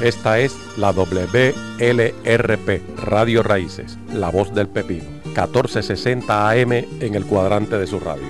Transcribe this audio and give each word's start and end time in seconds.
Esta 0.00 0.38
es 0.40 0.56
la 0.76 0.90
WLRP, 0.92 2.80
Radio 3.04 3.42
Raíces, 3.42 3.98
La 4.12 4.30
Voz 4.30 4.52
del 4.54 4.68
Pepino, 4.68 5.04
1460 5.26 6.50
AM 6.50 6.72
en 6.72 7.14
el 7.14 7.24
cuadrante 7.24 7.78
de 7.78 7.86
su 7.86 8.00
radio. 8.00 8.24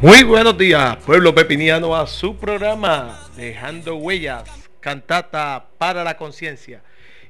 Muy 0.00 0.22
buenos 0.22 0.56
días, 0.56 0.96
pueblo 1.04 1.34
pepiniano, 1.34 1.96
a 1.96 2.06
su 2.06 2.36
programa 2.36 3.18
Dejando 3.36 3.96
Huellas, 3.96 4.48
cantata 4.80 5.66
para 5.78 6.04
la 6.04 6.16
conciencia. 6.16 6.82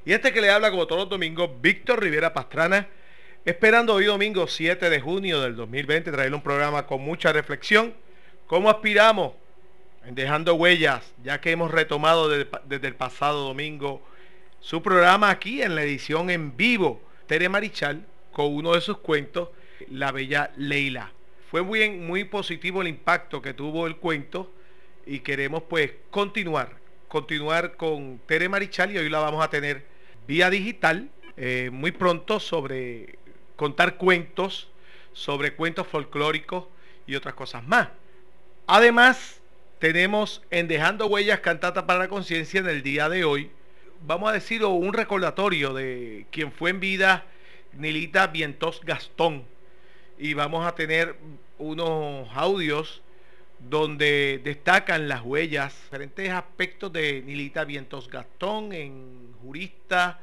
Y 0.05 0.13
este 0.13 0.31
que 0.31 0.41
le 0.41 0.51
habla 0.51 0.71
como 0.71 0.87
todos 0.87 1.01
los 1.01 1.09
domingos, 1.09 1.49
Víctor 1.59 2.01
Rivera 2.01 2.33
Pastrana 2.33 2.87
Esperando 3.47 3.93
hoy 3.93 4.03
domingo 4.03 4.45
7 4.45 4.89
de 4.89 4.99
junio 4.99 5.39
del 5.39 5.55
2020 5.55 6.11
traerle 6.11 6.35
un 6.35 6.41
programa 6.41 6.85
con 6.85 6.99
mucha 6.99 7.31
reflexión. 7.31 7.93
¿Cómo 8.45 8.69
aspiramos? 8.69 9.35
Dejando 10.11 10.55
Huellas, 10.55 11.13
ya 11.23 11.39
que 11.39 11.51
hemos 11.51 11.71
retomado 11.71 12.27
desde, 12.27 12.87
el 12.87 12.95
pasado 12.95 13.47
domingo 13.47 14.05
su 14.59 14.81
programa 14.81 15.29
aquí 15.29 15.61
en 15.61 15.75
la 15.75 15.83
edición 15.83 16.29
en 16.29 16.57
vivo. 16.57 17.01
Tere 17.25 17.47
Marichal 17.47 18.05
con 18.33 18.53
uno 18.53 18.73
de 18.73 18.81
sus 18.81 18.97
cuentos, 18.97 19.47
La 19.89 20.11
Bella 20.11 20.51
Leila. 20.57 21.13
Fue 21.49 21.61
muy, 21.61 21.89
muy 21.89 22.25
positivo 22.25 22.81
el 22.81 22.89
impacto 22.89 23.41
que 23.41 23.53
tuvo 23.53 23.87
el 23.87 23.95
cuento 23.95 24.51
y 25.05 25.19
queremos 25.19 25.63
pues 25.69 25.93
continuar, 26.09 26.75
continuar 27.07 27.77
con 27.77 28.19
Tere 28.25 28.49
Marichal 28.49 28.91
y 28.91 28.97
hoy 28.97 29.09
la 29.09 29.19
vamos 29.19 29.41
a 29.41 29.49
tener 29.49 29.85
vía 30.27 30.49
digital 30.49 31.09
eh, 31.37 31.69
muy 31.71 31.91
pronto 31.91 32.41
sobre 32.41 33.19
contar 33.57 33.97
cuentos 33.97 34.69
sobre 35.11 35.53
cuentos 35.53 35.85
folclóricos 35.87 36.65
y 37.05 37.15
otras 37.15 37.33
cosas 37.33 37.67
más. 37.67 37.89
Además, 38.67 39.41
tenemos 39.79 40.41
en 40.49 40.69
Dejando 40.69 41.07
Huellas 41.07 41.41
Cantata 41.41 41.85
para 41.85 41.99
la 41.99 42.07
Conciencia 42.07 42.61
en 42.61 42.69
el 42.69 42.81
día 42.81 43.09
de 43.09 43.25
hoy, 43.25 43.51
vamos 44.05 44.29
a 44.29 44.33
decir 44.33 44.63
un 44.63 44.93
recordatorio 44.93 45.73
de 45.73 46.25
quien 46.31 46.51
fue 46.51 46.69
en 46.69 46.79
vida 46.79 47.25
Nilita 47.73 48.27
Vientos 48.27 48.81
Gastón. 48.83 49.43
Y 50.17 50.33
vamos 50.33 50.65
a 50.65 50.75
tener 50.75 51.15
unos 51.57 52.27
audios 52.33 53.01
donde 53.59 54.39
destacan 54.43 55.07
las 55.07 55.21
huellas, 55.21 55.75
diferentes 55.83 56.29
aspectos 56.29 56.91
de 56.93 57.21
Nilita 57.21 57.65
Vientos 57.65 58.09
Gastón, 58.09 58.73
en 58.73 59.33
jurista, 59.41 60.19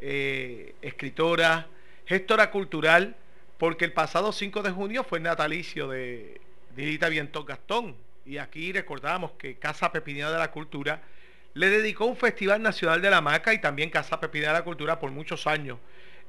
eh, 0.00 0.74
escritora, 0.82 1.66
gestora 2.06 2.50
cultural, 2.50 3.16
porque 3.58 3.84
el 3.84 3.92
pasado 3.92 4.32
5 4.32 4.62
de 4.62 4.70
junio 4.70 5.04
fue 5.04 5.20
natalicio 5.20 5.88
de 5.88 6.40
Dilita 6.74 7.08
Viento 7.08 7.44
Gastón. 7.44 7.96
Y 8.24 8.38
aquí 8.38 8.72
recordamos 8.72 9.32
que 9.32 9.56
Casa 9.56 9.92
Pepinera 9.92 10.30
de 10.30 10.38
la 10.38 10.50
Cultura 10.50 11.02
le 11.54 11.68
dedicó 11.70 12.04
un 12.06 12.16
Festival 12.16 12.62
Nacional 12.62 13.02
de 13.02 13.10
la 13.10 13.20
Maca 13.20 13.54
y 13.54 13.60
también 13.60 13.90
Casa 13.90 14.20
Pepinera 14.20 14.52
de 14.52 14.58
la 14.58 14.64
Cultura 14.64 14.98
por 14.98 15.10
muchos 15.10 15.46
años. 15.46 15.78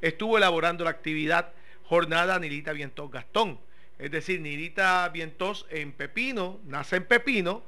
Estuvo 0.02 0.38
elaborando 0.38 0.84
la 0.84 0.92
actividad 0.92 1.53
Jornada 1.84 2.39
Nilita 2.39 2.73
Vientos 2.73 3.12
Gastón. 3.12 3.59
Es 4.00 4.12
decir, 4.12 4.41
Nilita 4.41 5.09
Vientos 5.09 5.66
en 5.69 5.91
Pepino, 5.91 6.59
nace 6.66 6.97
en 6.97 7.06
Pepino, 7.06 7.64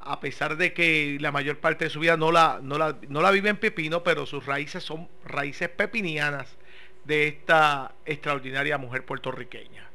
a 0.00 0.20
pesar 0.20 0.56
de 0.56 0.72
que 0.72 1.18
la 1.20 1.32
mayor 1.32 1.58
parte 1.58 1.84
de 1.84 1.90
su 1.90 2.00
vida 2.00 2.16
no 2.16 2.32
la, 2.32 2.60
no 2.62 2.78
la, 2.78 2.96
no 3.08 3.20
la 3.20 3.30
vive 3.30 3.50
en 3.50 3.56
Pepino, 3.56 4.02
pero 4.02 4.24
sus 4.24 4.46
raíces 4.46 4.82
son 4.82 5.08
raíces 5.24 5.68
pepinianas 5.68 6.56
de 7.04 7.28
esta 7.28 7.94
extraordinaria 8.04 8.78
mujer 8.78 9.04
puertorriqueña. 9.04 9.88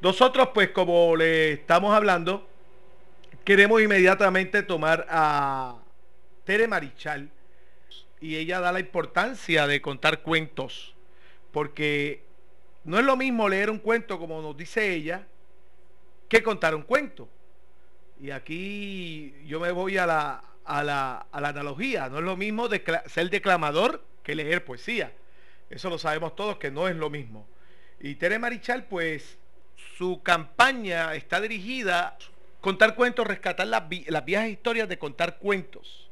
Nosotros, 0.00 0.50
pues 0.54 0.70
como 0.70 1.16
le 1.16 1.52
estamos 1.52 1.94
hablando, 1.94 2.48
queremos 3.44 3.82
inmediatamente 3.82 4.62
tomar 4.62 5.06
a 5.08 5.76
Tere 6.44 6.68
Marichal 6.68 7.30
y 8.20 8.36
ella 8.36 8.60
da 8.60 8.72
la 8.72 8.80
importancia 8.80 9.66
de 9.66 9.80
contar 9.80 10.22
cuentos, 10.22 10.94
porque 11.52 12.22
no 12.84 12.98
es 12.98 13.04
lo 13.04 13.16
mismo 13.16 13.48
leer 13.48 13.70
un 13.70 13.78
cuento, 13.78 14.18
como 14.18 14.40
nos 14.40 14.56
dice 14.56 14.92
ella, 14.92 15.26
que 16.28 16.42
contar 16.42 16.74
un 16.74 16.82
cuento. 16.82 17.28
Y 18.20 18.30
aquí 18.30 19.34
yo 19.46 19.60
me 19.60 19.70
voy 19.72 19.98
a 19.98 20.06
la, 20.06 20.44
a 20.64 20.82
la, 20.82 21.26
a 21.32 21.40
la 21.40 21.48
analogía, 21.48 22.08
no 22.08 22.18
es 22.18 22.24
lo 22.24 22.36
mismo 22.36 22.68
ser 23.06 23.30
declamador 23.30 24.04
que 24.22 24.34
leer 24.34 24.64
poesía. 24.64 25.12
Eso 25.70 25.90
lo 25.90 25.98
sabemos 25.98 26.34
todos 26.34 26.58
que 26.58 26.70
no 26.70 26.88
es 26.88 26.96
lo 26.96 27.10
mismo. 27.10 27.46
Y 28.00 28.14
Tere 28.14 28.38
Marichal, 28.38 28.84
pues 28.84 29.38
su 29.96 30.22
campaña 30.22 31.14
está 31.14 31.40
dirigida 31.40 32.08
a 32.08 32.18
contar 32.60 32.94
cuentos, 32.94 33.26
rescatar 33.26 33.66
las, 33.66 33.84
las 34.06 34.24
viejas 34.24 34.48
historias 34.48 34.88
de 34.88 34.98
contar 34.98 35.38
cuentos. 35.38 36.08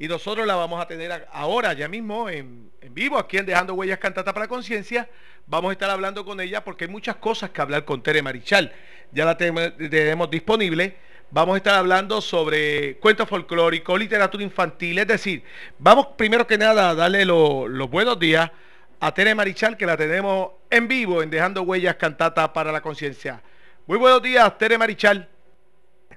Y 0.00 0.06
nosotros 0.06 0.46
la 0.46 0.54
vamos 0.54 0.80
a 0.80 0.86
tener 0.86 1.26
ahora, 1.32 1.72
ya 1.72 1.88
mismo, 1.88 2.28
en, 2.28 2.70
vivo, 2.90 3.18
aquí 3.18 3.36
en 3.36 3.46
Dejando 3.46 3.74
Huellas 3.74 3.98
Cantata 3.98 4.32
para 4.32 4.46
Conciencia. 4.46 5.08
Vamos 5.46 5.70
a 5.70 5.72
estar 5.72 5.90
hablando 5.90 6.24
con 6.24 6.40
ella 6.40 6.62
porque 6.62 6.84
hay 6.84 6.90
muchas 6.90 7.16
cosas 7.16 7.50
que 7.50 7.60
hablar 7.60 7.84
con 7.84 8.00
Tere 8.00 8.22
Marichal. 8.22 8.72
Ya 9.10 9.24
la 9.24 9.36
tenemos 9.36 10.30
disponible. 10.30 10.96
Vamos 11.32 11.54
a 11.54 11.56
estar 11.56 11.74
hablando 11.74 12.20
sobre 12.20 12.96
cuentos 12.98 13.28
folclóricos, 13.28 13.98
literatura 13.98 14.44
infantil. 14.44 15.00
Es 15.00 15.08
decir, 15.08 15.42
vamos 15.78 16.08
primero 16.16 16.46
que 16.46 16.56
nada 16.56 16.90
a 16.90 16.94
darle 16.94 17.24
los 17.24 17.90
buenos 17.90 18.20
días 18.20 18.52
a 19.00 19.12
Tere 19.12 19.34
Marichal, 19.34 19.76
que 19.76 19.86
la 19.86 19.96
tenemos 19.96 20.50
en 20.70 20.88
vivo 20.88 21.22
en 21.22 21.30
Dejando 21.30 21.62
Huellas 21.62 21.96
Cantata 21.96 22.52
para 22.52 22.72
la 22.72 22.80
Conciencia. 22.80 23.40
Muy 23.86 23.98
buenos 23.98 24.22
días, 24.22 24.58
Tere 24.58 24.76
Marichal. 24.76 25.28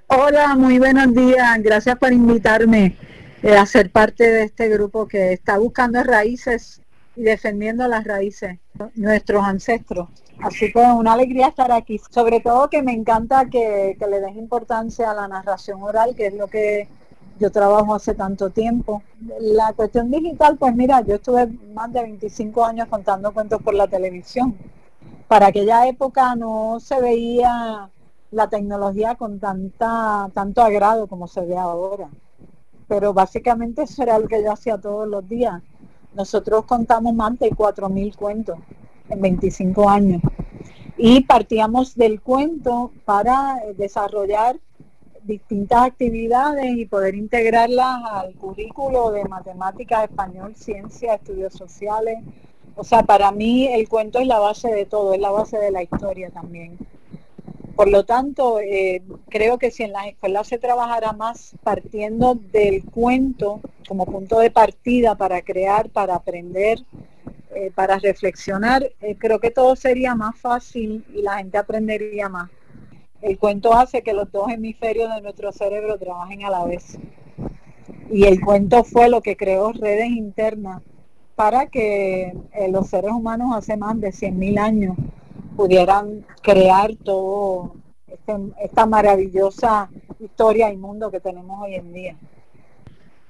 Hola, 0.08 0.54
muy 0.56 0.78
buenos 0.78 1.14
días. 1.14 1.62
Gracias 1.62 1.96
por 1.96 2.12
invitarme 2.12 2.96
eh, 3.42 3.56
a 3.56 3.64
ser 3.66 3.90
parte 3.90 4.24
de 4.30 4.42
este 4.44 4.68
grupo 4.68 5.06
que 5.06 5.32
está 5.32 5.58
buscando 5.58 6.02
raíces 6.02 6.82
y 7.16 7.22
defendiendo 7.22 7.86
las 7.88 8.04
raíces, 8.04 8.58
nuestros 8.94 9.44
ancestros. 9.44 10.08
Así 10.40 10.72
que 10.72 10.78
una 10.78 11.12
alegría 11.12 11.48
estar 11.48 11.70
aquí. 11.70 12.00
Sobre 12.10 12.40
todo 12.40 12.68
que 12.68 12.82
me 12.82 12.92
encanta 12.92 13.46
que, 13.46 13.96
que 13.98 14.06
le 14.06 14.20
des 14.20 14.34
importancia 14.34 15.10
a 15.10 15.14
la 15.14 15.28
narración 15.28 15.82
oral, 15.82 16.14
que 16.16 16.26
es 16.26 16.34
lo 16.34 16.48
que 16.48 16.88
yo 17.38 17.50
trabajo 17.50 17.94
hace 17.94 18.14
tanto 18.14 18.50
tiempo. 18.50 19.02
La 19.40 19.72
cuestión 19.72 20.10
digital, 20.10 20.56
pues 20.56 20.74
mira, 20.74 21.00
yo 21.02 21.16
estuve 21.16 21.46
más 21.74 21.92
de 21.92 22.02
25 22.02 22.64
años 22.64 22.88
contando 22.88 23.32
cuentos 23.32 23.62
por 23.62 23.74
la 23.74 23.88
televisión. 23.88 24.56
Para 25.28 25.46
aquella 25.46 25.86
época 25.88 26.34
no 26.34 26.78
se 26.80 27.00
veía 27.00 27.90
la 28.30 28.48
tecnología 28.48 29.14
con 29.14 29.38
tanta, 29.38 30.30
tanto 30.34 30.62
agrado 30.62 31.06
como 31.06 31.28
se 31.28 31.42
ve 31.42 31.56
ahora. 31.56 32.08
Pero 32.88 33.12
básicamente 33.12 33.82
eso 33.82 34.02
era 34.02 34.18
lo 34.18 34.28
que 34.28 34.42
yo 34.42 34.52
hacía 34.52 34.78
todos 34.78 35.08
los 35.08 35.28
días. 35.28 35.62
Nosotros 36.14 36.64
contamos 36.66 37.14
más 37.14 37.38
de 37.38 37.50
4.000 37.50 38.14
cuentos 38.16 38.58
en 39.08 39.20
25 39.20 39.88
años. 39.88 40.22
Y 40.96 41.22
partíamos 41.22 41.94
del 41.94 42.20
cuento 42.20 42.92
para 43.04 43.56
desarrollar 43.76 44.58
distintas 45.24 45.86
actividades 45.86 46.76
y 46.76 46.86
poder 46.86 47.14
integrarlas 47.14 48.02
al 48.10 48.34
currículo 48.34 49.10
de 49.10 49.24
matemáticas, 49.24 50.04
español, 50.04 50.54
ciencia, 50.56 51.14
estudios 51.14 51.52
sociales. 51.52 52.18
O 52.74 52.84
sea, 52.84 53.02
para 53.02 53.30
mí 53.32 53.66
el 53.66 53.88
cuento 53.88 54.18
es 54.18 54.26
la 54.26 54.38
base 54.38 54.68
de 54.68 54.86
todo, 54.86 55.14
es 55.14 55.20
la 55.20 55.30
base 55.30 55.58
de 55.58 55.70
la 55.70 55.82
historia 55.82 56.30
también. 56.30 56.78
Por 57.76 57.90
lo 57.90 58.04
tanto, 58.04 58.60
eh, 58.60 59.02
creo 59.28 59.58
que 59.58 59.70
si 59.70 59.82
en 59.82 59.92
las 59.92 60.06
escuelas 60.06 60.46
se 60.46 60.58
trabajara 60.58 61.12
más 61.12 61.56
partiendo 61.62 62.38
del 62.52 62.84
cuento 62.84 63.60
como 63.88 64.04
punto 64.04 64.38
de 64.38 64.50
partida 64.50 65.14
para 65.16 65.42
crear, 65.42 65.88
para 65.88 66.14
aprender, 66.14 66.78
eh, 67.54 67.70
para 67.74 67.98
reflexionar, 67.98 68.90
eh, 69.00 69.16
creo 69.18 69.38
que 69.38 69.50
todo 69.50 69.74
sería 69.76 70.14
más 70.14 70.38
fácil 70.38 71.04
y 71.14 71.22
la 71.22 71.38
gente 71.38 71.58
aprendería 71.58 72.28
más. 72.28 72.50
El 73.22 73.38
cuento 73.38 73.72
hace 73.72 74.02
que 74.02 74.12
los 74.12 74.30
dos 74.32 74.50
hemisferios 74.50 75.14
de 75.14 75.22
nuestro 75.22 75.52
cerebro 75.52 75.96
trabajen 75.96 76.44
a 76.44 76.50
la 76.50 76.64
vez. 76.64 76.98
Y 78.10 78.24
el 78.24 78.40
cuento 78.40 78.82
fue 78.82 79.08
lo 79.08 79.22
que 79.22 79.36
creó 79.36 79.72
redes 79.72 80.10
internas 80.10 80.82
para 81.36 81.66
que 81.66 82.34
eh, 82.52 82.68
los 82.70 82.88
seres 82.88 83.12
humanos 83.12 83.54
hace 83.56 83.76
más 83.76 83.98
de 84.00 84.08
100.000 84.08 84.58
años 84.58 84.96
pudieran 85.56 86.26
crear 86.42 86.96
todo 86.96 87.76
este, 88.08 88.34
esta 88.60 88.86
maravillosa 88.86 89.88
historia 90.18 90.72
y 90.72 90.76
mundo 90.76 91.10
que 91.10 91.20
tenemos 91.20 91.62
hoy 91.62 91.76
en 91.76 91.92
día. 91.92 92.16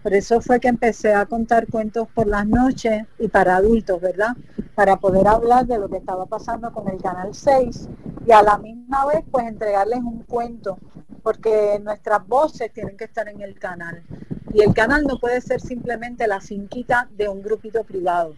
Por 0.03 0.15
eso 0.15 0.41
fue 0.41 0.59
que 0.59 0.69
empecé 0.69 1.15
a 1.15 1.27
contar 1.27 1.69
cuentos 1.69 2.09
por 2.13 2.27
las 2.27 2.47
noches 2.47 3.05
y 3.21 3.29
para 3.29 3.57
adultos, 3.57 4.01
¿verdad? 4.01 4.37
Para 4.75 4.97
poder 4.97 5.29
hablar 5.29 5.67
de 5.67 5.79
lo 5.79 5.89
que 5.89 5.99
estaba 5.99 6.27
pasando 6.27 6.73
con 6.73 6.89
el 6.89 7.01
Canal 7.01 7.33
6 7.33 7.89
y 8.27 8.33
a 8.33 8.43
la 8.43 8.59
misma 8.59 9.07
vez 9.07 9.25
pues 9.31 9.47
entregarles 9.47 10.01
un 10.01 10.25
cuento, 10.25 10.79
porque 11.23 11.81
nuestras 11.83 12.27
voces 12.27 12.73
tienen 12.73 12.97
que 12.97 13.05
estar 13.05 13.29
en 13.29 13.41
el 13.43 13.59
canal. 13.59 14.03
Y 14.53 14.63
el 14.63 14.75
canal 14.75 15.05
no 15.05 15.19
puede 15.19 15.41
ser 15.41 15.61
simplemente 15.61 16.27
la 16.27 16.41
cinquita 16.41 17.09
de 17.17 17.29
un 17.29 17.41
grupito 17.41 17.85
privado. 17.85 18.35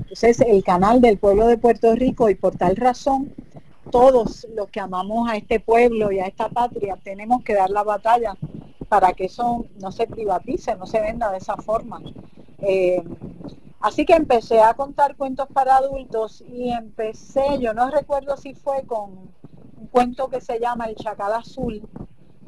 Entonces 0.00 0.40
el 0.40 0.62
canal 0.62 1.00
del 1.00 1.18
pueblo 1.18 1.46
de 1.46 1.56
Puerto 1.56 1.94
Rico 1.94 2.28
y 2.28 2.34
por 2.34 2.56
tal 2.56 2.76
razón 2.76 3.32
todos 3.90 4.46
los 4.54 4.68
que 4.68 4.80
amamos 4.80 5.30
a 5.30 5.36
este 5.36 5.60
pueblo 5.60 6.12
y 6.12 6.18
a 6.18 6.26
esta 6.26 6.48
patria 6.48 6.98
tenemos 7.02 7.42
que 7.42 7.54
dar 7.54 7.70
la 7.70 7.82
batalla 7.82 8.36
para 8.88 9.12
que 9.12 9.26
eso 9.26 9.66
no 9.80 9.92
se 9.92 10.06
privatice, 10.06 10.76
no 10.76 10.86
se 10.86 11.00
venda 11.00 11.30
de 11.30 11.38
esa 11.38 11.56
forma. 11.56 12.00
Eh, 12.58 13.02
así 13.80 14.04
que 14.04 14.14
empecé 14.14 14.60
a 14.60 14.74
contar 14.74 15.16
cuentos 15.16 15.48
para 15.52 15.76
adultos 15.76 16.42
y 16.48 16.70
empecé, 16.70 17.58
yo 17.60 17.74
no 17.74 17.90
recuerdo 17.90 18.36
si 18.36 18.54
fue 18.54 18.84
con 18.84 19.10
un 19.80 19.86
cuento 19.90 20.28
que 20.28 20.40
se 20.40 20.58
llama 20.58 20.86
El 20.86 20.96
Chacal 20.96 21.32
Azul, 21.32 21.82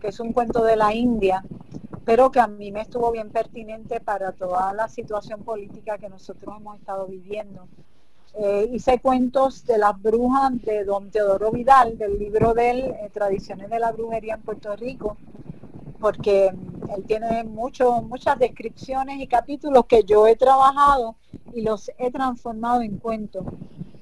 que 0.00 0.08
es 0.08 0.20
un 0.20 0.32
cuento 0.32 0.64
de 0.64 0.76
la 0.76 0.94
India, 0.94 1.44
pero 2.04 2.30
que 2.30 2.40
a 2.40 2.46
mí 2.46 2.72
me 2.72 2.80
estuvo 2.80 3.10
bien 3.12 3.30
pertinente 3.30 4.00
para 4.00 4.32
toda 4.32 4.72
la 4.72 4.88
situación 4.88 5.42
política 5.42 5.98
que 5.98 6.08
nosotros 6.08 6.54
hemos 6.56 6.78
estado 6.78 7.06
viviendo. 7.06 7.66
Eh, 8.34 8.70
hice 8.72 9.00
cuentos 9.00 9.66
de 9.66 9.78
las 9.78 10.00
brujas 10.00 10.52
de 10.62 10.84
don 10.84 11.10
Teodoro 11.10 11.50
Vidal, 11.50 11.98
del 11.98 12.18
libro 12.18 12.54
de 12.54 12.70
él, 12.70 12.80
eh, 12.84 13.10
Tradiciones 13.12 13.68
de 13.68 13.78
la 13.78 13.92
Brujería 13.92 14.34
en 14.34 14.42
Puerto 14.42 14.76
Rico, 14.76 15.16
porque 16.00 16.52
mm, 16.52 16.90
él 16.90 17.04
tiene 17.06 17.44
mucho, 17.44 18.02
muchas 18.02 18.38
descripciones 18.38 19.20
y 19.20 19.26
capítulos 19.26 19.86
que 19.86 20.04
yo 20.04 20.26
he 20.26 20.36
trabajado 20.36 21.16
y 21.54 21.62
los 21.62 21.90
he 21.98 22.10
transformado 22.10 22.82
en 22.82 22.98
cuentos. 22.98 23.44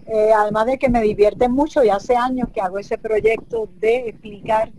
Eh, 0.07 0.31
además 0.33 0.67
de 0.67 0.79
que 0.79 0.89
me 0.89 1.03
divierte 1.03 1.49
mucho 1.49 1.83
y 1.83 1.89
hace 1.89 2.17
años 2.17 2.49
que 2.55 2.61
hago 2.61 2.79
ese 2.79 2.97
proyecto 2.97 3.69
de 3.81 4.09
explicar 4.09 4.71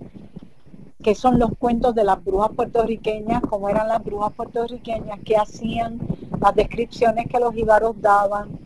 qué 1.04 1.16
son 1.16 1.38
los 1.38 1.52
cuentos 1.60 1.94
de 1.96 2.06
las 2.06 2.24
brujas 2.24 2.52
puertorriqueñas, 2.56 3.42
cómo 3.42 3.70
eran 3.70 3.90
las 3.90 4.04
brujas 4.04 4.32
puertorriqueñas, 4.34 5.20
qué 5.26 5.36
hacían, 5.36 6.00
las 6.40 6.56
descripciones 6.56 7.28
que 7.28 7.40
los 7.40 7.56
ibaros 7.56 8.02
daban. 8.02 8.58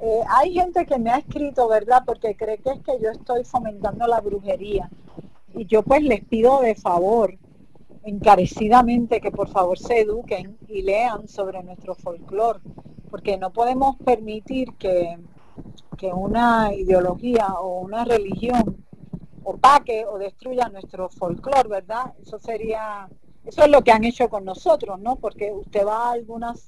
Eh, 0.00 0.20
hay 0.28 0.54
gente 0.54 0.84
que 0.86 0.98
me 0.98 1.10
ha 1.10 1.18
escrito, 1.18 1.68
¿verdad? 1.68 2.02
Porque 2.04 2.34
cree 2.36 2.58
que 2.58 2.70
es 2.70 2.80
que 2.80 2.98
yo 3.02 3.10
estoy 3.10 3.44
fomentando 3.44 4.06
la 4.06 4.20
brujería. 4.20 4.90
Y 5.54 5.66
yo 5.66 5.82
pues 5.82 6.02
les 6.02 6.24
pido 6.24 6.60
de 6.60 6.74
favor 6.74 7.34
encarecidamente 8.02 9.20
que 9.20 9.30
por 9.30 9.48
favor 9.48 9.78
se 9.78 10.00
eduquen 10.00 10.56
y 10.68 10.82
lean 10.82 11.28
sobre 11.28 11.62
nuestro 11.62 11.94
folclore, 11.94 12.60
porque 13.10 13.36
no 13.36 13.52
podemos 13.52 13.96
permitir 13.96 14.74
que, 14.74 15.18
que 15.98 16.12
una 16.12 16.72
ideología 16.72 17.54
o 17.54 17.80
una 17.80 18.04
religión 18.04 18.84
opaque 19.44 20.06
o 20.06 20.18
destruya 20.18 20.68
nuestro 20.68 21.08
folclore, 21.08 21.68
¿verdad? 21.68 22.14
Eso 22.22 22.38
sería, 22.38 23.08
eso 23.44 23.62
es 23.64 23.70
lo 23.70 23.82
que 23.82 23.92
han 23.92 24.04
hecho 24.04 24.28
con 24.28 24.44
nosotros, 24.44 25.00
¿no? 25.00 25.16
Porque 25.16 25.52
usted 25.52 25.86
va 25.86 26.08
a 26.08 26.12
algunas, 26.12 26.66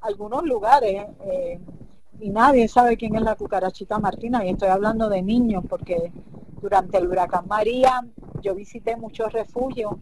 algunos 0.00 0.42
lugares 0.44 1.06
eh, 1.26 1.60
y 2.20 2.30
nadie 2.30 2.68
sabe 2.68 2.96
quién 2.96 3.16
es 3.16 3.22
la 3.22 3.36
cucarachita 3.36 3.98
Martina, 3.98 4.44
y 4.44 4.50
estoy 4.50 4.68
hablando 4.68 5.08
de 5.08 5.22
niños, 5.22 5.64
porque 5.68 6.12
durante 6.60 6.98
el 6.98 7.08
huracán 7.08 7.46
María 7.48 8.06
yo 8.40 8.54
visité 8.54 8.96
muchos 8.96 9.32
refugios 9.32 9.94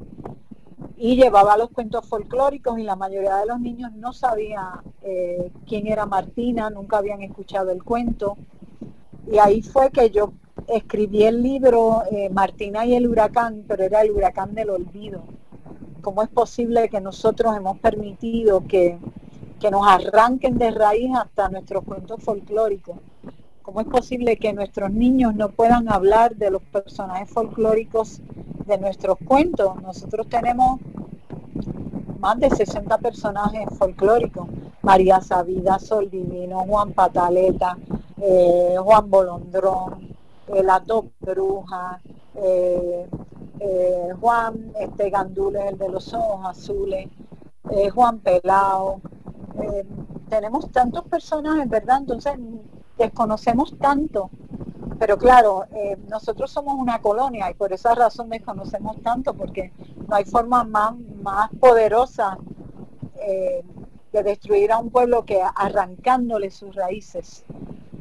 y 1.02 1.16
llevaba 1.16 1.56
los 1.56 1.70
cuentos 1.70 2.06
folclóricos 2.06 2.78
y 2.78 2.82
la 2.82 2.94
mayoría 2.94 3.36
de 3.36 3.46
los 3.46 3.58
niños 3.58 3.90
no 3.94 4.12
sabía 4.12 4.82
eh, 5.00 5.50
quién 5.66 5.86
era 5.86 6.04
Martina, 6.04 6.68
nunca 6.68 6.98
habían 6.98 7.22
escuchado 7.22 7.70
el 7.70 7.82
cuento. 7.82 8.36
Y 9.26 9.38
ahí 9.38 9.62
fue 9.62 9.90
que 9.90 10.10
yo 10.10 10.34
escribí 10.68 11.22
el 11.24 11.42
libro 11.42 12.02
eh, 12.10 12.28
Martina 12.28 12.84
y 12.84 12.94
el 12.94 13.08
huracán, 13.08 13.64
pero 13.66 13.82
era 13.82 14.02
el 14.02 14.10
huracán 14.10 14.54
del 14.54 14.68
olvido. 14.68 15.22
¿Cómo 16.02 16.22
es 16.22 16.28
posible 16.28 16.90
que 16.90 17.00
nosotros 17.00 17.56
hemos 17.56 17.78
permitido 17.78 18.66
que, 18.66 18.98
que 19.58 19.70
nos 19.70 19.86
arranquen 19.86 20.58
de 20.58 20.70
raíz 20.70 21.16
hasta 21.16 21.48
nuestros 21.48 21.82
cuentos 21.84 22.22
folclóricos? 22.22 22.98
¿Cómo 23.62 23.80
es 23.82 23.86
posible 23.86 24.36
que 24.36 24.52
nuestros 24.52 24.90
niños 24.90 25.34
no 25.34 25.50
puedan 25.50 25.92
hablar 25.92 26.34
de 26.34 26.50
los 26.50 26.62
personajes 26.62 27.30
folclóricos 27.30 28.20
de 28.66 28.78
nuestros 28.78 29.18
cuentos? 29.24 29.80
Nosotros 29.82 30.28
tenemos 30.28 30.80
más 32.18 32.38
de 32.38 32.50
60 32.50 32.98
personajes 32.98 33.68
folclóricos. 33.78 34.48
María 34.82 35.20
Sabida, 35.20 35.78
Sol 35.78 36.08
Divino, 36.10 36.64
Juan 36.66 36.92
Pataleta, 36.92 37.76
eh, 38.16 38.76
Juan 38.82 39.10
Bolondrón, 39.10 40.16
eh, 40.48 40.62
las 40.62 40.86
dos 40.86 41.04
brujas, 41.20 42.00
eh, 42.36 43.06
Juan 44.20 44.72
este, 44.80 45.10
Gandules, 45.10 45.66
el 45.66 45.78
de 45.78 45.88
los 45.90 46.14
ojos 46.14 46.46
azules, 46.46 47.08
Juan 47.94 48.20
Pelao. 48.20 49.02
tenemos 50.30 50.70
tantos 50.72 51.04
personajes, 51.04 51.68
¿verdad? 51.68 51.98
Entonces 51.98 52.38
desconocemos 53.00 53.76
tanto. 53.78 54.30
Pero 54.98 55.16
claro, 55.16 55.64
eh, 55.74 55.96
nosotros 56.08 56.50
somos 56.50 56.74
una 56.78 57.00
colonia 57.00 57.50
y 57.50 57.54
por 57.54 57.72
esa 57.72 57.94
razón 57.94 58.28
desconocemos 58.28 59.00
tanto, 59.02 59.32
porque 59.32 59.72
no 60.06 60.14
hay 60.14 60.24
forma 60.26 60.62
más, 60.64 60.94
más 61.22 61.50
poderosa 61.58 62.38
eh, 63.18 63.64
de 64.12 64.22
destruir 64.22 64.72
a 64.72 64.78
un 64.78 64.90
pueblo 64.90 65.24
que 65.24 65.40
arrancándole 65.42 66.50
sus 66.50 66.74
raíces. 66.74 67.44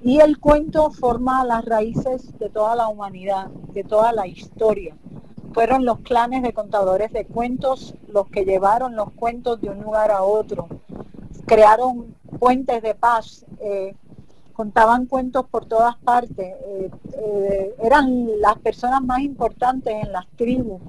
Y 0.01 0.19
el 0.19 0.39
cuento 0.39 0.91
forma 0.91 1.45
las 1.45 1.63
raíces 1.63 2.37
de 2.37 2.49
toda 2.49 2.75
la 2.75 2.89
humanidad, 2.89 3.47
de 3.73 3.83
toda 3.83 4.11
la 4.11 4.27
historia. 4.27 4.95
Fueron 5.53 5.85
los 5.85 5.99
clanes 5.99 6.43
de 6.43 6.53
contadores 6.53 7.11
de 7.13 7.25
cuentos 7.25 7.95
los 8.07 8.27
que 8.27 8.43
llevaron 8.43 8.95
los 8.95 9.11
cuentos 9.11 9.61
de 9.61 9.69
un 9.69 9.81
lugar 9.81 10.11
a 10.11 10.23
otro. 10.23 10.67
Crearon 11.45 12.15
puentes 12.39 12.81
de 12.81 12.95
paz. 12.95 13.45
Eh, 13.61 13.95
contaban 14.59 15.05
cuentos 15.05 15.45
por 15.45 15.63
todas 15.67 15.95
partes, 15.99 16.53
eh, 16.65 16.91
eh, 17.13 17.75
eran 17.81 18.41
las 18.41 18.57
personas 18.59 19.01
más 19.01 19.21
importantes 19.21 19.95
en 20.03 20.11
las 20.11 20.27
tribus. 20.35 20.81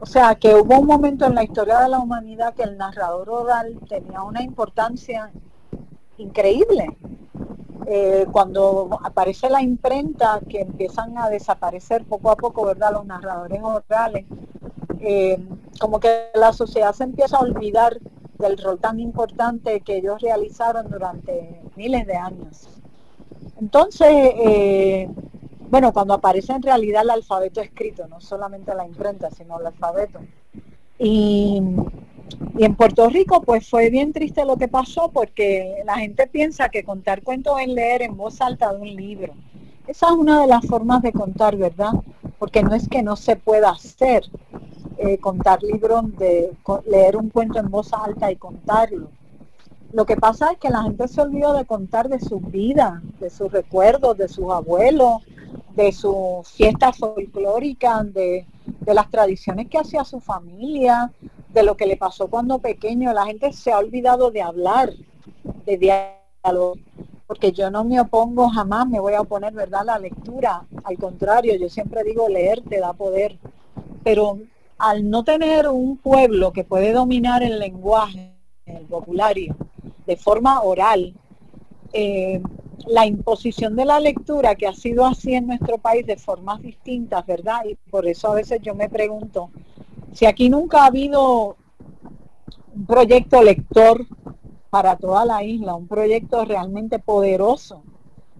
O 0.00 0.06
sea 0.06 0.34
que 0.36 0.54
hubo 0.54 0.78
un 0.78 0.86
momento 0.86 1.26
en 1.26 1.34
la 1.34 1.44
historia 1.44 1.80
de 1.80 1.90
la 1.90 1.98
humanidad 1.98 2.54
que 2.54 2.62
el 2.62 2.78
narrador 2.78 3.28
oral 3.28 3.78
tenía 3.86 4.22
una 4.22 4.42
importancia 4.42 5.30
increíble. 6.16 6.96
Eh, 7.86 8.24
cuando 8.32 8.88
aparece 9.04 9.50
la 9.50 9.60
imprenta, 9.60 10.40
que 10.48 10.62
empiezan 10.62 11.18
a 11.18 11.28
desaparecer 11.28 12.06
poco 12.06 12.30
a 12.30 12.36
poco, 12.36 12.64
¿verdad? 12.64 12.92
Los 12.92 13.04
narradores 13.04 13.60
orales, 13.62 14.24
como 15.78 16.00
que 16.00 16.30
la 16.34 16.54
sociedad 16.54 16.94
se 16.94 17.04
empieza 17.04 17.36
a 17.36 17.40
olvidar 17.40 17.98
del 18.38 18.56
rol 18.56 18.78
tan 18.78 19.00
importante 19.00 19.82
que 19.82 19.98
ellos 19.98 20.22
realizaron 20.22 20.88
durante 20.90 21.60
miles 21.76 22.06
de 22.06 22.16
años. 22.16 22.70
Entonces, 23.60 24.08
eh, 24.10 25.08
bueno, 25.70 25.92
cuando 25.92 26.14
aparece 26.14 26.52
en 26.52 26.62
realidad 26.62 27.02
el 27.02 27.10
alfabeto 27.10 27.60
escrito, 27.60 28.06
no 28.06 28.20
solamente 28.20 28.74
la 28.74 28.86
imprenta, 28.86 29.30
sino 29.30 29.58
el 29.58 29.66
alfabeto. 29.66 30.20
Y, 30.98 31.62
en 32.58 32.74
Puerto 32.74 33.08
Rico, 33.08 33.42
pues 33.42 33.68
fue 33.68 33.90
bien 33.90 34.12
triste 34.12 34.44
lo 34.44 34.56
que 34.56 34.68
pasó 34.68 35.10
porque 35.12 35.82
la 35.84 35.96
gente 35.96 36.26
piensa 36.26 36.68
que 36.68 36.84
contar 36.84 37.22
cuentos 37.22 37.60
es 37.60 37.68
leer 37.68 38.02
en 38.02 38.16
voz 38.16 38.40
alta 38.40 38.72
de 38.72 38.80
un 38.80 38.94
libro. 38.94 39.32
Esa 39.86 40.06
es 40.06 40.12
una 40.12 40.40
de 40.40 40.48
las 40.48 40.66
formas 40.66 41.02
de 41.02 41.12
contar, 41.12 41.56
¿verdad? 41.56 41.92
Porque 42.38 42.62
no 42.62 42.74
es 42.74 42.88
que 42.88 43.02
no 43.02 43.14
se 43.14 43.36
pueda 43.36 43.70
hacer 43.70 44.24
eh, 44.98 45.18
contar 45.18 45.62
libros, 45.62 46.16
de 46.16 46.52
leer 46.86 47.16
un 47.16 47.30
cuento 47.30 47.58
en 47.58 47.70
voz 47.70 47.92
alta 47.92 48.32
y 48.32 48.36
contarlo. 48.36 49.08
Lo 49.96 50.04
que 50.04 50.18
pasa 50.18 50.52
es 50.52 50.58
que 50.58 50.68
la 50.68 50.82
gente 50.82 51.08
se 51.08 51.22
olvidó 51.22 51.54
de 51.54 51.64
contar 51.64 52.10
de 52.10 52.20
sus 52.20 52.42
vidas, 52.50 53.00
de 53.18 53.30
sus 53.30 53.50
recuerdos, 53.50 54.18
de 54.18 54.28
sus 54.28 54.52
abuelos, 54.52 55.22
de 55.74 55.90
sus 55.90 56.46
fiestas 56.50 56.98
folclóricas, 56.98 58.12
de, 58.12 58.44
las 58.84 59.10
tradiciones 59.10 59.70
que 59.70 59.78
hacía 59.78 60.04
su 60.04 60.20
familia, 60.20 61.10
de 61.48 61.62
lo 61.62 61.78
que 61.78 61.86
le 61.86 61.96
pasó 61.96 62.28
cuando 62.28 62.58
pequeño. 62.58 63.14
La 63.14 63.24
gente 63.24 63.54
se 63.54 63.72
ha 63.72 63.78
olvidado 63.78 64.30
de 64.30 64.42
hablar, 64.42 64.92
de 65.64 65.78
diálogo, 65.78 66.74
porque 67.26 67.52
yo 67.52 67.70
no 67.70 67.82
me 67.82 67.98
opongo 67.98 68.50
jamás, 68.50 68.86
me 68.86 69.00
voy 69.00 69.14
a 69.14 69.22
oponer, 69.22 69.54
¿verdad?, 69.54 69.86
la 69.86 69.98
lectura. 69.98 70.66
Al 70.84 70.98
contrario, 70.98 71.56
yo 71.56 71.70
siempre 71.70 72.04
digo 72.04 72.28
leer 72.28 72.60
te 72.68 72.80
da 72.80 72.92
poder. 72.92 73.38
Pero 74.04 74.40
al 74.76 75.08
no 75.08 75.24
tener 75.24 75.68
un 75.68 75.96
pueblo 75.96 76.52
que 76.52 76.64
puede 76.64 76.92
dominar 76.92 77.42
el 77.42 77.58
lenguaje, 77.58 78.34
el 78.66 78.84
vocabulario, 78.84 79.56
de 80.06 80.16
forma 80.16 80.62
oral, 80.62 81.14
eh, 81.92 82.40
la 82.86 83.06
imposición 83.06 83.74
de 83.74 83.84
la 83.84 83.98
lectura 84.00 84.54
que 84.54 84.66
ha 84.66 84.72
sido 84.72 85.04
así 85.06 85.34
en 85.34 85.46
nuestro 85.46 85.78
país 85.78 86.06
de 86.06 86.16
formas 86.16 86.60
distintas, 86.62 87.26
¿verdad? 87.26 87.64
Y 87.68 87.74
por 87.90 88.06
eso 88.06 88.30
a 88.30 88.34
veces 88.34 88.60
yo 88.62 88.74
me 88.74 88.88
pregunto, 88.88 89.50
si 90.12 90.26
aquí 90.26 90.48
nunca 90.48 90.82
ha 90.82 90.86
habido 90.86 91.56
un 92.74 92.86
proyecto 92.86 93.42
lector 93.42 94.06
para 94.70 94.96
toda 94.96 95.24
la 95.24 95.42
isla, 95.42 95.74
un 95.74 95.88
proyecto 95.88 96.44
realmente 96.44 96.98
poderoso 96.98 97.82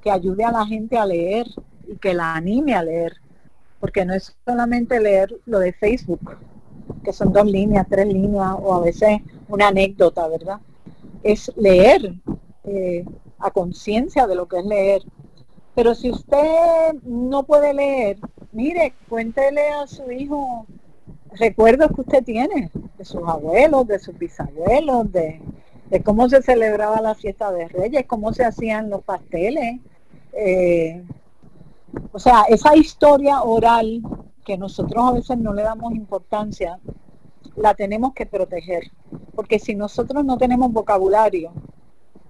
que 0.03 0.11
ayude 0.11 0.45
a 0.45 0.53
la 0.53 0.67
gente 0.67 0.97
a 0.97 1.07
leer 1.07 1.47
y 1.89 1.97
que 1.97 2.15
la 2.15 2.35
anime 2.35 2.75
a 2.75 2.83
leer, 2.83 3.15
porque 3.81 4.05
no 4.05 4.15
es 4.15 4.37
solamente 4.45 5.01
leer 5.01 5.35
lo 5.47 5.59
de 5.59 5.73
Facebook, 5.73 6.37
que 7.03 7.13
son 7.13 7.33
dos 7.33 7.47
líneas, 7.47 7.87
tres 7.89 8.07
líneas 8.07 8.55
o 8.61 8.75
a 8.75 8.81
veces 8.81 9.21
una 9.49 9.69
anécdota, 9.69 10.29
¿verdad? 10.29 10.61
Es 11.33 11.53
leer 11.57 12.15
eh, 12.65 13.05
a 13.39 13.51
conciencia 13.51 14.27
de 14.27 14.35
lo 14.35 14.49
que 14.49 14.59
es 14.59 14.65
leer. 14.65 15.03
Pero 15.75 15.95
si 15.95 16.11
usted 16.11 16.95
no 17.03 17.43
puede 17.43 17.75
leer, 17.75 18.19
mire, 18.53 18.95
cuéntele 19.09 19.69
a 19.69 19.87
su 19.87 20.11
hijo 20.11 20.67
recuerdos 21.33 21.91
que 21.95 22.01
usted 22.01 22.25
tiene 22.25 22.71
de 22.97 23.05
sus 23.05 23.23
abuelos, 23.29 23.87
de 23.87 23.99
sus 23.99 24.19
bisabuelos, 24.19 25.13
de, 25.13 25.41
cómo 26.05 26.29
se 26.29 26.43
celebraba 26.43 27.01
la 27.01 27.15
fiesta 27.15 27.53
de 27.53 27.69
Reyes, 27.69 28.07
cómo 28.07 28.33
se 28.33 28.45
hacían 28.45 28.91
los 28.91 29.03
pasteles. 29.05 29.81
Eh, 30.33 31.05
o 32.13 32.19
sea, 32.19 32.45
esa 32.49 32.77
historia 32.77 33.43
oral 33.43 34.03
que 34.45 34.57
nosotros 34.57 35.05
a 35.05 35.13
veces 35.13 35.39
no 35.39 35.53
le 35.53 35.63
damos 35.63 35.95
importancia, 35.95 36.79
la 37.57 37.75
tenemos 37.75 38.13
que 38.15 38.27
proteger. 38.27 38.91
Porque 39.35 39.59
si 39.59 39.75
nosotros 39.75 40.25
no 40.25 40.39
tenemos 40.39 40.73
vocabulario, 40.73 41.53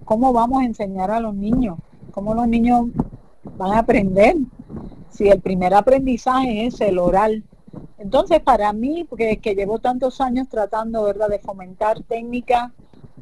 ¿cómo 0.05 0.33
vamos 0.33 0.61
a 0.61 0.65
enseñar 0.65 1.11
a 1.11 1.19
los 1.19 1.35
niños? 1.35 1.77
¿Cómo 2.11 2.33
los 2.33 2.47
niños 2.47 2.87
van 3.57 3.73
a 3.73 3.79
aprender? 3.79 4.35
Si 5.09 5.27
el 5.29 5.41
primer 5.41 5.73
aprendizaje 5.73 6.65
es 6.65 6.81
el 6.81 6.99
oral. 6.99 7.43
Entonces, 7.97 8.39
para 8.39 8.71
mí, 8.73 9.03
porque 9.03 9.37
que 9.37 9.55
llevo 9.55 9.79
tantos 9.79 10.21
años 10.21 10.47
tratando 10.49 11.03
¿verdad? 11.03 11.29
de 11.29 11.39
fomentar 11.39 12.01
técnicas 12.03 12.71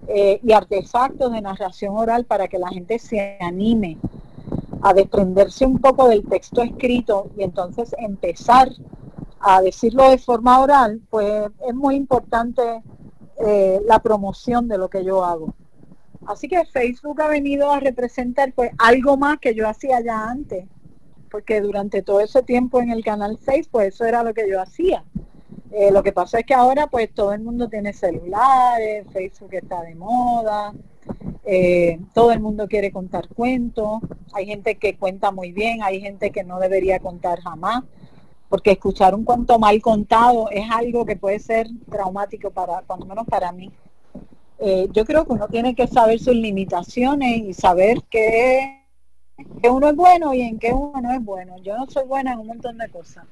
eh, 0.08 0.40
y 0.44 0.52
artefactos 0.52 1.32
de 1.32 1.42
narración 1.42 1.98
oral 1.98 2.26
para 2.26 2.48
que 2.48 2.60
la 2.60 2.70
gente 2.70 3.00
se 3.00 3.38
anime 3.40 3.98
a 4.82 4.94
desprenderse 4.94 5.66
un 5.66 5.80
poco 5.80 6.08
del 6.08 6.24
texto 6.26 6.62
escrito 6.62 7.32
y 7.36 7.44
entonces 7.44 7.96
empezar 7.98 8.70
a 9.48 9.62
decirlo 9.62 10.10
de 10.10 10.18
forma 10.18 10.60
oral, 10.60 11.02
pues 11.08 11.44
es 11.68 11.76
muy 11.76 11.96
importante 11.96 12.82
eh, 13.46 13.80
la 13.86 14.00
promoción 14.00 14.68
de 14.68 14.80
lo 14.80 14.90
que 14.90 15.06
yo 15.06 15.24
hago. 15.24 15.54
Así 16.26 16.48
que 16.48 16.66
Facebook 16.66 17.22
ha 17.22 17.28
venido 17.28 17.72
a 17.72 17.80
representar 17.80 18.54
pues 18.54 18.72
algo 18.80 19.18
más 19.18 19.38
que 19.38 19.54
yo 19.54 19.70
hacía 19.70 20.02
ya 20.02 20.28
antes, 20.28 20.66
porque 21.30 21.62
durante 21.62 22.02
todo 22.02 22.22
ese 22.22 22.42
tiempo 22.42 22.82
en 22.82 22.90
el 22.90 23.04
canal 23.04 23.38
6, 23.38 23.68
pues 23.72 23.94
eso 23.94 24.06
era 24.06 24.24
lo 24.24 24.34
que 24.34 24.50
yo 24.50 24.60
hacía. 24.60 25.04
Eh, 25.72 25.92
lo 25.92 26.02
que 26.02 26.12
pasa 26.12 26.40
es 26.40 26.46
que 26.48 26.56
ahora 26.56 26.88
pues 26.88 27.14
todo 27.14 27.32
el 27.32 27.42
mundo 27.42 27.70
tiene 27.70 27.94
celulares, 27.94 29.06
Facebook 29.14 29.54
está 29.54 29.82
de 29.84 29.94
moda, 29.94 30.74
eh, 31.44 32.00
todo 32.16 32.32
el 32.32 32.40
mundo 32.40 32.68
quiere 32.68 32.92
contar 32.92 33.28
cuentos, 33.28 34.02
hay 34.34 34.48
gente 34.48 34.80
que 34.80 34.98
cuenta 34.98 35.30
muy 35.30 35.52
bien, 35.52 35.84
hay 35.84 36.02
gente 36.02 36.32
que 36.32 36.44
no 36.44 36.60
debería 36.60 37.00
contar 37.00 37.42
jamás, 37.42 37.84
porque 38.50 38.72
escuchar 38.72 39.16
un 39.16 39.24
cuento 39.24 39.58
mal 39.60 39.82
contado 39.82 40.50
es 40.52 40.70
algo 40.70 41.06
que 41.06 41.16
puede 41.16 41.40
ser 41.40 41.68
traumático 41.90 42.52
para, 42.52 42.82
cuando 42.82 43.06
menos 43.06 43.26
para 43.28 43.52
mí. 43.52 43.72
Eh, 44.60 44.88
yo 44.92 45.06
creo 45.06 45.26
que 45.26 45.34
uno 45.34 45.48
tiene 45.48 45.76
que 45.76 45.88
saber 45.88 46.20
sus 46.20 46.36
limitaciones 46.36 47.38
y 47.38 47.54
saber 47.54 48.02
que, 48.10 48.84
que 49.62 49.70
uno 49.70 49.90
es 49.90 49.96
bueno 49.96 50.34
y 50.34 50.42
en 50.42 50.60
qué 50.60 50.74
uno 50.74 51.02
no 51.02 51.12
es 51.12 51.24
bueno. 51.24 51.58
Yo 51.58 51.78
no 51.78 51.90
soy 51.90 52.06
buena 52.06 52.34
en 52.34 52.40
un 52.40 52.48
montón 52.48 52.78
de 52.78 52.90
cosas. 52.90 53.26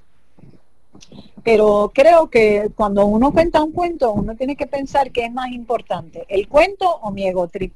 Pero 1.43 1.91
creo 1.93 2.29
que 2.29 2.71
cuando 2.75 3.05
uno 3.05 3.31
cuenta 3.31 3.63
un 3.63 3.71
cuento, 3.71 4.13
uno 4.13 4.35
tiene 4.35 4.55
que 4.55 4.67
pensar 4.67 5.11
qué 5.11 5.25
es 5.25 5.33
más 5.33 5.51
importante, 5.51 6.25
el 6.29 6.47
cuento 6.47 6.89
o 7.01 7.11
mi 7.11 7.27
ego 7.27 7.47
trip. 7.47 7.73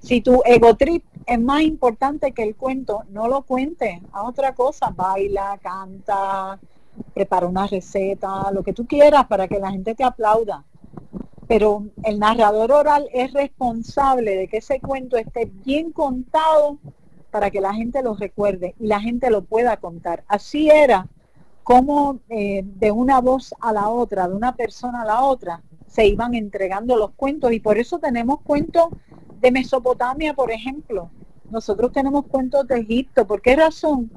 Si 0.00 0.20
tu 0.20 0.42
ego 0.44 0.74
trip 0.76 1.04
es 1.26 1.40
más 1.40 1.62
importante 1.62 2.32
que 2.32 2.44
el 2.44 2.54
cuento, 2.54 3.02
no 3.10 3.26
lo 3.26 3.42
cuente 3.42 4.00
a 4.12 4.22
otra 4.22 4.54
cosa, 4.54 4.90
baila, 4.94 5.58
canta, 5.60 6.58
prepara 7.14 7.46
una 7.46 7.66
receta, 7.66 8.50
lo 8.52 8.62
que 8.62 8.72
tú 8.72 8.86
quieras 8.86 9.26
para 9.26 9.48
que 9.48 9.58
la 9.58 9.72
gente 9.72 9.94
te 9.94 10.04
aplauda. 10.04 10.64
Pero 11.48 11.86
el 12.04 12.18
narrador 12.18 12.72
oral 12.72 13.08
es 13.12 13.32
responsable 13.32 14.36
de 14.36 14.48
que 14.48 14.58
ese 14.58 14.80
cuento 14.80 15.16
esté 15.16 15.46
bien 15.46 15.92
contado 15.92 16.78
para 17.30 17.50
que 17.50 17.60
la 17.60 17.74
gente 17.74 18.02
lo 18.02 18.14
recuerde 18.14 18.74
y 18.78 18.86
la 18.86 19.00
gente 19.00 19.30
lo 19.30 19.42
pueda 19.42 19.76
contar. 19.76 20.24
Así 20.28 20.70
era 20.70 21.06
como 21.62 22.20
eh, 22.28 22.62
de 22.64 22.92
una 22.92 23.20
voz 23.20 23.52
a 23.60 23.72
la 23.72 23.88
otra, 23.88 24.28
de 24.28 24.34
una 24.34 24.54
persona 24.54 25.02
a 25.02 25.04
la 25.04 25.22
otra, 25.24 25.62
se 25.88 26.06
iban 26.06 26.34
entregando 26.34 26.96
los 26.96 27.10
cuentos 27.12 27.52
y 27.52 27.60
por 27.60 27.78
eso 27.78 27.98
tenemos 27.98 28.40
cuentos 28.42 28.88
de 29.40 29.50
Mesopotamia, 29.50 30.34
por 30.34 30.50
ejemplo. 30.50 31.10
Nosotros 31.50 31.92
tenemos 31.92 32.26
cuentos 32.26 32.66
de 32.66 32.80
Egipto. 32.80 33.26
¿Por 33.26 33.40
qué 33.40 33.56
razón? 33.56 34.10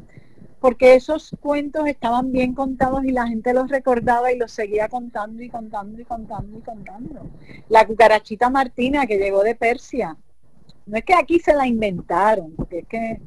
Porque 0.59 0.95
esos 0.95 1.35
cuentos 1.39 1.87
estaban 1.87 2.31
bien 2.31 2.53
contados 2.53 3.03
y 3.05 3.11
la 3.11 3.27
gente 3.27 3.53
los 3.53 3.69
recordaba 3.69 4.31
y 4.31 4.37
los 4.37 4.51
seguía 4.51 4.89
contando 4.89 5.41
y 5.41 5.49
contando 5.49 6.01
y 6.01 6.05
contando 6.05 6.57
y 6.57 6.61
contando. 6.61 7.21
La 7.69 7.85
cucarachita 7.85 8.49
martina 8.49 9.05
que 9.05 9.17
llegó 9.17 9.43
de 9.43 9.55
Persia. 9.55 10.17
No 10.85 10.97
es 10.97 11.03
que 11.03 11.13
aquí 11.13 11.39
se 11.39 11.53
la 11.53 11.67
inventaron, 11.67 12.55
porque 12.55 12.79
es 12.79 12.87
que 12.87 13.21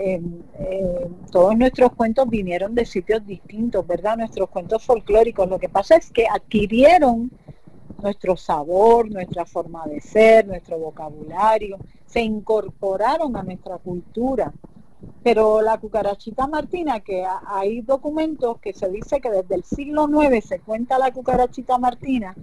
Em, 0.00 0.42
em, 0.60 1.12
todos 1.32 1.58
nuestros 1.58 1.92
cuentos 1.92 2.28
vinieron 2.30 2.72
de 2.76 2.86
sitios 2.86 3.26
distintos, 3.26 3.84
¿verdad? 3.84 4.16
Nuestros 4.16 4.48
cuentos 4.48 4.84
folclóricos. 4.84 5.48
Lo 5.48 5.58
que 5.58 5.68
pasa 5.68 5.96
es 5.96 6.12
que 6.12 6.26
adquirieron 6.28 7.32
nuestro 8.02 8.36
sabor, 8.36 9.10
nuestra 9.10 9.44
forma 9.44 9.86
de 9.86 10.00
ser, 10.00 10.46
nuestro 10.46 10.78
vocabulario, 10.78 11.78
se 12.06 12.20
incorporaron 12.20 13.36
a 13.36 13.42
nuestra 13.42 13.78
cultura. 13.78 14.52
Pero 15.22 15.60
la 15.60 15.78
cucarachita 15.78 16.46
martina, 16.46 17.00
que 17.00 17.24
hay 17.46 17.82
documentos 17.82 18.58
que 18.60 18.72
se 18.72 18.88
dice 18.88 19.20
que 19.20 19.30
desde 19.30 19.54
el 19.54 19.64
siglo 19.64 20.08
IX 20.08 20.44
se 20.44 20.60
cuenta 20.60 20.98
la 20.98 21.12
cucarachita 21.12 21.78
martina, 21.78 22.34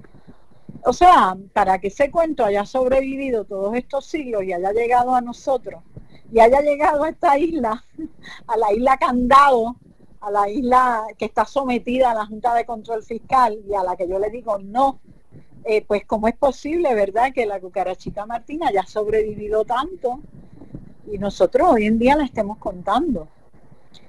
o 0.86 0.94
sea, 0.94 1.36
para 1.52 1.80
que 1.80 1.88
ese 1.88 2.12
cuento 2.12 2.46
haya 2.46 2.66
sobrevivido 2.66 3.44
todos 3.44 3.76
estos 3.76 4.06
siglos 4.06 4.44
y 4.44 4.54
haya 4.54 4.72
llegado 4.72 5.16
a 5.16 5.22
nosotros, 5.22 5.82
y 6.32 6.40
haya 6.40 6.62
llegado 6.62 7.04
a 7.04 7.10
esta 7.10 7.38
isla, 7.38 7.84
a 8.48 8.58
la 8.58 8.72
isla 8.72 8.98
Candado, 8.98 9.76
a 10.22 10.32
la 10.32 10.50
isla 10.50 11.06
que 11.18 11.26
está 11.26 11.46
sometida 11.46 12.12
a 12.12 12.16
la 12.16 12.26
Junta 12.26 12.54
de 12.54 12.66
Control 12.66 13.04
Fiscal 13.04 13.60
y 13.68 13.74
a 13.74 13.84
la 13.84 13.96
que 13.96 14.08
yo 14.08 14.18
le 14.20 14.30
digo 14.30 14.58
no, 14.60 15.00
eh, 15.66 15.84
pues 15.86 16.06
cómo 16.06 16.28
es 16.28 16.36
posible, 16.36 16.94
¿verdad?, 16.94 17.34
que 17.34 17.46
la 17.46 17.60
cucarachita 17.60 18.26
Martina 18.26 18.68
haya 18.68 18.86
sobrevivido 18.86 19.66
tanto 19.66 20.20
y 21.12 21.18
nosotros 21.18 21.68
hoy 21.72 21.86
en 21.86 22.00
día 22.00 22.16
la 22.16 22.26
estemos 22.26 22.58
contando. 22.58 23.28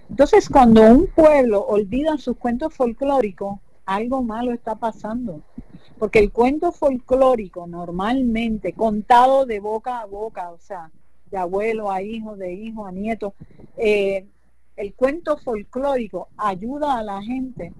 Entonces, 0.08 0.48
cuando 0.48 0.82
un 0.82 1.06
pueblo 1.08 1.64
olvida 1.66 2.16
sus 2.18 2.36
cuentos 2.36 2.74
folclóricos, 2.74 3.58
algo 3.86 4.22
malo 4.22 4.52
está 4.52 4.74
pasando. 4.74 5.40
Porque 5.98 6.18
el 6.18 6.30
cuento 6.30 6.72
folclórico 6.72 7.66
normalmente, 7.66 8.72
contado 8.72 9.46
de 9.46 9.60
boca 9.60 10.00
a 10.00 10.04
boca, 10.04 10.50
o 10.50 10.58
sea, 10.58 10.90
de 11.30 11.38
abuelo 11.38 11.90
a 11.90 12.02
hijo, 12.02 12.36
de 12.36 12.52
hijo 12.52 12.86
a 12.86 12.92
nieto. 12.92 13.34
Eh, 13.76 14.26
el 14.76 14.94
cuento 14.94 15.38
folclórico 15.38 16.28
ayuda 16.36 16.98
a 16.98 17.02
la 17.02 17.22
gente, 17.22 17.72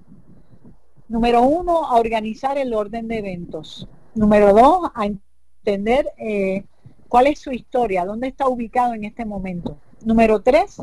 número 1.08 1.42
uno, 1.42 1.84
a 1.84 1.96
organizar 1.96 2.58
el 2.58 2.74
orden 2.74 3.08
de 3.08 3.18
eventos. 3.18 3.88
Número 4.14 4.52
dos, 4.52 4.90
a 4.94 5.06
entender 5.06 6.08
eh, 6.18 6.64
cuál 7.08 7.26
es 7.26 7.38
su 7.38 7.50
historia, 7.52 8.04
dónde 8.04 8.28
está 8.28 8.48
ubicado 8.48 8.94
en 8.94 9.04
este 9.04 9.24
momento. 9.24 9.76
Número 10.04 10.40
tres, 10.42 10.82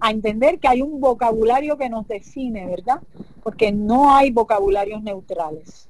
a 0.00 0.10
entender 0.10 0.58
que 0.58 0.68
hay 0.68 0.82
un 0.82 1.00
vocabulario 1.00 1.76
que 1.76 1.88
nos 1.88 2.06
define, 2.06 2.66
¿verdad? 2.66 3.00
Porque 3.42 3.72
no 3.72 4.14
hay 4.14 4.30
vocabularios 4.30 5.02
neutrales. 5.02 5.88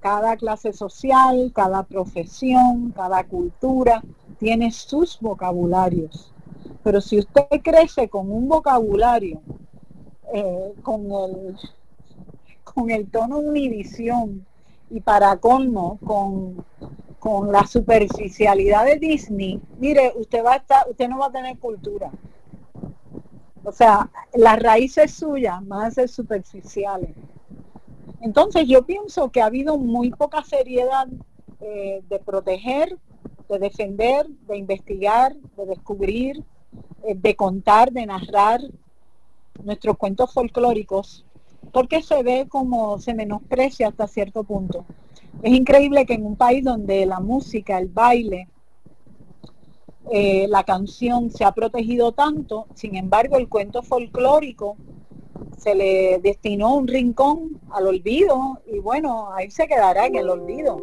Cada 0.00 0.36
clase 0.36 0.72
social, 0.72 1.52
cada 1.54 1.84
profesión, 1.84 2.92
cada 2.94 3.24
cultura 3.24 4.02
tiene 4.38 4.72
sus 4.72 5.18
vocabularios. 5.20 6.32
Pero 6.82 7.00
si 7.00 7.18
usted 7.18 7.46
crece 7.62 8.08
con 8.08 8.30
un 8.30 8.48
vocabulario, 8.48 9.40
eh, 10.34 10.72
con, 10.82 11.06
el, 11.10 11.56
con 12.64 12.90
el 12.90 13.10
tono 13.10 13.38
univisión 13.38 14.46
y 14.90 15.00
para 15.00 15.36
colmo, 15.36 15.98
con, 16.04 16.64
con 17.18 17.50
la 17.50 17.66
superficialidad 17.66 18.84
de 18.84 18.98
Disney, 18.98 19.60
mire, 19.78 20.12
usted 20.16 20.44
va 20.44 20.54
a 20.54 20.56
estar, 20.56 20.88
usted 20.88 21.08
no 21.08 21.18
va 21.18 21.26
a 21.26 21.32
tener 21.32 21.58
cultura. 21.58 22.10
O 23.64 23.72
sea, 23.72 24.10
las 24.34 24.58
raíces 24.60 25.12
suyas 25.12 25.66
van 25.66 25.86
a 25.86 25.90
ser 25.90 26.08
superficiales. 26.08 27.10
Entonces 28.20 28.66
yo 28.68 28.84
pienso 28.84 29.30
que 29.30 29.40
ha 29.40 29.46
habido 29.46 29.78
muy 29.78 30.10
poca 30.10 30.42
seriedad 30.42 31.08
eh, 31.60 32.02
de 32.08 32.18
proteger 32.18 32.98
de 33.52 33.58
defender, 33.58 34.26
de 34.48 34.56
investigar, 34.56 35.34
de 35.56 35.66
descubrir, 35.66 36.42
eh, 37.04 37.14
de 37.14 37.36
contar, 37.36 37.92
de 37.92 38.06
narrar 38.06 38.60
nuestros 39.62 39.96
cuentos 39.98 40.32
folclóricos, 40.32 41.24
porque 41.70 42.02
se 42.02 42.22
ve 42.22 42.46
como 42.48 42.98
se 42.98 43.14
menosprecia 43.14 43.88
hasta 43.88 44.06
cierto 44.06 44.44
punto. 44.44 44.84
Es 45.42 45.52
increíble 45.52 46.06
que 46.06 46.14
en 46.14 46.26
un 46.26 46.36
país 46.36 46.64
donde 46.64 47.06
la 47.06 47.20
música, 47.20 47.78
el 47.78 47.88
baile, 47.88 48.48
eh, 50.10 50.46
la 50.48 50.64
canción 50.64 51.30
se 51.30 51.44
ha 51.44 51.52
protegido 51.52 52.12
tanto, 52.12 52.66
sin 52.74 52.96
embargo 52.96 53.36
el 53.36 53.48
cuento 53.48 53.82
folclórico 53.82 54.76
se 55.56 55.74
le 55.74 56.18
destinó 56.18 56.74
un 56.74 56.88
rincón 56.88 57.60
al 57.70 57.86
olvido 57.86 58.60
y 58.66 58.80
bueno, 58.80 59.32
ahí 59.32 59.50
se 59.50 59.68
quedará 59.68 60.06
en 60.06 60.16
el 60.16 60.28
olvido. 60.28 60.82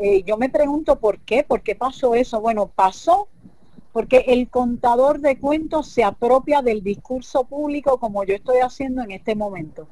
Eh, 0.00 0.22
yo 0.24 0.36
me 0.36 0.48
pregunto 0.48 0.98
por 0.98 1.20
qué, 1.20 1.44
por 1.44 1.62
qué 1.62 1.74
pasó 1.74 2.14
eso. 2.14 2.40
Bueno, 2.40 2.70
pasó 2.74 3.28
porque 3.94 4.24
el 4.26 4.48
contador 4.48 5.20
de 5.20 5.38
cuentos 5.38 5.86
se 5.86 6.02
apropia 6.02 6.62
del 6.62 6.82
discurso 6.82 7.44
público 7.44 8.00
como 8.00 8.24
yo 8.24 8.34
estoy 8.34 8.58
haciendo 8.58 9.02
en 9.02 9.12
este 9.12 9.36
momento. 9.36 9.86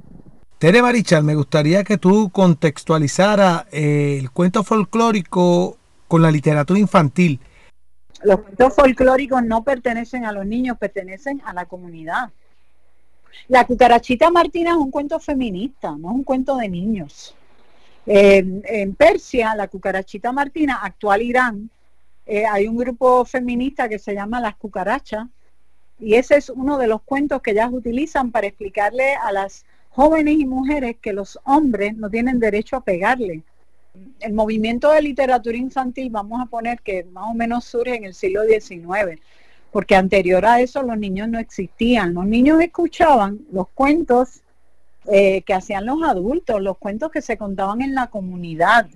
Tere 0.59 0.83
Marichal, 0.83 1.23
me 1.23 1.37
gustaría 1.37 1.85
que 1.85 1.99
tú 1.99 2.29
contextualizara 2.31 3.69
eh, 3.71 4.19
el 4.21 4.33
cuento 4.33 4.65
folclórico 4.65 5.77
con 6.09 6.21
la 6.21 6.33
literatura 6.33 6.81
infantil. 6.81 7.39
Los 8.25 8.41
cuentos 8.41 8.75
folclóricos 8.75 9.45
no 9.45 9.63
pertenecen 9.63 10.25
a 10.25 10.33
los 10.33 10.47
niños, 10.47 10.79
pertenecen 10.79 11.41
a 11.45 11.53
la 11.53 11.67
comunidad. 11.67 12.31
La 13.47 13.65
cucarachita 13.65 14.33
Martina 14.33 14.71
es 14.71 14.77
un 14.79 14.91
cuento 14.91 15.21
feminista, 15.21 15.93
no 15.93 16.11
es 16.11 16.15
un 16.17 16.25
cuento 16.25 16.57
de 16.57 16.69
niños. 16.69 17.37
en 18.05 18.97
Persia, 18.97 19.55
la 19.55 19.69
cucarachita 19.69 20.33
Martina, 20.33 20.81
actual 20.83 21.23
Irán, 21.23 21.71
eh, 22.27 22.47
hay 22.47 22.69
un 22.69 22.77
grupo 22.77 23.25
feminista 23.25 23.89
que 23.89 23.99
se 23.99 24.15
llama 24.15 24.41
Las 24.41 24.57
Cucarachas 24.57 25.27
y 25.99 26.15
ese 26.15 26.37
es 26.37 26.51
uno 26.51 26.79
de 26.79 26.87
los 26.87 27.03
cuentos 27.03 27.43
que 27.43 27.53
ellas 27.53 27.71
utilizan 27.73 28.31
para 28.31 28.47
explicarle 28.47 29.15
a 29.15 29.33
las 29.33 29.65
jóvenes 29.91 30.37
y 30.39 30.47
mujeres 30.47 30.97
que 31.01 31.13
los 31.13 31.39
hombres 31.45 31.97
no 31.97 32.11
tienen 32.11 32.39
derecho 32.39 32.77
a 32.77 32.85
pegarle. 32.85 33.43
El 34.21 34.33
movimiento 34.33 34.91
de 34.91 35.03
literatura 35.03 35.57
infantil, 35.57 36.11
vamos 36.11 36.41
a 36.41 36.47
poner 36.47 36.81
que 36.81 37.05
más 37.05 37.31
o 37.31 37.35
menos 37.35 37.65
surge 37.65 37.95
en 37.95 38.05
el 38.05 38.15
siglo 38.15 38.43
XIX, 38.45 39.21
porque 39.71 39.95
anterior 39.95 40.45
a 40.47 40.61
eso 40.61 40.83
los 40.83 40.99
niños 40.99 41.29
no 41.29 41.39
existían. 41.39 42.15
Los 42.15 42.27
niños 42.27 42.61
escuchaban 42.61 43.41
los 43.53 43.69
cuentos 43.69 44.41
eh, 45.07 45.43
que 45.43 45.55
hacían 45.55 45.85
los 45.87 46.03
adultos, 46.03 46.63
los 46.63 46.79
cuentos 46.79 47.11
que 47.11 47.21
se 47.21 47.37
contaban 47.37 47.83
en 47.83 47.95
la 47.95 48.09
comunidad. 48.09 48.89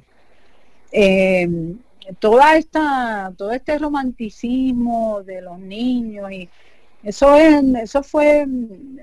Eh, 0.93 1.77
toda 2.19 2.57
esta, 2.57 3.33
todo 3.37 3.53
este 3.53 3.79
romanticismo 3.79 5.23
de 5.23 5.43
los 5.43 5.59
niños 5.59 6.31
y 6.31 6.49
eso 7.03 7.37
es, 7.37 7.63
eso 7.83 8.03
fue 8.03 8.47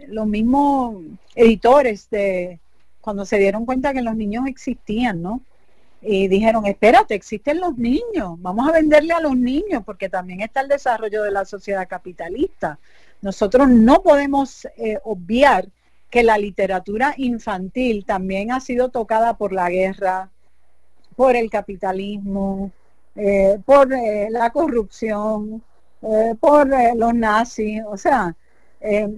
los 0.07 0.27
mismos 0.27 0.97
editores 1.35 2.09
de 2.09 2.59
cuando 2.99 3.25
se 3.25 3.37
dieron 3.37 3.65
cuenta 3.65 3.93
que 3.93 4.01
los 4.01 4.15
niños 4.15 4.45
existían, 4.47 5.21
¿no? 5.21 5.41
Y 6.01 6.27
dijeron, 6.27 6.65
espérate, 6.65 7.15
existen 7.15 7.61
los 7.61 7.77
niños, 7.77 8.35
vamos 8.39 8.67
a 8.67 8.73
venderle 8.73 9.13
a 9.13 9.21
los 9.21 9.37
niños, 9.37 9.83
porque 9.85 10.09
también 10.09 10.41
está 10.41 10.61
el 10.61 10.67
desarrollo 10.67 11.23
de 11.23 11.31
la 11.31 11.45
sociedad 11.45 11.87
capitalista. 11.87 12.77
Nosotros 13.21 13.69
no 13.69 14.03
podemos 14.03 14.67
eh, 14.75 14.99
obviar 15.05 15.69
que 16.09 16.23
la 16.23 16.37
literatura 16.37 17.13
infantil 17.17 18.05
también 18.05 18.51
ha 18.51 18.59
sido 18.59 18.89
tocada 18.89 19.37
por 19.37 19.53
la 19.53 19.69
guerra, 19.69 20.29
por 21.15 21.37
el 21.37 21.49
capitalismo, 21.49 22.71
eh, 23.15 23.59
por 23.65 23.93
eh, 23.93 24.27
la 24.31 24.49
corrupción, 24.49 25.63
eh, 26.01 26.35
por 26.39 26.67
los 26.95 27.13
nazis. 27.13 27.81
O 27.87 27.97
sea, 27.97 28.35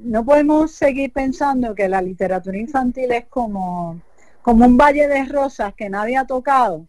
no 0.04 0.24
podemos 0.24 0.72
seguir 0.72 1.12
pensando 1.12 1.74
que 1.74 1.90
la 1.90 2.02
literatura 2.02 2.58
infantil 2.58 3.12
es 3.12 3.26
como, 3.26 4.00
como 4.44 4.66
un 4.66 4.78
valle 4.78 5.08
de 5.08 5.26
rosas 5.26 5.74
que 5.74 5.90
nadie 5.90 6.18
ha 6.18 6.26
tocado. 6.26 6.86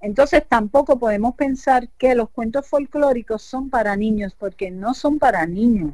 entonces 0.00 0.44
tampoco 0.48 0.98
podemos 0.98 1.34
pensar 1.36 1.88
que 1.98 2.14
los 2.16 2.30
cuentos 2.30 2.66
folclóricos 2.66 3.42
son 3.42 3.70
para 3.70 3.96
niños, 3.96 4.34
porque 4.38 4.70
no 4.70 4.94
son 4.94 5.18
para 5.18 5.46
niños. 5.46 5.92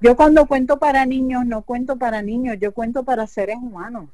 Yo 0.00 0.16
cuando 0.16 0.46
cuento 0.46 0.78
para 0.78 1.06
niños, 1.06 1.46
no 1.46 1.62
cuento 1.62 1.96
para 1.96 2.22
niños, 2.22 2.58
yo 2.60 2.72
cuento 2.72 3.04
para 3.04 3.26
seres 3.26 3.56
humanos. 3.56 4.08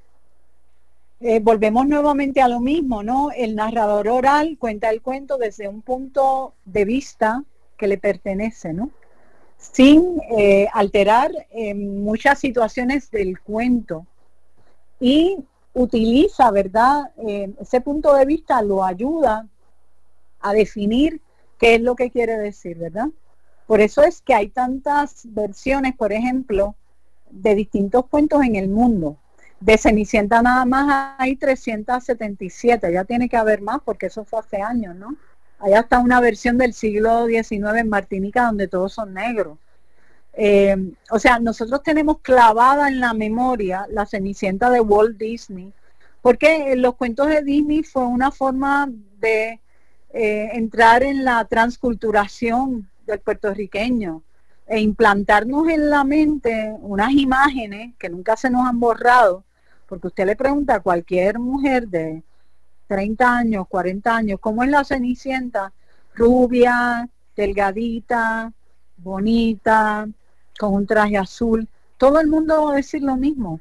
Eh, 1.20 1.40
volvemos 1.40 1.86
nuevamente 1.86 2.42
a 2.42 2.48
lo 2.48 2.60
mismo, 2.60 3.02
¿no? 3.02 3.30
El 3.30 3.54
narrador 3.56 4.08
oral 4.08 4.56
cuenta 4.58 4.90
el 4.90 5.00
cuento 5.00 5.38
desde 5.38 5.66
un 5.66 5.80
punto 5.80 6.54
de 6.64 6.84
vista 6.84 7.42
que 7.78 7.86
le 7.86 7.96
pertenece, 7.98 8.72
¿no? 8.72 8.90
Sin 9.56 10.20
eh, 10.38 10.68
alterar 10.72 11.32
muchas 11.74 12.38
situaciones 12.38 13.10
del 13.10 13.40
cuento. 13.40 14.06
Y 15.00 15.38
utiliza, 15.72 16.50
¿verdad? 16.50 17.10
ese 17.16 17.80
punto 17.80 18.14
de 18.14 18.24
vista 18.24 18.62
lo 18.62 18.84
ayuda 18.84 19.46
a 20.40 20.52
definir 20.52 21.20
qué 21.58 21.76
es 21.76 21.80
lo 21.80 21.96
que 21.96 22.10
quiere 22.10 22.38
decir, 22.38 22.78
¿verdad? 22.78 23.08
Por 23.66 23.80
eso 23.80 24.02
es 24.02 24.20
que 24.20 24.34
hay 24.34 24.48
tantas 24.48 25.22
versiones, 25.24 25.96
por 25.96 26.12
ejemplo, 26.12 26.76
de 27.30 27.54
distintos 27.54 28.06
cuentos 28.06 28.42
en 28.44 28.56
el 28.56 28.68
mundo. 28.68 29.16
De 29.60 29.78
Cenicienta 29.78 30.42
nada 30.42 30.64
más 30.66 31.14
hay 31.18 31.36
377, 31.36 32.92
ya 32.92 33.04
tiene 33.04 33.28
que 33.28 33.36
haber 33.36 33.62
más 33.62 33.80
porque 33.84 34.06
eso 34.06 34.24
fue 34.24 34.40
hace 34.40 34.60
años, 34.60 34.94
¿no? 34.94 35.16
Hay 35.58 35.72
hasta 35.72 35.98
una 35.98 36.20
versión 36.20 36.58
del 36.58 36.74
siglo 36.74 37.26
XIX 37.26 37.76
en 37.78 37.88
Martinica 37.88 38.44
donde 38.44 38.68
todos 38.68 38.92
son 38.92 39.14
negros. 39.14 39.58
Eh, 40.34 40.76
o 41.10 41.18
sea, 41.18 41.38
nosotros 41.38 41.82
tenemos 41.82 42.18
clavada 42.20 42.88
en 42.88 43.00
la 43.00 43.14
memoria 43.14 43.86
la 43.88 44.04
Cenicienta 44.04 44.68
de 44.68 44.80
Walt 44.80 45.16
Disney, 45.16 45.72
porque 46.20 46.76
los 46.76 46.94
cuentos 46.96 47.28
de 47.28 47.42
Disney 47.42 47.82
fue 47.82 48.04
una 48.04 48.30
forma 48.30 48.90
de 49.18 49.60
eh, 50.10 50.50
entrar 50.52 51.02
en 51.02 51.24
la 51.24 51.42
transculturación 51.46 52.90
del 53.06 53.20
puertorriqueño 53.20 54.22
e 54.66 54.80
implantarnos 54.80 55.68
en 55.68 55.88
la 55.88 56.04
mente 56.04 56.74
unas 56.80 57.12
imágenes 57.12 57.94
que 57.98 58.10
nunca 58.10 58.36
se 58.36 58.50
nos 58.50 58.66
han 58.66 58.78
borrado 58.78 59.45
porque 59.86 60.08
usted 60.08 60.26
le 60.26 60.36
pregunta 60.36 60.76
a 60.76 60.80
cualquier 60.80 61.38
mujer 61.38 61.88
de 61.88 62.22
30 62.88 63.36
años, 63.36 63.66
40 63.68 64.16
años, 64.16 64.40
¿cómo 64.40 64.62
es 64.62 64.70
la 64.70 64.84
Cenicienta? 64.84 65.72
Rubia, 66.14 67.08
delgadita, 67.36 68.52
bonita, 68.96 70.08
con 70.58 70.74
un 70.74 70.86
traje 70.86 71.16
azul. 71.16 71.68
Todo 71.98 72.20
el 72.20 72.28
mundo 72.28 72.64
va 72.64 72.72
a 72.72 72.76
decir 72.76 73.02
lo 73.02 73.16
mismo. 73.16 73.60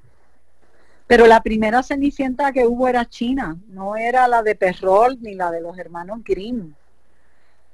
Pero 1.07 1.27
la 1.27 1.41
primera 1.43 1.83
Cenicienta 1.83 2.51
que 2.51 2.65
hubo 2.65 2.87
era 2.87 3.05
China, 3.05 3.57
no 3.67 3.95
era 3.95 4.27
la 4.27 4.41
de 4.41 4.55
Perrol 4.55 5.17
ni 5.21 5.35
la 5.35 5.51
de 5.51 5.61
los 5.61 5.77
hermanos 5.77 6.21
Grimm. 6.23 6.73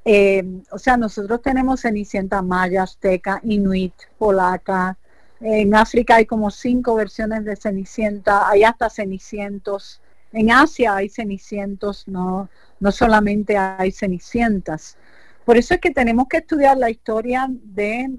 Eh, 0.04 0.44
o 0.72 0.78
sea, 0.78 0.98
nosotros 0.98 1.42
tenemos 1.42 1.82
Cenicienta 1.82 2.42
maya, 2.42 2.84
azteca, 2.84 3.40
inuit, 3.44 3.94
polaca, 4.18 4.98
en 5.42 5.74
África 5.74 6.16
hay 6.16 6.26
como 6.26 6.52
cinco 6.52 6.96
versiones 6.96 7.44
de 7.46 7.56
Cenicienta, 7.56 8.48
hay 8.48 8.64
hasta 8.64 8.90
Cenicientos. 8.90 10.00
En 10.34 10.52
Asia 10.52 10.96
hay 10.96 11.10
Cenicientos, 11.10 12.08
no, 12.08 12.50
no 12.80 12.92
solamente 12.92 13.58
hay 13.58 13.92
Cenicientas. 13.92 14.98
Por 15.44 15.58
eso 15.58 15.74
es 15.74 15.82
que 15.82 15.92
tenemos 15.92 16.28
que 16.28 16.38
estudiar 16.38 16.78
la 16.78 16.90
historia 16.90 17.48
de 17.50 18.12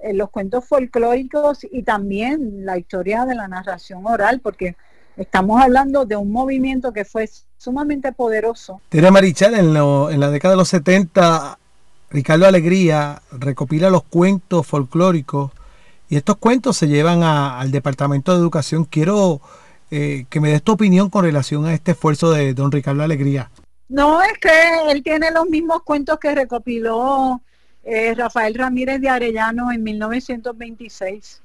eh, 0.00 0.12
los 0.12 0.30
cuentos 0.30 0.64
folclóricos 0.66 1.64
y 1.70 1.84
también 1.84 2.66
la 2.66 2.76
historia 2.76 3.24
de 3.24 3.36
la 3.36 3.46
narración 3.46 4.04
oral, 4.04 4.40
porque 4.40 4.76
estamos 5.16 5.62
hablando 5.62 6.04
de 6.04 6.16
un 6.16 6.32
movimiento 6.32 6.92
que 6.92 7.04
fue 7.04 7.30
sumamente 7.56 8.12
poderoso. 8.12 8.80
Tere 8.88 9.10
Marichal, 9.12 9.54
en, 9.54 9.76
en 9.76 10.20
la 10.20 10.30
década 10.30 10.54
de 10.54 10.58
los 10.58 10.68
70, 10.68 11.58
Ricardo 12.10 12.46
Alegría 12.46 13.22
recopila 13.30 13.88
los 13.88 14.02
cuentos 14.02 14.66
folclóricos 14.66 15.52
y 16.08 16.16
estos 16.16 16.36
cuentos 16.36 16.76
se 16.76 16.88
llevan 16.88 17.22
al 17.22 17.70
Departamento 17.70 18.32
de 18.32 18.38
Educación. 18.38 18.84
Quiero 18.84 19.40
eh, 19.90 20.26
que 20.30 20.40
me 20.40 20.50
des 20.50 20.62
tu 20.62 20.72
opinión 20.72 21.10
con 21.10 21.24
relación 21.24 21.66
a 21.66 21.74
este 21.74 21.92
esfuerzo 21.92 22.30
de 22.30 22.54
don 22.54 22.70
Ricardo 22.70 23.02
Alegría. 23.02 23.50
No, 23.88 24.22
es 24.22 24.38
que 24.38 24.50
él 24.90 25.02
tiene 25.02 25.30
los 25.30 25.48
mismos 25.48 25.82
cuentos 25.82 26.18
que 26.18 26.34
recopiló 26.34 27.40
eh, 27.84 28.14
Rafael 28.14 28.54
Ramírez 28.54 29.00
de 29.00 29.08
Arellano 29.08 29.70
en 29.72 29.82
1926. 29.82 31.42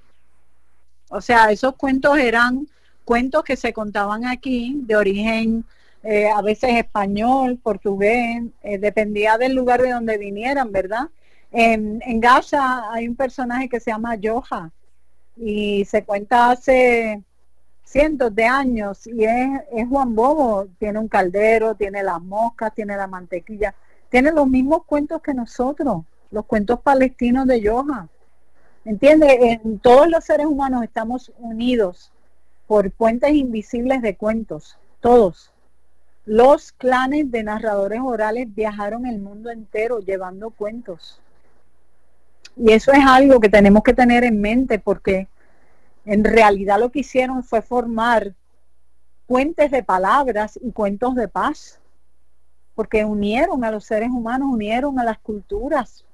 O 1.10 1.22
sea, 1.22 1.52
esos 1.52 1.76
cuentos 1.76 2.18
eran 2.18 2.68
cuentos 3.04 3.44
que 3.44 3.56
se 3.56 3.74
contaban 3.74 4.26
aquí 4.26 4.80
de 4.86 4.96
origen 4.96 5.66
eh, 6.04 6.30
a 6.30 6.42
veces 6.42 6.72
español, 6.78 7.60
portugués, 7.62 8.44
dependía 8.80 9.38
del 9.38 9.54
lugar 9.54 9.82
de 9.84 9.92
donde 9.92 10.18
vinieran, 10.18 10.72
¿verdad? 10.72 11.10
En, 11.52 12.00
Gaza 12.22 12.92
hay 12.92 13.08
un 13.08 13.16
personaje 13.16 13.68
que 13.68 13.80
se 13.80 13.92
llama 13.92 14.16
Yoja 14.16 14.72
y 15.36 15.84
se 15.86 16.04
cuenta 16.04 16.52
hace 16.52 17.22
cientos 17.84 18.34
de 18.34 18.46
años 18.46 19.06
y 19.06 19.26
es, 19.26 19.88
Juan 19.90 20.16
Bobo, 20.16 20.68
tiene 20.80 21.00
un 21.00 21.10
caldero, 21.10 21.76
tiene 21.76 22.04
las 22.04 22.22
moscas, 22.22 22.74
tiene 22.74 22.96
la 22.96 23.08
mantequilla, 23.08 23.76
tiene 24.10 24.32
los 24.32 24.48
mismos 24.48 24.86
cuentos 24.86 25.22
que 25.22 25.34
nosotros, 25.34 26.04
los 26.32 26.46
cuentos 26.46 26.80
palestinos 26.80 27.48
de 27.48 27.62
Yoja. 27.62 28.08
¿Entiende? 28.86 29.60
En 29.64 29.80
todos 29.80 30.10
los 30.10 30.24
seres 30.24 30.48
humanos 30.48 30.84
estamos 30.84 31.32
unidos 31.38 32.12
por 32.66 32.90
puentes 32.92 33.32
invisibles 33.34 34.02
de 34.02 34.16
cuentos, 34.16 34.78
todos. 35.02 35.52
Los 36.26 36.72
clanes 36.72 37.30
de 37.30 37.44
narradores 37.44 38.00
orales 38.02 38.48
viajaron 38.56 39.06
el 39.06 39.20
mundo 39.20 39.52
entero 39.52 40.00
llevando 40.00 40.52
cuentos. 40.52 41.22
Y 42.56 42.72
eso 42.72 42.92
es 42.92 43.04
algo 43.06 43.40
que 43.40 43.50
tenemos 43.50 43.84
que 43.84 43.94
tener 43.94 44.24
en 44.24 44.40
mente 44.42 44.80
porque 44.80 45.28
en 46.06 46.24
realidad 46.24 46.80
lo 46.80 46.92
que 46.92 47.00
hicieron 47.00 47.44
fue 47.44 47.62
formar 47.62 48.34
puentes 49.28 49.72
de 49.72 49.84
palabras 49.84 50.60
y 50.62 50.72
cuentos 50.72 51.16
de 51.16 51.28
paz. 51.28 51.78
porque 52.74 53.06
unieron 53.06 53.64
a 53.64 53.72
los 53.72 53.84
seres 53.86 54.10
humanos, 54.10 54.50
unieron 54.52 54.98
a 54.98 55.04
las 55.04 55.20
culturas. 55.20 56.06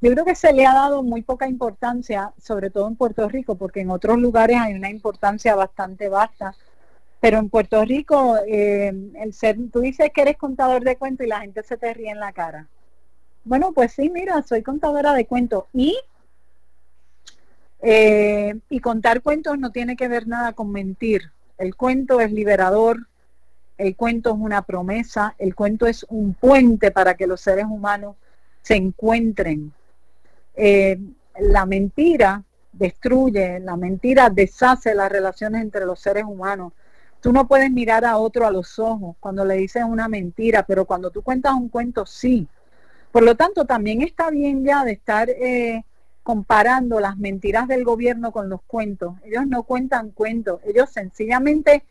Yo 0.00 0.12
creo 0.12 0.24
que 0.24 0.34
se 0.34 0.52
le 0.52 0.66
ha 0.66 0.74
dado 0.74 1.02
muy 1.02 1.22
poca 1.22 1.48
importancia, 1.48 2.32
sobre 2.38 2.70
todo 2.70 2.86
en 2.88 2.94
Puerto 2.96 3.28
Rico, 3.28 3.56
porque 3.56 3.80
en 3.80 3.90
otros 3.90 4.18
lugares 4.18 4.58
hay 4.60 4.74
una 4.74 4.90
importancia 4.90 5.54
bastante 5.54 6.08
vasta. 6.10 6.54
Pero 7.20 7.38
en 7.38 7.48
Puerto 7.48 7.82
Rico, 7.84 8.36
eh, 8.46 8.92
el 9.14 9.32
ser, 9.32 9.56
tú 9.72 9.80
dices 9.80 10.10
que 10.14 10.22
eres 10.22 10.36
contador 10.36 10.84
de 10.84 10.96
cuentos 10.96 11.26
y 11.26 11.30
la 11.30 11.40
gente 11.40 11.62
se 11.62 11.78
te 11.78 11.94
ríe 11.94 12.10
en 12.10 12.20
la 12.20 12.32
cara. 12.32 12.68
Bueno, 13.44 13.72
pues 13.72 13.92
sí, 13.92 14.10
mira, 14.10 14.42
soy 14.42 14.62
contadora 14.62 15.12
de 15.12 15.26
cuentos 15.26 15.64
y 15.72 15.96
eh, 17.86 18.58
y 18.70 18.80
contar 18.80 19.20
cuentos 19.20 19.58
no 19.58 19.70
tiene 19.70 19.94
que 19.94 20.08
ver 20.08 20.26
nada 20.26 20.54
con 20.54 20.72
mentir. 20.72 21.30
El 21.58 21.76
cuento 21.76 22.18
es 22.20 22.32
liberador, 22.32 23.06
el 23.76 23.94
cuento 23.94 24.30
es 24.30 24.36
una 24.38 24.62
promesa, 24.62 25.34
el 25.38 25.54
cuento 25.54 25.86
es 25.86 26.06
un 26.08 26.32
puente 26.32 26.90
para 26.90 27.14
que 27.14 27.26
los 27.26 27.42
seres 27.42 27.66
humanos 27.68 28.16
se 28.62 28.76
encuentren. 28.76 29.70
Eh, 30.56 30.98
la 31.40 31.66
mentira 31.66 32.42
destruye, 32.72 33.60
la 33.60 33.76
mentira 33.76 34.30
deshace 34.30 34.94
las 34.94 35.12
relaciones 35.12 35.60
entre 35.60 35.84
los 35.84 36.00
seres 36.00 36.24
humanos. 36.24 36.72
Tú 37.20 37.34
no 37.34 37.46
puedes 37.46 37.70
mirar 37.70 38.06
a 38.06 38.16
otro 38.16 38.46
a 38.46 38.50
los 38.50 38.78
ojos 38.78 39.16
cuando 39.20 39.44
le 39.44 39.56
dices 39.56 39.84
una 39.86 40.08
mentira, 40.08 40.62
pero 40.62 40.86
cuando 40.86 41.10
tú 41.10 41.20
cuentas 41.20 41.52
un 41.52 41.68
cuento, 41.68 42.06
sí. 42.06 42.48
Por 43.14 43.22
lo 43.22 43.36
tanto, 43.36 43.64
también 43.64 44.02
está 44.02 44.28
bien 44.30 44.64
ya 44.64 44.84
de 44.84 44.90
estar 44.90 45.30
eh, 45.30 45.84
comparando 46.24 46.98
las 46.98 47.16
mentiras 47.16 47.68
del 47.68 47.84
gobierno 47.84 48.32
con 48.32 48.48
los 48.48 48.60
cuentos. 48.62 49.14
Ellos 49.22 49.46
no 49.46 49.62
cuentan 49.62 50.10
cuentos, 50.10 50.60
ellos 50.64 50.90
sencillamente 50.90 51.84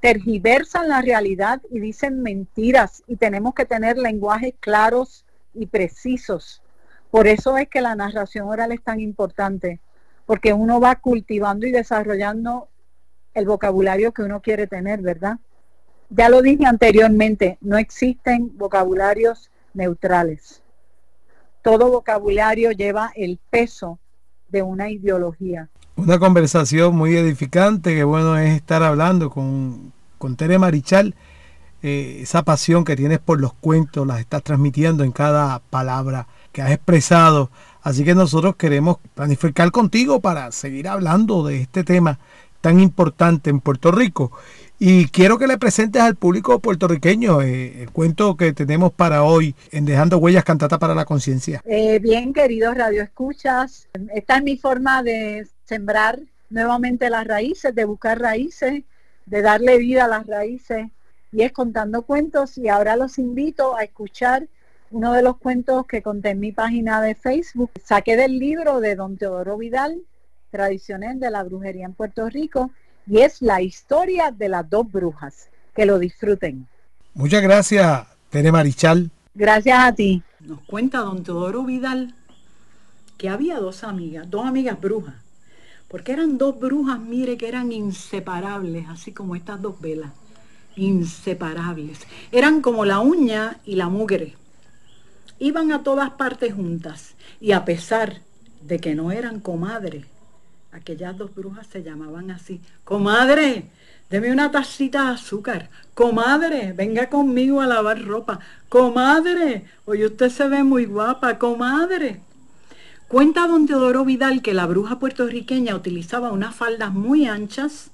tergiversan 0.00 0.90
la 0.90 1.00
realidad 1.00 1.62
y 1.70 1.80
dicen 1.80 2.20
mentiras 2.20 3.02
y 3.06 3.16
tenemos 3.16 3.54
que 3.54 3.64
tener 3.64 3.96
lenguajes 3.96 4.52
claros 4.60 5.24
y 5.54 5.64
precisos. 5.64 6.60
Por 7.10 7.26
eso 7.26 7.56
es 7.56 7.66
que 7.66 7.80
la 7.80 7.94
narración 7.94 8.46
oral 8.46 8.70
es 8.72 8.82
tan 8.82 9.00
importante, 9.00 9.80
porque 10.26 10.52
uno 10.52 10.78
va 10.78 10.96
cultivando 10.96 11.66
y 11.66 11.70
desarrollando 11.70 12.68
el 13.32 13.46
vocabulario 13.46 14.12
que 14.12 14.24
uno 14.24 14.42
quiere 14.42 14.66
tener, 14.66 15.00
¿verdad? 15.00 15.38
Ya 16.10 16.28
lo 16.28 16.42
dije 16.42 16.66
anteriormente, 16.66 17.56
no 17.62 17.78
existen 17.78 18.58
vocabularios 18.58 19.49
neutrales 19.74 20.62
todo 21.62 21.90
vocabulario 21.90 22.72
lleva 22.72 23.12
el 23.14 23.38
peso 23.50 23.98
de 24.48 24.62
una 24.62 24.90
ideología. 24.90 25.68
Una 25.96 26.18
conversación 26.18 26.96
muy 26.96 27.16
edificante, 27.16 27.94
que 27.94 28.04
bueno 28.04 28.36
es 28.38 28.54
estar 28.56 28.82
hablando 28.82 29.30
con, 29.30 29.92
con 30.18 30.36
Tere 30.36 30.58
Marichal. 30.58 31.14
Eh, 31.82 32.20
esa 32.22 32.42
pasión 32.42 32.84
que 32.84 32.96
tienes 32.96 33.18
por 33.18 33.40
los 33.40 33.52
cuentos, 33.54 34.06
las 34.06 34.20
estás 34.20 34.42
transmitiendo 34.42 35.04
en 35.04 35.12
cada 35.12 35.58
palabra 35.58 36.26
que 36.52 36.62
has 36.62 36.70
expresado. 36.70 37.50
Así 37.82 38.04
que 38.04 38.14
nosotros 38.14 38.56
queremos 38.56 38.98
planificar 39.14 39.70
contigo 39.70 40.20
para 40.20 40.50
seguir 40.52 40.88
hablando 40.88 41.44
de 41.44 41.62
este 41.62 41.84
tema 41.84 42.18
tan 42.60 42.80
importante 42.80 43.50
en 43.50 43.60
Puerto 43.60 43.90
Rico. 43.90 44.32
Y 44.78 45.08
quiero 45.08 45.38
que 45.38 45.46
le 45.46 45.58
presentes 45.58 46.00
al 46.00 46.16
público 46.16 46.58
puertorriqueño 46.58 47.42
eh, 47.42 47.82
el 47.82 47.90
cuento 47.90 48.36
que 48.36 48.54
tenemos 48.54 48.92
para 48.92 49.24
hoy 49.24 49.54
en 49.72 49.84
Dejando 49.84 50.16
Huellas 50.16 50.42
Cantata 50.42 50.78
para 50.78 50.94
la 50.94 51.04
Conciencia. 51.04 51.60
Eh, 51.66 51.98
bien, 51.98 52.32
queridos 52.32 52.76
Radio 52.78 53.02
Escuchas, 53.02 53.88
esta 54.14 54.38
es 54.38 54.42
mi 54.42 54.56
forma 54.56 55.02
de 55.02 55.46
sembrar 55.64 56.18
nuevamente 56.48 57.10
las 57.10 57.26
raíces, 57.26 57.74
de 57.74 57.84
buscar 57.84 58.18
raíces, 58.20 58.82
de 59.26 59.42
darle 59.42 59.76
vida 59.76 60.06
a 60.06 60.08
las 60.08 60.26
raíces, 60.26 60.86
y 61.30 61.42
es 61.42 61.52
contando 61.52 62.02
cuentos. 62.02 62.56
Y 62.56 62.68
ahora 62.68 62.96
los 62.96 63.18
invito 63.18 63.76
a 63.76 63.82
escuchar 63.82 64.48
uno 64.90 65.12
de 65.12 65.22
los 65.22 65.36
cuentos 65.36 65.86
que 65.86 66.02
conté 66.02 66.30
en 66.30 66.40
mi 66.40 66.52
página 66.52 67.00
de 67.02 67.14
Facebook. 67.14 67.70
Saqué 67.84 68.16
del 68.16 68.38
libro 68.38 68.80
de 68.80 68.96
don 68.96 69.16
Teodoro 69.16 69.58
Vidal, 69.58 70.00
Tradiciones 70.50 71.20
de 71.20 71.30
la 71.30 71.42
Brujería 71.42 71.86
en 71.86 71.94
Puerto 71.94 72.28
Rico 72.28 72.70
y 73.06 73.20
es 73.20 73.40
la 73.40 73.60
historia 73.62 74.30
de 74.30 74.48
las 74.48 74.68
dos 74.68 74.90
brujas. 74.90 75.48
Que 75.74 75.86
lo 75.86 75.98
disfruten. 75.98 76.66
Muchas 77.14 77.42
gracias, 77.42 78.06
Tere 78.28 78.50
Marichal. 78.52 79.10
Gracias 79.34 79.78
a 79.78 79.94
ti. 79.94 80.22
Nos 80.40 80.60
cuenta 80.62 80.98
don 80.98 81.22
Teodoro 81.22 81.64
Vidal 81.64 82.14
que 83.20 83.28
había 83.28 83.58
dos 83.58 83.84
amigas, 83.84 84.30
dos 84.30 84.46
amigas 84.46 84.80
brujas, 84.80 85.14
porque 85.88 86.12
eran 86.12 86.38
dos 86.38 86.58
brujas, 86.58 86.98
mire, 86.98 87.36
que 87.36 87.48
eran 87.48 87.70
inseparables, 87.70 88.88
así 88.88 89.12
como 89.12 89.36
estas 89.36 89.60
dos 89.60 89.78
velas, 89.78 90.10
inseparables. 90.74 91.98
Eran 92.32 92.62
como 92.62 92.86
la 92.86 93.00
uña 93.00 93.58
y 93.66 93.76
la 93.76 93.90
mugre. 93.90 94.36
Iban 95.38 95.70
a 95.70 95.82
todas 95.82 96.08
partes 96.12 96.54
juntas 96.54 97.14
y 97.42 97.52
a 97.52 97.66
pesar 97.66 98.22
de 98.62 98.78
que 98.78 98.94
no 98.94 99.12
eran 99.12 99.38
comadres, 99.38 100.06
aquellas 100.72 101.16
dos 101.16 101.34
brujas 101.34 101.66
se 101.66 101.82
llamaban 101.82 102.30
así. 102.30 102.60
Comadre, 102.84 103.64
deme 104.08 104.32
una 104.32 104.50
tacita 104.50 105.04
de 105.04 105.14
azúcar. 105.14 105.70
Comadre, 105.94 106.72
venga 106.72 107.08
conmigo 107.08 107.60
a 107.60 107.66
lavar 107.66 108.04
ropa. 108.04 108.40
Comadre, 108.68 109.64
hoy 109.84 110.04
usted 110.04 110.30
se 110.30 110.48
ve 110.48 110.62
muy 110.62 110.86
guapa. 110.86 111.38
Comadre. 111.38 112.20
Cuenta 113.08 113.48
don 113.48 113.66
Teodoro 113.66 114.04
Vidal 114.04 114.40
que 114.40 114.54
la 114.54 114.66
bruja 114.66 115.00
puertorriqueña 115.00 115.74
utilizaba 115.74 116.30
unas 116.30 116.54
faldas 116.54 116.92
muy 116.92 117.26
anchas, 117.26 117.90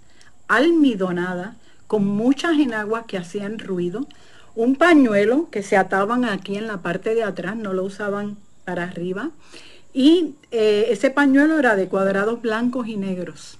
almidonadas, 0.46 1.56
con 1.86 2.04
muchas 2.04 2.58
enaguas 2.58 3.04
que 3.06 3.16
hacían 3.16 3.58
ruido, 3.58 4.06
un 4.54 4.76
pañuelo 4.76 5.48
que 5.50 5.62
se 5.62 5.76
ataban 5.76 6.24
aquí 6.24 6.56
en 6.56 6.66
la 6.66 6.82
parte 6.82 7.14
de 7.14 7.22
atrás, 7.22 7.56
no 7.56 7.72
lo 7.72 7.84
usaban 7.84 8.36
para 8.64 8.84
arriba, 8.84 9.30
y 9.98 10.34
eh, 10.50 10.88
ese 10.90 11.08
pañuelo 11.08 11.58
era 11.58 11.74
de 11.74 11.88
cuadrados 11.88 12.42
blancos 12.42 12.86
y 12.86 12.98
negros. 12.98 13.56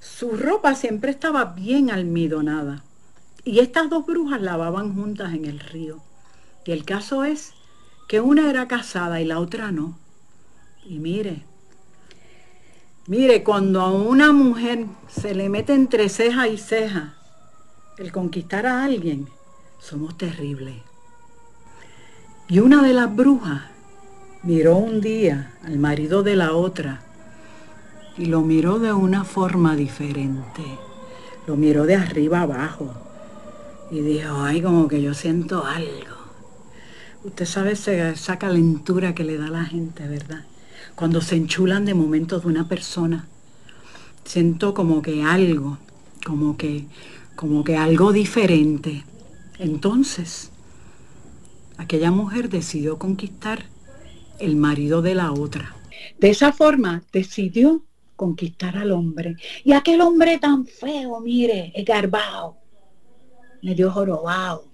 Su 0.00 0.32
ropa 0.32 0.74
siempre 0.74 1.12
estaba 1.12 1.44
bien 1.44 1.92
almidonada. 1.92 2.82
Y 3.44 3.60
estas 3.60 3.88
dos 3.88 4.04
brujas 4.04 4.42
lavaban 4.42 4.92
juntas 4.92 5.34
en 5.34 5.44
el 5.44 5.60
río. 5.60 6.02
Y 6.64 6.72
el 6.72 6.84
caso 6.84 7.22
es 7.22 7.52
que 8.08 8.20
una 8.20 8.50
era 8.50 8.66
casada 8.66 9.20
y 9.20 9.24
la 9.24 9.38
otra 9.38 9.70
no. 9.70 9.96
Y 10.84 10.98
mire, 10.98 11.44
mire, 13.06 13.44
cuando 13.44 13.82
a 13.82 13.92
una 13.92 14.32
mujer 14.32 14.86
se 15.06 15.32
le 15.36 15.48
mete 15.48 15.74
entre 15.74 16.08
ceja 16.08 16.48
y 16.48 16.58
ceja 16.58 17.14
el 17.98 18.10
conquistar 18.10 18.66
a 18.66 18.82
alguien, 18.82 19.28
somos 19.78 20.18
terribles. 20.18 20.82
Y 22.48 22.58
una 22.58 22.82
de 22.82 22.92
las 22.92 23.14
brujas 23.14 23.75
miró 24.46 24.76
un 24.76 25.00
día 25.00 25.50
al 25.64 25.76
marido 25.76 26.22
de 26.22 26.36
la 26.36 26.52
otra 26.52 27.00
y 28.16 28.26
lo 28.26 28.42
miró 28.42 28.78
de 28.78 28.92
una 28.92 29.24
forma 29.24 29.74
diferente. 29.74 30.62
Lo 31.48 31.56
miró 31.56 31.84
de 31.84 31.96
arriba 31.96 32.42
abajo 32.42 32.94
y 33.90 33.98
dijo, 34.00 34.40
ay, 34.40 34.62
como 34.62 34.86
que 34.86 35.02
yo 35.02 35.14
siento 35.14 35.66
algo. 35.66 36.14
Usted 37.24 37.44
sabe 37.44 37.72
esa 37.72 38.38
calentura 38.38 39.16
que 39.16 39.24
le 39.24 39.36
da 39.36 39.46
a 39.48 39.50
la 39.50 39.64
gente, 39.64 40.06
¿verdad? 40.06 40.44
Cuando 40.94 41.20
se 41.20 41.34
enchulan 41.34 41.84
de 41.84 41.94
momentos 41.94 42.42
de 42.42 42.48
una 42.48 42.68
persona. 42.68 43.26
Siento 44.24 44.74
como 44.74 45.02
que 45.02 45.24
algo, 45.24 45.78
como 46.24 46.56
que, 46.56 46.86
como 47.34 47.64
que 47.64 47.76
algo 47.76 48.12
diferente. 48.12 49.04
Entonces, 49.58 50.52
aquella 51.78 52.12
mujer 52.12 52.48
decidió 52.48 52.96
conquistar 52.96 53.64
el 54.38 54.56
marido 54.56 55.02
de 55.02 55.14
la 55.14 55.32
otra. 55.32 55.74
De 56.18 56.30
esa 56.30 56.52
forma 56.52 57.02
decidió 57.12 57.84
conquistar 58.16 58.76
al 58.76 58.92
hombre. 58.92 59.36
Y 59.64 59.72
aquel 59.72 60.00
hombre 60.00 60.38
tan 60.38 60.66
feo, 60.66 61.20
mire, 61.20 61.72
garbao, 61.84 62.56
medio 63.62 63.90
jorobado. 63.90 64.64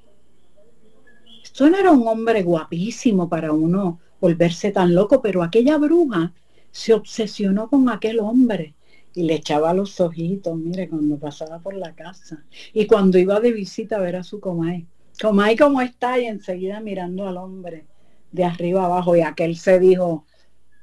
Esto 1.43 1.69
no 1.69 1.77
era 1.77 1.91
un 1.91 2.07
hombre 2.07 2.43
guapísimo 2.43 3.29
para 3.29 3.53
uno 3.53 4.01
volverse 4.21 4.71
tan 4.71 4.95
loco, 4.95 5.21
pero 5.21 5.43
aquella 5.43 5.77
bruja 5.77 6.33
se 6.71 6.95
obsesionó 6.95 7.69
con 7.69 7.89
aquel 7.91 8.21
hombre 8.21 8.75
y 9.15 9.25
le 9.25 9.35
echaba 9.35 9.75
los 9.75 10.01
ojitos, 10.01 10.57
mire, 10.57 10.89
cuando 10.89 11.19
pasaba 11.19 11.59
por 11.59 11.75
la 11.75 11.95
casa. 11.95 12.45
Y 12.73 12.87
cuando 12.87 13.19
iba 13.19 13.41
de 13.41 13.53
visita 13.53 13.97
a 13.97 14.01
ver 14.01 14.17
a 14.17 14.25
su 14.25 14.41
comay. 14.41 14.87
Comay, 15.21 15.57
¿cómo 15.57 15.83
está? 15.83 16.19
Y 16.19 16.27
enseguida 16.27 16.81
mirando 16.81 17.29
al 17.29 17.37
hombre 17.37 17.85
de 18.33 18.45
arriba 18.45 18.85
abajo 18.85 19.15
y 19.15 19.21
aquel 19.21 19.57
se 19.57 19.79
dijo, 19.79 20.27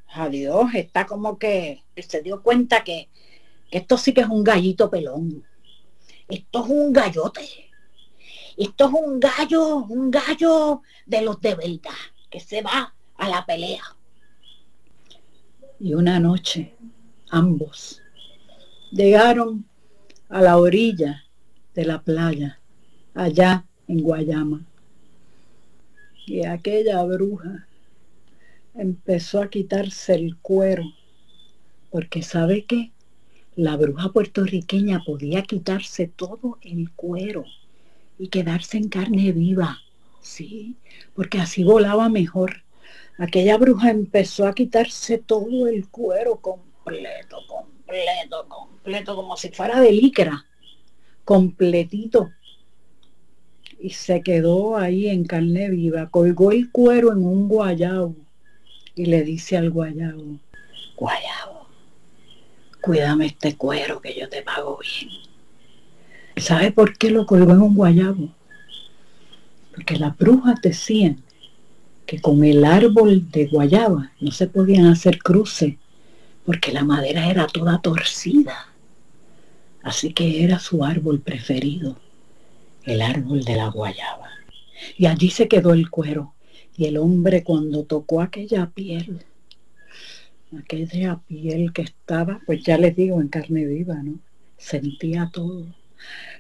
adiós, 0.07 0.73
está 0.75 1.05
como 1.05 1.38
que 1.38 1.83
se 1.97 2.21
dio 2.21 2.41
cuenta 2.41 2.83
que, 2.83 3.09
esto 3.71 3.97
sí 3.97 4.13
que 4.13 4.21
es 4.21 4.27
un 4.27 4.43
gallito 4.43 4.89
pelón. 4.89 5.43
Esto 6.27 6.63
es 6.63 6.69
un 6.69 6.93
gallote. 6.93 7.47
Esto 8.57 8.88
es 8.88 8.93
un 8.93 9.19
gallo, 9.19 9.77
un 9.77 10.12
gallo 10.12 10.81
de 11.05 11.21
los 11.21 11.39
de 11.39 11.55
verdad, 11.55 11.91
que 12.29 12.39
se 12.39 12.62
va 12.62 12.93
a 13.15 13.29
la 13.29 13.45
pelea. 13.45 13.83
Y 15.79 15.93
una 15.93 16.19
noche, 16.19 16.75
ambos 17.29 18.01
llegaron 18.91 19.65
a 20.29 20.41
la 20.41 20.57
orilla 20.57 21.23
de 21.73 21.85
la 21.85 22.01
playa, 22.01 22.59
allá 23.13 23.65
en 23.88 24.01
Guayama. 24.01 24.65
Y 26.30 26.46
aquella 26.46 27.02
bruja 27.06 27.65
empezó 28.76 29.42
a 29.42 29.50
quitarse 29.50 30.13
el 30.13 30.38
cuero, 30.38 30.84
porque 31.89 32.22
¿sabe 32.22 32.65
qué? 32.65 32.92
La 33.56 33.76
bruja 33.76 34.10
puertorriqueña 34.10 35.02
podía 35.04 35.42
quitarse 35.42 36.08
todo 36.08 36.60
el 36.62 36.92
cuero 36.92 37.46
y 38.20 38.28
quedarse 38.28 38.78
en 38.78 38.89
carne 38.89 39.32
viva, 39.32 39.80
sí, 40.22 40.76
porque 41.15 41.39
así 41.39 41.63
volaba 41.63 42.10
mejor. 42.10 42.62
Aquella 43.18 43.58
bruja 43.58 43.89
empezó 43.89 44.46
a 44.46 44.54
quitarse 44.54 45.18
todo 45.18 45.65
el 45.65 45.88
cuero 45.88 46.36
completo, 46.36 47.39
completo, 47.48 48.48
completo, 48.48 49.15
como 49.15 49.36
si 49.36 49.50
fuera 49.50 49.82
de 49.82 49.94
licra, 49.94 50.46
completito. 51.26 52.30
Y 53.80 53.92
se 53.92 54.22
quedó 54.22 54.78
ahí 54.78 55.08
en 55.08 55.24
carne 55.24 55.70
viva, 55.70 56.10
colgó 56.10 56.52
el 56.52 56.70
cuero 56.70 57.13
en 57.13 57.24
un 57.24 57.48
guayabo 57.48 58.15
y 58.96 59.06
le 59.06 59.24
dice 59.24 59.56
al 59.56 59.70
guayabo, 59.70 60.38
guayabo, 60.98 61.68
cuídame 62.82 63.28
este 63.28 63.56
cuero 63.56 64.02
que 64.02 64.20
yo 64.20 64.28
te 64.28 64.42
pago 64.42 64.80
bien. 64.82 65.10
¿Sabe 66.36 66.72
por 66.72 66.98
qué 66.98 67.10
lo 67.10 67.26
colgó 67.26 67.54
en 67.54 67.62
un 67.62 67.76
guayabo? 67.76 68.30
Porque 69.74 69.98
las 69.98 70.18
brujas 70.18 70.62
decían 70.62 71.24
que 72.06 72.20
con 72.20 72.44
el 72.44 72.65
árbol 72.65 73.30
de 73.32 73.48
guayaba 73.48 74.12
no 74.20 74.32
se 74.32 74.48
podían 74.48 74.88
hacer 74.88 75.20
cruces 75.20 75.76
porque 76.46 76.72
la 76.72 76.84
madera 76.84 77.30
era 77.30 77.48
toda 77.48 77.80
torcida. 77.80 78.68
Así 79.84 80.12
que 80.12 80.44
era 80.44 80.60
su 80.60 80.84
árbol 80.84 81.20
preferido, 81.20 81.96
el 82.89 83.02
árbol 83.02 83.43
de 83.43 83.56
la 83.56 83.67
guayaba. 83.67 84.30
Y 84.97 85.06
allí 85.06 85.30
se 85.30 85.47
quedó 85.47 85.73
el 85.73 85.89
cuero. 85.89 86.34
Y 86.75 86.86
el 86.86 86.97
hombre 86.97 87.43
cuando 87.43 87.84
tocó 87.84 88.21
aquella 88.21 88.67
piel, 88.67 89.23
aquella 90.58 91.19
piel 91.28 91.73
que 91.73 91.84
estaba, 91.84 92.41
pues 92.45 92.63
ya 92.63 92.78
les 92.78 92.95
digo, 92.95 93.21
en 93.21 93.28
carne 93.28 93.65
viva, 93.65 93.95
¿no? 93.95 94.19
Sentía 94.58 95.30
todo. 95.32 95.65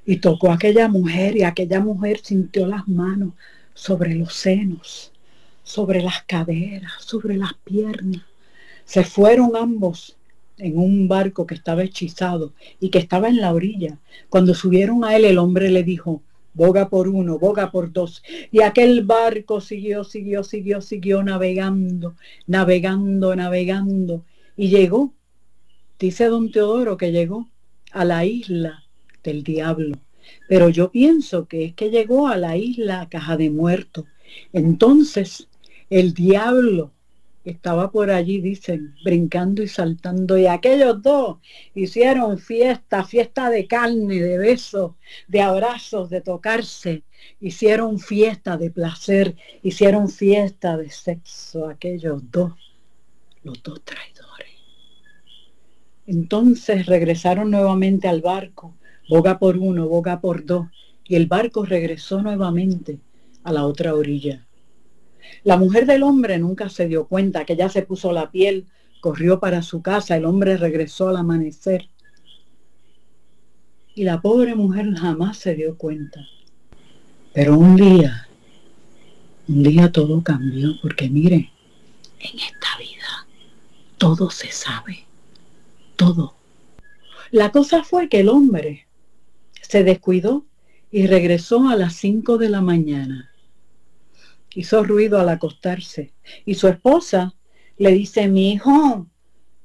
Y 0.05 0.17
tocó 0.17 0.51
aquella 0.51 0.87
mujer 0.87 1.35
y 1.35 1.43
aquella 1.43 1.81
mujer 1.81 2.19
sintió 2.23 2.65
las 2.67 2.87
manos 2.87 3.33
sobre 3.73 4.15
los 4.15 4.33
senos, 4.33 5.11
sobre 5.63 6.01
las 6.01 6.23
caderas, 6.23 6.93
sobre 6.99 7.35
las 7.35 7.53
piernas. 7.65 8.23
Se 8.85 9.03
fueron 9.03 9.55
ambos 9.55 10.15
en 10.57 10.77
un 10.77 11.07
barco 11.07 11.45
que 11.45 11.55
estaba 11.55 11.83
hechizado 11.83 12.53
y 12.79 12.89
que 12.89 12.99
estaba 12.99 13.27
en 13.27 13.37
la 13.37 13.53
orilla. 13.53 13.97
Cuando 14.29 14.53
subieron 14.53 15.03
a 15.03 15.15
él, 15.15 15.25
el 15.25 15.37
hombre 15.37 15.69
le 15.69 15.83
dijo, 15.83 16.21
boga 16.53 16.89
por 16.89 17.07
uno, 17.07 17.39
boga 17.39 17.71
por 17.71 17.91
dos. 17.91 18.23
Y 18.51 18.61
aquel 18.61 19.03
barco 19.03 19.61
siguió, 19.61 20.03
siguió, 20.03 20.43
siguió, 20.43 20.81
siguió 20.81 21.23
navegando, 21.23 22.15
navegando, 22.47 23.35
navegando. 23.35 24.25
Y 24.55 24.69
llegó, 24.69 25.13
dice 25.99 26.25
don 26.25 26.51
Teodoro 26.51 26.97
que 26.97 27.11
llegó 27.11 27.49
a 27.91 28.05
la 28.05 28.25
isla 28.25 28.83
del 29.23 29.43
diablo. 29.43 29.97
Pero 30.47 30.69
yo 30.69 30.91
pienso 30.91 31.47
que 31.47 31.65
es 31.65 31.73
que 31.73 31.89
llegó 31.89 32.27
a 32.27 32.37
la 32.37 32.57
isla 32.57 33.07
Caja 33.09 33.37
de 33.37 33.49
Muertos. 33.49 34.05
Entonces, 34.53 35.47
el 35.89 36.13
diablo 36.13 36.91
estaba 37.49 37.91
por 37.91 38.11
allí, 38.11 38.41
dicen, 38.41 38.95
brincando 39.03 39.61
y 39.61 39.67
saltando. 39.67 40.37
Y 40.37 40.47
aquellos 40.47 41.01
dos 41.01 41.37
hicieron 41.75 42.37
fiesta, 42.37 43.03
fiesta 43.03 43.49
de 43.49 43.67
carne, 43.67 44.21
de 44.21 44.37
besos, 44.37 44.93
de 45.27 45.41
abrazos, 45.41 46.09
de 46.09 46.21
tocarse. 46.21 47.03
Hicieron 47.41 47.99
fiesta 47.99 48.57
de 48.57 48.71
placer, 48.71 49.35
hicieron 49.61 50.09
fiesta 50.09 50.77
de 50.77 50.89
sexo, 50.89 51.67
aquellos 51.67 52.31
dos, 52.31 52.53
los 53.43 53.61
dos 53.61 53.81
traidores. 53.83 54.49
Entonces 56.07 56.85
regresaron 56.85 57.51
nuevamente 57.51 58.07
al 58.07 58.21
barco 58.21 58.73
boga 59.09 59.39
por 59.39 59.57
uno, 59.57 59.87
boga 59.87 60.21
por 60.21 60.45
dos, 60.45 60.67
y 61.03 61.15
el 61.15 61.25
barco 61.25 61.65
regresó 61.65 62.21
nuevamente 62.21 62.99
a 63.43 63.51
la 63.51 63.65
otra 63.65 63.95
orilla. 63.95 64.45
La 65.43 65.57
mujer 65.57 65.85
del 65.85 66.03
hombre 66.03 66.37
nunca 66.37 66.69
se 66.69 66.87
dio 66.87 67.07
cuenta 67.07 67.45
que 67.45 67.55
ya 67.55 67.69
se 67.69 67.81
puso 67.83 68.11
la 68.11 68.31
piel, 68.31 68.65
corrió 69.01 69.39
para 69.39 69.61
su 69.61 69.81
casa, 69.81 70.15
el 70.15 70.25
hombre 70.25 70.57
regresó 70.57 71.09
al 71.09 71.17
amanecer. 71.17 71.89
Y 73.95 74.03
la 74.03 74.21
pobre 74.21 74.55
mujer 74.55 74.93
jamás 74.95 75.37
se 75.37 75.55
dio 75.55 75.77
cuenta. 75.77 76.21
Pero 77.33 77.57
un 77.57 77.75
día, 77.75 78.27
un 79.47 79.63
día 79.63 79.91
todo 79.91 80.23
cambió, 80.23 80.73
porque 80.81 81.09
mire, 81.09 81.51
en 82.19 82.39
esta 82.39 82.77
vida 82.77 83.27
todo 83.97 84.29
se 84.29 84.51
sabe, 84.51 85.05
todo. 85.95 86.35
La 87.31 87.51
cosa 87.51 87.83
fue 87.83 88.09
que 88.09 88.21
el 88.21 88.29
hombre 88.29 88.87
se 89.61 89.83
descuidó 89.83 90.45
y 90.91 91.05
regresó 91.05 91.69
a 91.69 91.75
las 91.75 91.93
5 91.95 92.37
de 92.37 92.49
la 92.49 92.61
mañana. 92.61 93.28
Hizo 94.55 94.83
ruido 94.83 95.19
al 95.19 95.29
acostarse 95.29 96.13
y 96.45 96.55
su 96.55 96.67
esposa 96.67 97.35
le 97.77 97.91
dice, 97.91 98.27
mi 98.27 98.53
hijo, 98.53 99.07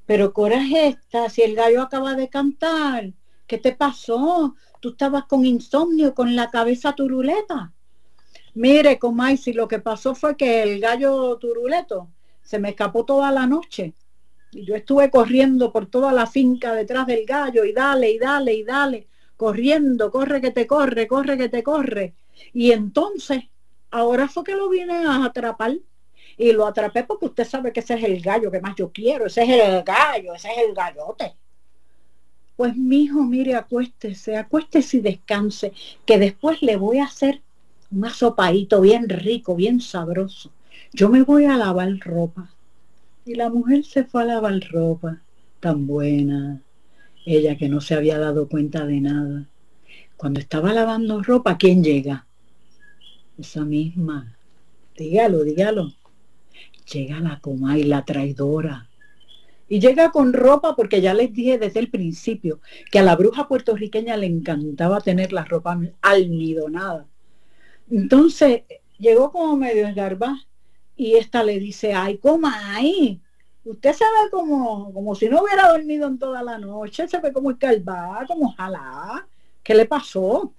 pero 0.05 0.33
coraje 0.33 0.87
esta 0.87 1.29
si 1.29 1.41
el 1.41 1.55
gallo 1.55 1.81
acaba 1.81 2.15
de 2.15 2.29
cantar. 2.29 3.11
¿Qué 3.47 3.57
te 3.57 3.73
pasó? 3.73 4.55
Tú 4.79 4.89
estabas 4.89 5.25
con 5.25 5.45
insomnio, 5.45 6.13
con 6.13 6.35
la 6.35 6.49
cabeza 6.49 6.93
turuleta. 6.93 7.73
Mire, 8.53 8.97
Comay, 8.99 9.37
si 9.37 9.53
lo 9.53 9.67
que 9.67 9.79
pasó 9.79 10.15
fue 10.15 10.37
que 10.37 10.63
el 10.63 10.79
gallo 10.79 11.37
turuleto 11.37 12.09
se 12.41 12.59
me 12.59 12.69
escapó 12.69 13.05
toda 13.05 13.31
la 13.31 13.47
noche. 13.47 13.93
Y 14.51 14.65
yo 14.65 14.75
estuve 14.75 15.09
corriendo 15.09 15.71
por 15.71 15.87
toda 15.87 16.13
la 16.13 16.27
finca 16.27 16.73
detrás 16.73 17.07
del 17.07 17.25
gallo 17.25 17.65
y 17.65 17.73
dale, 17.73 18.11
y 18.11 18.19
dale, 18.19 18.53
y 18.53 18.63
dale 18.63 19.07
corriendo, 19.37 20.11
corre 20.11 20.41
que 20.41 20.51
te 20.51 20.67
corre, 20.67 21.07
corre 21.07 21.37
que 21.37 21.49
te 21.49 21.63
corre. 21.63 22.15
Y 22.53 22.71
entonces, 22.71 23.43
ahora 23.91 24.27
fue 24.27 24.43
que 24.43 24.55
lo 24.55 24.69
vine 24.69 24.93
a 24.93 25.25
atrapar. 25.25 25.77
Y 26.37 26.51
lo 26.51 26.65
atrapé 26.65 27.03
porque 27.03 27.27
usted 27.27 27.45
sabe 27.45 27.71
que 27.71 27.79
ese 27.79 27.93
es 27.93 28.03
el 28.03 28.19
gallo 28.21 28.51
que 28.51 28.59
más 28.59 28.75
yo 28.75 28.91
quiero, 28.91 29.27
ese 29.27 29.43
es 29.43 29.49
el 29.49 29.83
gallo, 29.83 30.33
ese 30.33 30.49
es 30.49 30.57
el 30.67 30.73
gallote. 30.73 31.33
Pues 32.57 32.75
mi 32.75 33.03
hijo, 33.03 33.23
mire, 33.23 33.55
acuéstese, 33.55 34.35
acuéstese 34.35 34.97
y 34.97 35.01
descanse, 35.01 35.71
que 36.05 36.17
después 36.17 36.61
le 36.61 36.75
voy 36.75 36.99
a 36.99 37.05
hacer 37.05 37.41
un 37.91 38.05
asopadito 38.05 38.81
bien 38.81 39.07
rico, 39.07 39.55
bien 39.55 39.79
sabroso. 39.79 40.51
Yo 40.91 41.09
me 41.09 41.23
voy 41.23 41.45
a 41.45 41.57
lavar 41.57 41.97
ropa. 41.99 42.49
Y 43.25 43.35
la 43.35 43.49
mujer 43.49 43.83
se 43.85 44.03
fue 44.03 44.23
a 44.23 44.25
lavar 44.25 44.59
ropa, 44.71 45.21
tan 45.59 45.87
buena, 45.87 46.61
ella 47.25 47.57
que 47.57 47.69
no 47.69 47.81
se 47.81 47.95
había 47.95 48.19
dado 48.19 48.47
cuenta 48.47 48.85
de 48.85 49.01
nada. 49.01 49.45
Cuando 50.15 50.39
estaba 50.39 50.73
lavando 50.73 51.21
ropa, 51.21 51.57
¿quién 51.57 51.83
llega? 51.83 52.25
Esa 53.37 53.65
misma. 53.65 54.37
Dígalo, 54.97 55.43
dígalo. 55.43 55.91
Llega 56.91 57.19
la 57.19 57.39
coma 57.39 57.77
y 57.77 57.83
la 57.83 58.05
traidora. 58.05 58.89
Y 59.67 59.79
llega 59.79 60.11
con 60.11 60.33
ropa 60.33 60.75
porque 60.75 61.01
ya 61.01 61.13
les 61.13 61.33
dije 61.33 61.57
desde 61.57 61.79
el 61.79 61.89
principio 61.89 62.59
que 62.91 62.99
a 62.99 63.03
la 63.03 63.15
bruja 63.15 63.47
puertorriqueña 63.47 64.15
le 64.15 64.27
encantaba 64.27 65.01
tener 65.01 65.33
la 65.33 65.43
ropa 65.43 65.79
almidonada. 66.01 67.07
Entonces 67.89 68.63
llegó 68.99 69.31
como 69.31 69.57
medio 69.57 69.87
engarba 69.87 70.37
y 70.95 71.15
esta 71.15 71.43
le 71.43 71.59
dice, 71.59 71.93
ay, 71.93 72.17
coma 72.17 72.55
Usted 73.65 73.93
se 73.93 74.03
ve 74.03 74.29
como, 74.29 74.93
como 74.93 75.15
si 75.15 75.27
no 75.27 75.41
hubiera 75.41 75.69
dormido 75.69 76.07
en 76.07 76.19
toda 76.19 76.43
la 76.43 76.59
noche, 76.59 77.07
se 77.07 77.19
ve 77.19 77.33
como 77.33 77.49
escalvada, 77.49 78.27
como 78.27 78.53
jalá. 78.53 79.27
¿Qué 79.63 79.73
le 79.73 79.87
pasó? 79.87 80.53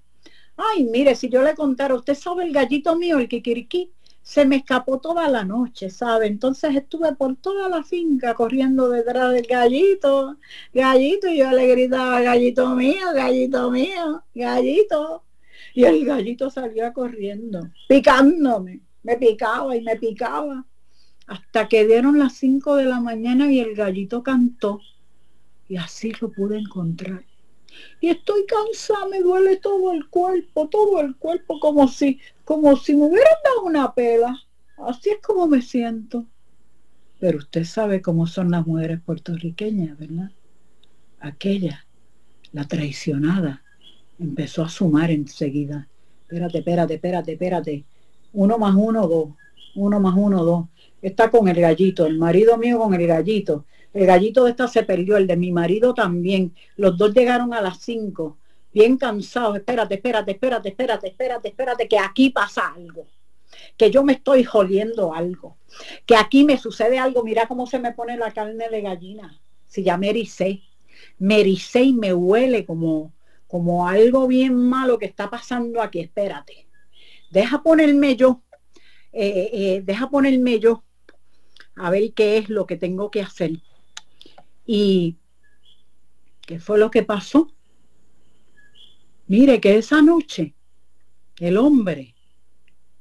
Ay, 0.56 0.84
mire, 0.84 1.14
si 1.14 1.28
yo 1.28 1.42
le 1.42 1.54
contara, 1.54 1.94
usted 1.94 2.14
sabe 2.14 2.44
el 2.44 2.52
gallito 2.52 2.96
mío, 2.96 3.18
el 3.18 3.28
kikiriki, 3.28 3.90
se 4.22 4.44
me 4.44 4.56
escapó 4.56 4.98
toda 4.98 5.28
la 5.28 5.44
noche, 5.44 5.88
¿sabe? 5.90 6.26
Entonces 6.26 6.74
estuve 6.74 7.14
por 7.14 7.36
toda 7.36 7.68
la 7.68 7.84
finca 7.84 8.34
corriendo 8.34 8.88
detrás 8.88 9.32
del 9.32 9.46
gallito, 9.46 10.36
gallito, 10.74 11.28
y 11.28 11.38
yo 11.38 11.50
le 11.52 11.66
gritaba, 11.68 12.20
gallito 12.20 12.74
mío, 12.74 13.06
gallito 13.14 13.70
mío, 13.70 14.24
gallito. 14.34 15.22
Y 15.74 15.84
el 15.84 16.04
gallito 16.04 16.50
salía 16.50 16.92
corriendo, 16.92 17.70
picándome, 17.86 18.80
me 19.02 19.16
picaba 19.16 19.76
y 19.76 19.82
me 19.82 19.96
picaba 19.96 20.64
hasta 21.26 21.68
que 21.68 21.86
dieron 21.86 22.18
las 22.18 22.34
5 22.34 22.76
de 22.76 22.84
la 22.86 23.00
mañana 23.00 23.50
y 23.52 23.60
el 23.60 23.74
gallito 23.74 24.22
cantó. 24.22 24.80
Y 25.68 25.76
así 25.76 26.12
lo 26.20 26.30
pude 26.30 26.58
encontrar. 26.58 27.24
Y 28.00 28.08
estoy 28.08 28.44
cansada, 28.46 29.06
me 29.08 29.20
duele 29.20 29.56
todo 29.56 29.92
el 29.92 30.08
cuerpo, 30.08 30.68
todo 30.68 31.00
el 31.00 31.16
cuerpo, 31.16 31.58
como 31.60 31.88
si, 31.88 32.20
como 32.44 32.76
si 32.76 32.94
me 32.94 33.06
hubieran 33.06 33.34
dado 33.44 33.62
una 33.62 33.94
pela. 33.94 34.36
Así 34.78 35.10
es 35.10 35.18
como 35.22 35.46
me 35.46 35.62
siento. 35.62 36.26
Pero 37.18 37.38
usted 37.38 37.64
sabe 37.64 38.02
cómo 38.02 38.26
son 38.26 38.50
las 38.50 38.66
mujeres 38.66 39.00
puertorriqueñas, 39.00 39.98
¿verdad? 39.98 40.30
Aquella, 41.20 41.86
la 42.52 42.68
traicionada, 42.68 43.62
empezó 44.18 44.62
a 44.62 44.68
sumar 44.68 45.10
enseguida. 45.10 45.88
Espérate, 46.22 46.58
espérate, 46.58 46.94
espérate, 46.94 47.32
espérate. 47.32 47.84
Uno 48.32 48.58
más 48.58 48.74
uno, 48.76 49.06
dos 49.08 49.28
uno 49.76 50.00
más 50.00 50.14
uno, 50.16 50.44
dos. 50.44 50.66
Está 51.00 51.30
con 51.30 51.46
el 51.48 51.60
gallito, 51.60 52.06
el 52.06 52.18
marido 52.18 52.56
mío 52.56 52.78
con 52.78 52.94
el 52.94 53.06
gallito. 53.06 53.66
El 53.96 54.04
gallito 54.04 54.44
de 54.44 54.50
esta 54.50 54.68
se 54.68 54.82
perdió, 54.82 55.16
el 55.16 55.26
de 55.26 55.38
mi 55.38 55.52
marido 55.52 55.94
también. 55.94 56.54
Los 56.76 56.98
dos 56.98 57.14
llegaron 57.14 57.54
a 57.54 57.62
las 57.62 57.78
cinco, 57.78 58.36
bien 58.70 58.98
cansados. 58.98 59.56
Espérate, 59.56 59.94
espérate, 59.94 60.32
espérate, 60.32 60.68
espérate, 60.68 61.08
espérate, 61.08 61.48
espérate, 61.48 61.88
que 61.88 61.98
aquí 61.98 62.28
pasa 62.28 62.74
algo. 62.74 63.06
Que 63.78 63.90
yo 63.90 64.04
me 64.04 64.12
estoy 64.12 64.44
jodiendo 64.44 65.14
algo. 65.14 65.56
Que 66.04 66.14
aquí 66.14 66.44
me 66.44 66.58
sucede 66.58 66.98
algo. 66.98 67.24
Mira 67.24 67.48
cómo 67.48 67.66
se 67.66 67.78
me 67.78 67.94
pone 67.94 68.18
la 68.18 68.32
carne 68.32 68.68
de 68.68 68.82
gallina. 68.82 69.40
Si 69.66 69.82
ya 69.82 69.96
me 69.96 70.10
ericé. 70.10 70.60
Me 71.18 71.40
ericé 71.40 71.84
y 71.84 71.94
me 71.94 72.12
huele 72.12 72.66
como, 72.66 73.14
como 73.46 73.88
algo 73.88 74.26
bien 74.26 74.56
malo 74.56 74.98
que 74.98 75.06
está 75.06 75.30
pasando 75.30 75.80
aquí. 75.80 76.00
Espérate. 76.00 76.66
Deja 77.30 77.62
ponerme 77.62 78.14
yo. 78.14 78.42
Eh, 79.14 79.26
eh, 79.26 79.50
eh, 79.52 79.82
deja 79.82 80.10
ponerme 80.10 80.60
yo 80.60 80.84
a 81.76 81.88
ver 81.88 82.12
qué 82.12 82.36
es 82.36 82.50
lo 82.50 82.66
que 82.66 82.76
tengo 82.76 83.10
que 83.10 83.22
hacer. 83.22 83.52
¿Y 84.66 85.16
qué 86.42 86.58
fue 86.58 86.78
lo 86.78 86.90
que 86.90 87.02
pasó? 87.02 87.52
Mire 89.28 89.60
que 89.60 89.78
esa 89.78 90.02
noche 90.02 90.54
el 91.38 91.56
hombre 91.56 92.14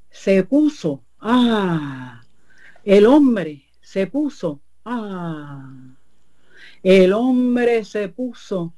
se 0.09 0.43
puso, 0.43 1.03
ah, 1.19 2.23
el 2.83 3.05
hombre 3.05 3.65
se 3.81 4.07
puso, 4.07 4.61
ah, 4.85 5.95
el 6.83 7.13
hombre 7.13 7.83
se 7.83 8.09
puso 8.09 8.73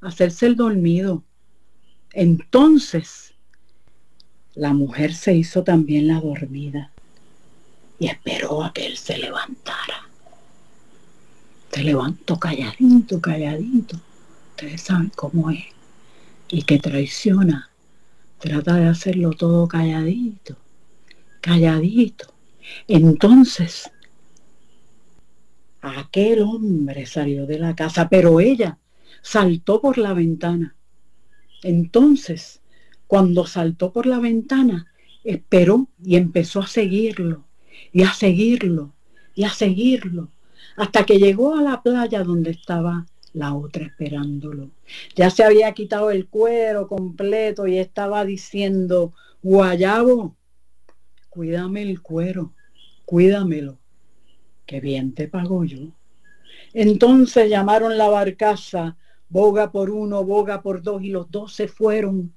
a 0.00 0.08
hacerse 0.08 0.46
el 0.46 0.56
dormido. 0.56 1.24
Entonces, 2.12 3.34
la 4.54 4.72
mujer 4.72 5.14
se 5.14 5.34
hizo 5.34 5.64
también 5.64 6.08
la 6.08 6.20
dormida 6.20 6.92
y 7.98 8.06
esperó 8.06 8.62
a 8.62 8.72
que 8.72 8.86
él 8.86 8.96
se 8.96 9.18
levantara. 9.18 10.08
Se 11.74 11.82
levantó 11.82 12.38
calladito, 12.38 13.20
calladito. 13.20 14.00
Ustedes 14.50 14.80
saben 14.80 15.10
cómo 15.16 15.50
es. 15.50 15.64
Y 16.48 16.62
que 16.62 16.78
traiciona. 16.78 17.68
Trata 18.38 18.76
de 18.76 18.86
hacerlo 18.86 19.32
todo 19.32 19.66
calladito, 19.66 20.56
calladito. 21.40 22.32
Entonces, 22.86 23.90
aquel 25.80 26.42
hombre 26.42 27.06
salió 27.06 27.44
de 27.44 27.58
la 27.58 27.74
casa, 27.74 28.08
pero 28.08 28.38
ella 28.38 28.78
saltó 29.20 29.80
por 29.80 29.98
la 29.98 30.14
ventana. 30.14 30.76
Entonces, 31.64 32.60
cuando 33.08 33.48
saltó 33.48 33.92
por 33.92 34.06
la 34.06 34.20
ventana, 34.20 34.92
esperó 35.24 35.88
y 36.04 36.14
empezó 36.14 36.60
a 36.60 36.68
seguirlo 36.68 37.42
y 37.92 38.04
a 38.04 38.12
seguirlo 38.12 38.92
y 39.34 39.42
a 39.42 39.50
seguirlo 39.50 40.30
hasta 40.76 41.04
que 41.04 41.18
llegó 41.18 41.56
a 41.56 41.62
la 41.62 41.82
playa 41.82 42.22
donde 42.22 42.50
estaba 42.50 43.06
la 43.32 43.54
otra 43.54 43.84
esperándolo. 43.84 44.70
Ya 45.14 45.28
se 45.30 45.44
había 45.44 45.72
quitado 45.72 46.10
el 46.10 46.28
cuero 46.28 46.88
completo 46.88 47.66
y 47.66 47.78
estaba 47.78 48.24
diciendo, 48.24 49.12
Guayabo, 49.42 50.36
cuídame 51.28 51.82
el 51.82 52.00
cuero, 52.00 52.54
cuídamelo, 53.04 53.78
que 54.66 54.80
bien 54.80 55.12
te 55.12 55.28
pago 55.28 55.64
yo. 55.64 55.88
Entonces 56.72 57.50
llamaron 57.50 57.98
la 57.98 58.08
barcaza, 58.08 58.96
boga 59.28 59.70
por 59.72 59.90
uno, 59.90 60.24
boga 60.24 60.62
por 60.62 60.82
dos, 60.82 61.02
y 61.02 61.10
los 61.10 61.30
dos 61.30 61.52
se 61.52 61.68
fueron. 61.68 62.32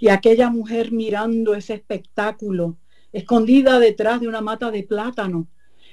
Y 0.00 0.08
aquella 0.08 0.50
mujer 0.50 0.92
mirando 0.92 1.54
ese 1.54 1.74
espectáculo, 1.74 2.76
escondida 3.12 3.78
detrás 3.80 4.20
de 4.20 4.28
una 4.28 4.40
mata 4.40 4.70
de 4.70 4.84
plátano. 4.84 5.48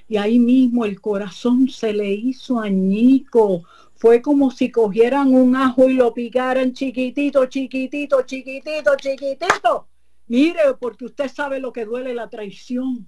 Y 0.07 0.17
ahí 0.17 0.39
mismo 0.39 0.85
el 0.85 1.01
corazón 1.01 1.69
se 1.69 1.93
le 1.93 2.11
hizo 2.11 2.59
añico. 2.59 3.63
Fue 3.95 4.21
como 4.21 4.51
si 4.51 4.71
cogieran 4.71 5.33
un 5.33 5.55
ajo 5.55 5.89
y 5.89 5.93
lo 5.93 6.13
picaran 6.13 6.73
chiquitito, 6.73 7.45
chiquitito, 7.47 8.21
chiquitito, 8.23 8.95
chiquitito. 8.97 9.87
Mire, 10.27 10.61
porque 10.79 11.05
usted 11.05 11.29
sabe 11.29 11.59
lo 11.59 11.71
que 11.71 11.85
duele 11.85 12.13
la 12.13 12.29
traición. 12.29 13.07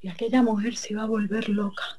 Y 0.00 0.08
aquella 0.08 0.42
mujer 0.42 0.76
se 0.76 0.92
iba 0.92 1.02
a 1.02 1.06
volver 1.06 1.48
loca. 1.48 1.98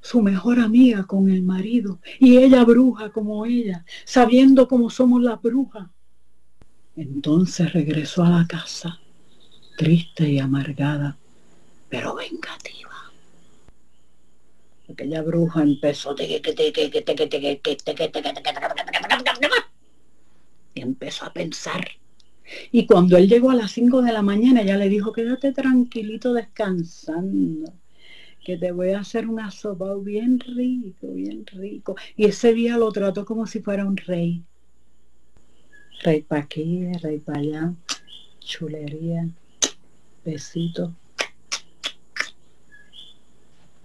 Su 0.00 0.20
mejor 0.20 0.60
amiga 0.60 1.04
con 1.04 1.30
el 1.30 1.42
marido. 1.42 2.00
Y 2.18 2.36
ella 2.36 2.64
bruja 2.64 3.10
como 3.10 3.46
ella, 3.46 3.84
sabiendo 4.04 4.68
cómo 4.68 4.90
somos 4.90 5.22
las 5.22 5.40
brujas. 5.40 5.88
Entonces 6.94 7.72
regresó 7.72 8.22
a 8.24 8.30
la 8.30 8.46
casa 8.46 9.00
triste 9.76 10.28
y 10.28 10.38
amargada, 10.38 11.18
pero 11.92 12.14
vengativa. 12.14 13.12
Aquella 14.90 15.20
bruja 15.20 15.62
empezó 15.62 16.16
y 20.74 20.80
empezó 20.80 21.26
a 21.26 21.32
pensar. 21.34 21.86
Y 22.70 22.86
cuando 22.86 23.18
él 23.18 23.28
llegó 23.28 23.50
a 23.50 23.54
las 23.54 23.72
5 23.72 24.00
de 24.00 24.12
la 24.12 24.22
mañana, 24.22 24.62
ella 24.62 24.78
le 24.78 24.88
dijo, 24.88 25.12
quédate 25.12 25.52
tranquilito 25.52 26.32
descansando, 26.32 27.70
que 28.42 28.56
te 28.56 28.72
voy 28.72 28.92
a 28.92 29.00
hacer 29.00 29.28
un 29.28 29.40
asopado 29.40 30.00
bien 30.00 30.40
rico, 30.40 31.12
bien 31.12 31.44
rico. 31.44 31.94
Y 32.16 32.24
ese 32.24 32.54
día 32.54 32.78
lo 32.78 32.90
trató 32.90 33.26
como 33.26 33.46
si 33.46 33.60
fuera 33.60 33.84
un 33.84 33.98
rey. 33.98 34.42
Rey 36.02 36.22
para 36.22 36.40
aquí, 36.40 36.90
rey 37.02 37.18
para 37.18 37.40
allá, 37.40 37.74
chulería 38.40 39.28
besito. 40.24 40.94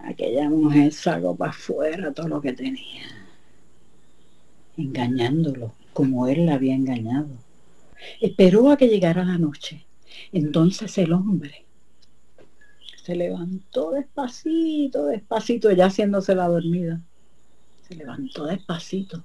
Aquella 0.08 0.48
mujer 0.48 0.90
sacó 0.94 1.36
para 1.36 1.50
afuera 1.50 2.14
todo 2.14 2.28
lo 2.28 2.40
que 2.40 2.54
tenía, 2.54 3.04
engañándolo 4.78 5.74
como 5.92 6.26
él 6.26 6.46
la 6.46 6.54
había 6.54 6.74
engañado. 6.74 7.28
Esperó 8.18 8.70
a 8.70 8.78
que 8.78 8.88
llegara 8.88 9.22
la 9.22 9.36
noche. 9.36 9.84
Entonces 10.32 10.96
el 10.96 11.12
hombre 11.12 11.66
se 13.02 13.16
levantó 13.16 13.90
despacito, 13.90 15.04
despacito, 15.04 15.70
ya 15.72 15.88
haciéndose 15.88 16.34
la 16.34 16.48
dormida. 16.48 17.02
Se 17.86 17.94
levantó 17.94 18.46
despacito 18.46 19.22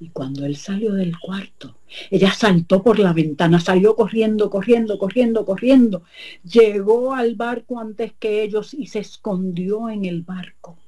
y 0.00 0.08
cuando 0.08 0.46
él 0.46 0.56
salió 0.56 0.94
del 0.94 1.18
cuarto, 1.18 1.76
ella 2.10 2.32
saltó 2.32 2.82
por 2.82 2.98
la 2.98 3.12
ventana, 3.12 3.60
salió 3.60 3.94
corriendo, 3.94 4.48
corriendo, 4.48 4.98
corriendo, 4.98 5.44
corriendo. 5.44 6.04
Llegó 6.42 7.14
al 7.14 7.34
barco 7.34 7.78
antes 7.78 8.14
que 8.18 8.42
ellos 8.42 8.72
y 8.72 8.86
se 8.86 9.00
escondió 9.00 9.90
en 9.90 10.06
el 10.06 10.22
barco. 10.22 10.78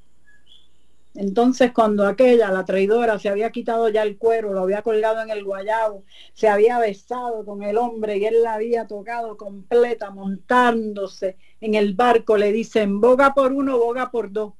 Entonces 1.14 1.72
cuando 1.72 2.06
aquella, 2.06 2.50
la 2.50 2.64
traidora, 2.64 3.18
se 3.18 3.28
había 3.28 3.50
quitado 3.50 3.90
ya 3.90 4.02
el 4.02 4.16
cuero, 4.16 4.54
lo 4.54 4.62
había 4.62 4.80
colgado 4.80 5.20
en 5.20 5.28
el 5.28 5.44
guayabo, 5.44 6.04
se 6.32 6.48
había 6.48 6.78
besado 6.78 7.44
con 7.44 7.62
el 7.62 7.76
hombre 7.76 8.16
y 8.16 8.24
él 8.24 8.42
la 8.42 8.54
había 8.54 8.86
tocado 8.86 9.36
completa, 9.36 10.10
montándose 10.10 11.36
en 11.60 11.74
el 11.74 11.92
barco, 11.92 12.38
le 12.38 12.50
dicen, 12.50 12.98
boga 12.98 13.34
por 13.34 13.52
uno, 13.52 13.76
boga 13.76 14.10
por 14.10 14.32
dos. 14.32 14.54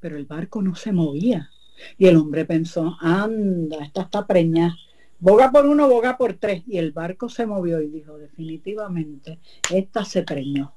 Pero 0.00 0.16
el 0.16 0.26
barco 0.26 0.60
no 0.60 0.74
se 0.74 0.90
movía. 0.90 1.50
Y 1.98 2.06
el 2.06 2.16
hombre 2.16 2.44
pensó, 2.44 2.96
anda, 3.00 3.84
esta 3.84 4.02
está 4.02 4.26
preñada. 4.26 4.76
Boga 5.18 5.50
por 5.50 5.66
uno, 5.66 5.88
boga 5.88 6.16
por 6.16 6.34
tres. 6.34 6.62
Y 6.66 6.78
el 6.78 6.92
barco 6.92 7.28
se 7.28 7.46
movió 7.46 7.80
y 7.80 7.88
dijo, 7.88 8.18
definitivamente, 8.18 9.38
esta 9.72 10.04
se 10.04 10.22
preñó. 10.22 10.74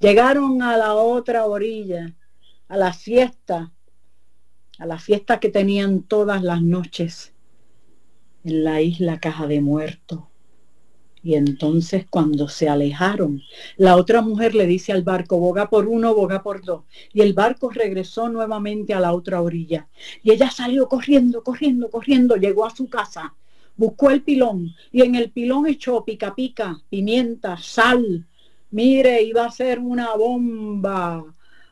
Llegaron 0.00 0.62
a 0.62 0.76
la 0.76 0.94
otra 0.94 1.46
orilla, 1.46 2.14
a 2.68 2.76
la 2.76 2.92
fiesta, 2.92 3.72
a 4.78 4.86
la 4.86 4.98
fiesta 4.98 5.38
que 5.38 5.48
tenían 5.48 6.02
todas 6.02 6.42
las 6.42 6.62
noches 6.62 7.34
en 8.44 8.64
la 8.64 8.80
isla 8.80 9.20
Caja 9.20 9.46
de 9.46 9.60
Muertos. 9.60 10.31
Y 11.24 11.34
entonces 11.34 12.06
cuando 12.10 12.48
se 12.48 12.68
alejaron, 12.68 13.42
la 13.76 13.96
otra 13.96 14.22
mujer 14.22 14.54
le 14.56 14.66
dice 14.66 14.92
al 14.92 15.02
barco, 15.02 15.38
boga 15.38 15.70
por 15.70 15.86
uno, 15.86 16.14
boga 16.14 16.42
por 16.42 16.64
dos. 16.64 16.82
Y 17.12 17.20
el 17.20 17.32
barco 17.32 17.70
regresó 17.70 18.28
nuevamente 18.28 18.92
a 18.92 19.00
la 19.00 19.12
otra 19.12 19.40
orilla. 19.40 19.88
Y 20.22 20.32
ella 20.32 20.50
salió 20.50 20.88
corriendo, 20.88 21.44
corriendo, 21.44 21.90
corriendo, 21.90 22.36
llegó 22.36 22.66
a 22.66 22.74
su 22.74 22.88
casa, 22.88 23.34
buscó 23.76 24.10
el 24.10 24.22
pilón 24.22 24.74
y 24.90 25.02
en 25.02 25.14
el 25.14 25.30
pilón 25.30 25.68
echó 25.68 26.04
pica 26.04 26.34
pica, 26.34 26.80
pimienta, 26.90 27.56
sal. 27.56 28.26
Mire, 28.72 29.22
iba 29.22 29.44
a 29.44 29.50
ser 29.50 29.78
una 29.78 30.16
bomba, 30.16 31.24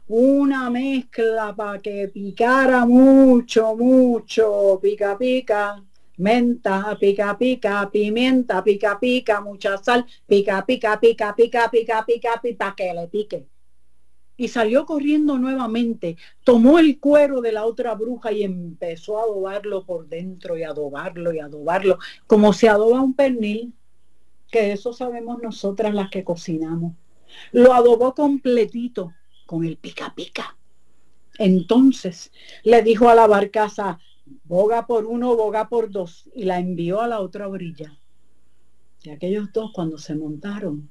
una 0.06 0.70
mezcla 0.70 1.54
para 1.56 1.80
que 1.80 2.08
picara 2.08 2.86
mucho, 2.86 3.74
mucho, 3.74 4.78
pica 4.80 5.18
pica 5.18 5.82
menta, 6.20 6.96
pica, 7.00 7.36
pica, 7.38 7.90
pimienta, 7.90 8.62
pica, 8.62 8.98
pica, 9.00 9.40
mucha 9.40 9.78
sal, 9.78 10.06
pica, 10.26 10.64
pica, 10.66 11.00
pica, 11.00 11.34
pica, 11.34 11.70
pica, 11.70 12.04
pica, 12.06 12.40
pica, 12.42 12.74
que 12.76 12.94
le 12.94 13.08
pique. 13.08 13.46
Y 14.36 14.48
salió 14.48 14.86
corriendo 14.86 15.38
nuevamente, 15.38 16.16
tomó 16.44 16.78
el 16.78 16.98
cuero 16.98 17.40
de 17.40 17.52
la 17.52 17.66
otra 17.66 17.94
bruja 17.94 18.32
y 18.32 18.42
empezó 18.42 19.18
a 19.18 19.24
adobarlo 19.24 19.84
por 19.84 20.08
dentro 20.08 20.56
y 20.56 20.62
adobarlo 20.62 21.32
y 21.34 21.40
adobarlo, 21.40 21.98
como 22.26 22.52
se 22.52 22.68
adoba 22.68 23.00
un 23.02 23.14
pernil. 23.14 23.74
que 24.50 24.72
eso 24.72 24.92
sabemos 24.92 25.40
nosotras 25.42 25.94
las 25.94 26.10
que 26.10 26.24
cocinamos. 26.24 26.94
Lo 27.52 27.72
adobó 27.74 28.14
completito 28.14 29.12
con 29.46 29.64
el 29.64 29.76
pica 29.76 30.14
pica. 30.14 30.56
Entonces 31.38 32.32
le 32.64 32.82
dijo 32.82 33.08
a 33.08 33.14
la 33.14 33.26
barcaza, 33.26 33.98
boga 34.44 34.86
por 34.86 35.06
uno, 35.06 35.36
boga 35.36 35.68
por 35.68 35.90
dos, 35.90 36.28
y 36.34 36.44
la 36.44 36.58
envió 36.58 37.00
a 37.00 37.08
la 37.08 37.20
otra 37.20 37.48
orilla. 37.48 37.98
Y 39.02 39.10
aquellos 39.10 39.52
dos 39.52 39.72
cuando 39.72 39.98
se 39.98 40.14
montaron, 40.14 40.90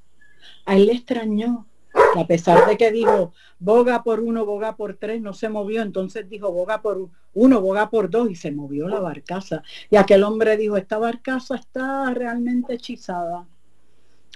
a 0.66 0.76
él 0.76 0.88
le 0.88 0.94
extrañó 0.94 1.68
que 2.14 2.20
a 2.20 2.28
pesar 2.28 2.68
de 2.68 2.78
que 2.78 2.92
dijo 2.92 3.34
boga 3.60 4.04
por 4.04 4.20
uno, 4.20 4.46
boga 4.46 4.76
por 4.76 4.96
tres, 4.96 5.22
no 5.22 5.34
se 5.34 5.50
movió, 5.50 5.82
entonces 5.82 6.30
dijo 6.30 6.52
boga 6.52 6.82
por 6.82 7.10
uno, 7.34 7.62
boga 7.62 7.90
por 7.90 8.10
dos 8.10 8.30
y 8.30 8.36
se 8.36 8.52
movió 8.52 8.88
la 8.88 9.00
barcaza. 9.00 9.64
Y 9.90 9.96
aquel 9.96 10.24
hombre 10.24 10.58
dijo, 10.58 10.78
esta 10.78 10.98
barcaza 10.98 11.56
está 11.56 12.12
realmente 12.14 12.74
hechizada. 12.74 13.48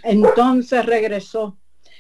Entonces 0.04 0.86
regresó. 0.86 1.58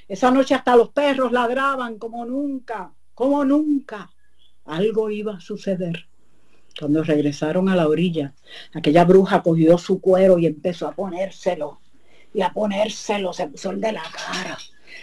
Esa 0.08 0.32
noche 0.32 0.54
hasta 0.54 0.76
los 0.76 0.90
perros 0.90 1.32
ladraban 1.32 1.98
como 1.98 2.26
nunca, 2.26 2.94
como 3.14 3.44
nunca. 3.46 4.12
Algo 4.66 5.10
iba 5.10 5.36
a 5.36 5.40
suceder. 5.40 6.08
Cuando 6.84 7.02
regresaron 7.02 7.70
a 7.70 7.78
la 7.78 7.88
orilla, 7.88 8.34
aquella 8.74 9.06
bruja 9.06 9.42
cogió 9.42 9.78
su 9.78 10.02
cuero 10.02 10.38
y 10.38 10.48
empezó 10.48 10.86
a 10.86 10.92
ponérselo. 10.92 11.80
Y 12.34 12.42
a 12.42 12.52
ponérselo, 12.52 13.32
se 13.32 13.48
puso 13.48 13.72
el 13.72 13.80
de 13.80 13.94
la 13.94 14.04
cara. 14.04 14.58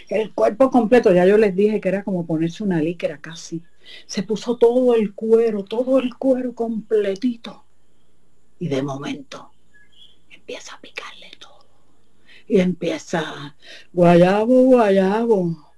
El 0.07 0.31
cuerpo 0.31 0.69
completo, 0.69 1.11
ya 1.11 1.25
yo 1.25 1.39
les 1.39 1.55
dije 1.55 1.81
que 1.81 1.89
era 1.89 2.03
como 2.03 2.27
ponerse 2.27 2.63
una 2.63 2.79
líquera 2.79 3.17
casi. 3.17 3.63
Se 4.05 4.21
puso 4.21 4.57
todo 4.57 4.93
el 4.93 5.15
cuero, 5.15 5.63
todo 5.63 5.97
el 5.97 6.13
cuero 6.13 6.53
completito. 6.53 7.63
Y 8.59 8.67
de 8.67 8.83
momento 8.83 9.49
empieza 10.29 10.75
a 10.75 10.81
picarle 10.81 11.31
todo. 11.39 11.65
Y 12.47 12.59
empieza, 12.59 13.55
guayabo, 13.91 14.65
guayabo 14.65 15.70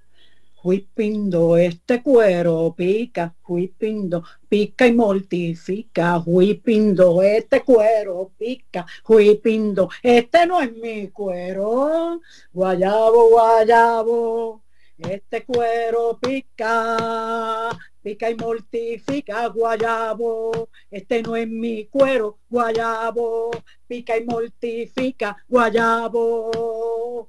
Huipindo, 0.64 1.58
este 1.58 2.02
cuero 2.02 2.74
pica, 2.74 3.34
huipindo, 3.46 4.24
pica 4.48 4.86
y 4.86 4.94
mortifica, 4.94 6.22
huipindo, 6.24 7.22
este 7.22 7.60
cuero 7.60 8.32
pica, 8.38 8.86
huipindo, 9.06 9.90
este 10.02 10.46
no 10.46 10.62
es 10.62 10.72
mi 10.72 11.08
cuero, 11.08 12.18
guayabo, 12.50 13.28
guayabo, 13.28 14.62
este 14.96 15.44
cuero 15.44 16.18
pica, 16.18 17.68
pica 18.02 18.30
y 18.30 18.34
mortifica, 18.34 19.46
guayabo, 19.48 20.70
este 20.90 21.22
no 21.22 21.36
es 21.36 21.46
mi 21.46 21.88
cuero, 21.88 22.38
guayabo, 22.48 23.50
pica 23.86 24.16
y 24.16 24.24
mortifica, 24.24 25.36
guayabo. 25.46 27.28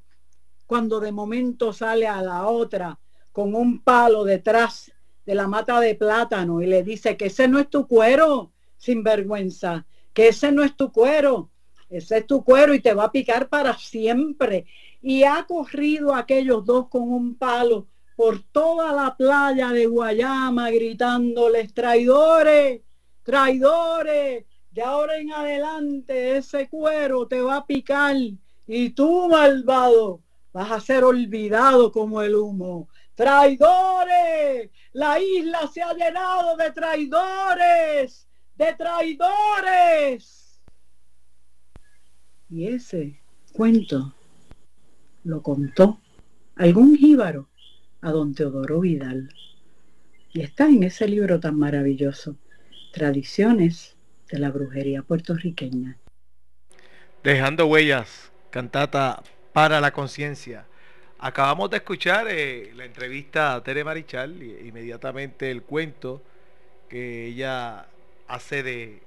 Cuando 0.66 1.02
de 1.02 1.12
momento 1.12 1.74
sale 1.74 2.08
a 2.08 2.22
la 2.22 2.48
otra, 2.48 2.98
con 3.36 3.54
un 3.54 3.80
palo 3.84 4.24
detrás 4.24 4.94
de 5.26 5.36
la 5.36 5.46
mata 5.46 5.82
de 5.82 5.94
plátano 5.94 6.62
y 6.62 6.68
le 6.68 6.84
dice 6.84 7.18
que 7.18 7.26
ese 7.26 7.50
no 7.50 7.60
es 7.60 7.70
tu 7.70 7.86
cuero, 7.86 8.54
sin 8.78 9.04
vergüenza, 9.04 9.86
que 10.14 10.30
ese 10.30 10.54
no 10.54 10.64
es 10.64 10.78
tu 10.78 10.90
cuero, 10.94 11.50
ese 11.90 12.20
es 12.20 12.28
tu 12.28 12.46
cuero 12.46 12.74
y 12.74 12.80
te 12.80 12.94
va 12.94 13.04
a 13.04 13.12
picar 13.12 13.50
para 13.50 13.78
siempre. 13.78 14.68
Y 15.02 15.24
ha 15.24 15.46
corrido 15.46 16.16
aquellos 16.16 16.64
dos 16.64 16.88
con 16.88 17.12
un 17.12 17.36
palo 17.36 17.88
por 18.16 18.42
toda 18.42 18.94
la 18.94 19.18
playa 19.18 19.70
de 19.74 19.86
Guayama 19.86 20.72
gritándoles 20.72 21.74
traidores, 21.74 22.84
traidores, 23.22 24.46
de 24.72 24.82
ahora 24.82 25.18
en 25.18 25.34
adelante 25.34 26.38
ese 26.38 26.70
cuero 26.70 27.28
te 27.28 27.42
va 27.42 27.58
a 27.58 27.66
picar 27.66 28.16
y 28.66 28.90
tú 28.92 29.28
malvado 29.28 30.22
vas 30.54 30.72
a 30.72 30.80
ser 30.80 31.04
olvidado 31.04 31.92
como 31.92 32.22
el 32.22 32.34
humo 32.34 32.88
traidores. 33.16 34.70
La 34.94 35.20
isla 35.20 35.68
se 35.74 35.82
ha 35.82 35.94
llenado 35.94 36.56
de 36.58 36.72
traidores, 36.72 38.28
de 38.56 38.74
traidores. 38.74 40.62
Y 42.50 42.68
ese 42.68 43.22
cuento 43.52 44.14
lo 45.24 45.42
contó 45.42 46.00
algún 46.56 46.96
jíbaro 46.96 47.50
a 48.02 48.12
don 48.12 48.36
Teodoro 48.36 48.82
Vidal. 48.82 49.30
Y 50.32 50.42
está 50.42 50.68
en 50.68 50.84
ese 50.84 51.08
libro 51.08 51.40
tan 51.40 51.58
maravilloso, 51.58 52.36
Tradiciones 52.94 53.98
de 54.30 54.40
la 54.40 54.52
Brujería 54.52 55.02
Puertorriqueña. 55.02 55.98
Dejando 57.24 57.66
huellas, 57.66 58.32
cantata 58.52 59.24
para 59.54 59.82
la 59.82 59.92
conciencia 59.92 60.68
Acabamos 61.18 61.70
de 61.70 61.78
escuchar 61.78 62.28
eh, 62.30 62.72
la 62.76 62.84
entrevista 62.84 63.56
a 63.56 63.64
Tere 63.64 63.86
Marichal 63.86 64.44
y 64.44 64.68
inmediatamente 64.68 65.50
el 65.50 65.64
cuento 65.64 66.22
que 66.90 67.28
ella 67.28 67.88
hace 68.28 68.64
de, 68.64 69.02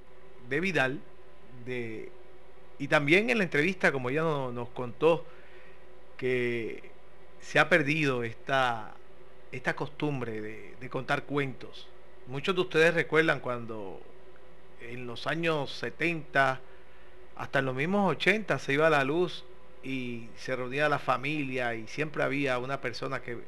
Vidal. 0.48 1.00
De, 1.66 2.10
y 2.78 2.88
también 2.88 3.28
en 3.28 3.38
la 3.38 3.44
entrevista, 3.44 3.92
como 3.92 4.08
ella 4.08 4.22
nos 4.22 4.70
contó, 4.70 5.26
que 6.16 6.90
se 7.40 7.58
ha 7.58 7.68
perdido 7.68 8.24
esta, 8.24 8.94
esta 9.52 9.76
costumbre 9.76 10.40
de, 10.40 10.76
de 10.80 10.88
contar 10.88 11.24
cuentos. 11.24 11.88
Muchos 12.26 12.54
de 12.54 12.62
ustedes 12.62 12.94
recuerdan 12.94 13.40
cuando 13.40 14.00
en 14.80 15.06
los 15.06 15.26
años 15.26 15.72
70, 15.72 16.60
hasta 17.36 17.58
en 17.58 17.64
los 17.66 17.74
mismos 17.74 18.10
80, 18.12 18.58
se 18.58 18.72
iba 18.72 18.86
a 18.86 18.90
la 18.90 19.04
luz 19.04 19.44
y 19.82 20.28
se 20.36 20.56
reunía 20.56 20.88
la 20.88 20.98
familia 20.98 21.74
y 21.74 21.86
siempre 21.86 22.22
había 22.22 22.58
una 22.58 22.80
persona 22.80 23.20
que 23.20 23.38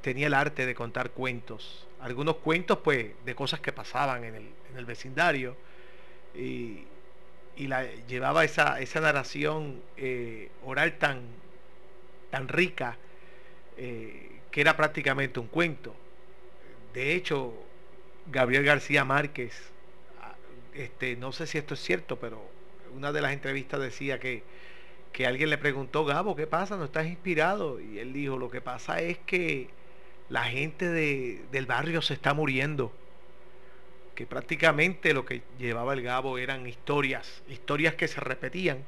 tenía 0.00 0.26
el 0.26 0.34
arte 0.34 0.66
de 0.66 0.74
contar 0.74 1.10
cuentos. 1.10 1.86
Algunos 2.00 2.36
cuentos 2.36 2.78
pues 2.78 3.12
de 3.24 3.34
cosas 3.34 3.60
que 3.60 3.72
pasaban 3.72 4.24
en 4.24 4.34
el, 4.76 4.84
vecindario 4.84 5.56
y, 6.34 6.84
la, 7.56 7.86
llevaba 8.06 8.44
esa, 8.44 8.80
esa 8.80 9.00
narración 9.00 9.80
eh, 9.96 10.50
oral 10.64 10.98
tan, 10.98 11.22
tan 12.30 12.48
rica 12.48 12.98
eh, 13.76 14.40
que 14.50 14.60
era 14.60 14.76
prácticamente 14.76 15.40
un 15.40 15.46
cuento. 15.46 15.94
De 16.92 17.14
hecho, 17.14 17.54
Gabriel 18.26 18.64
García 18.64 19.04
Márquez, 19.04 19.54
ah, 20.20 20.34
este, 20.74 21.16
no 21.16 21.32
sé 21.32 21.46
si 21.46 21.58
esto 21.58 21.74
es 21.74 21.80
cierto, 21.80 22.18
pero 22.18 22.42
una 22.94 23.12
de 23.12 23.20
las 23.20 23.32
entrevistas 23.32 23.80
decía 23.80 24.20
que 24.20 24.42
que 25.14 25.28
alguien 25.28 25.48
le 25.48 25.58
preguntó, 25.58 26.04
Gabo, 26.04 26.34
¿qué 26.34 26.48
pasa? 26.48 26.76
¿No 26.76 26.86
estás 26.86 27.06
inspirado? 27.06 27.80
Y 27.80 28.00
él 28.00 28.12
dijo, 28.12 28.36
lo 28.36 28.50
que 28.50 28.60
pasa 28.60 29.00
es 29.00 29.16
que 29.18 29.68
la 30.28 30.42
gente 30.42 30.88
del 30.88 31.66
barrio 31.66 32.02
se 32.02 32.14
está 32.14 32.34
muriendo. 32.34 32.92
Que 34.16 34.26
prácticamente 34.26 35.14
lo 35.14 35.24
que 35.24 35.42
llevaba 35.56 35.94
el 35.94 36.02
Gabo 36.02 36.36
eran 36.36 36.66
historias, 36.66 37.44
historias 37.48 37.94
que 37.94 38.08
se 38.08 38.20
repetían. 38.20 38.84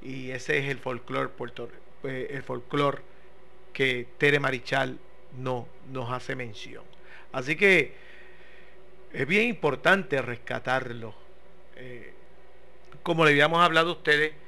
Y 0.00 0.30
ese 0.30 0.58
es 0.58 0.70
el 0.70 0.78
folclore 0.78 1.30
eh, 2.04 2.28
el 2.30 2.44
folclore 2.44 3.02
que 3.72 4.06
Tere 4.16 4.38
Marichal 4.38 5.00
no 5.36 5.66
nos 5.90 6.12
hace 6.12 6.36
mención. 6.36 6.84
Así 7.32 7.56
que 7.56 7.94
es 9.12 9.26
bien 9.26 9.48
importante 9.48 10.22
rescatarlo. 10.22 11.16
Eh, 11.74 12.12
como 13.02 13.24
le 13.24 13.32
habíamos 13.32 13.60
hablado 13.60 13.90
a 13.90 13.94
ustedes, 13.94 14.43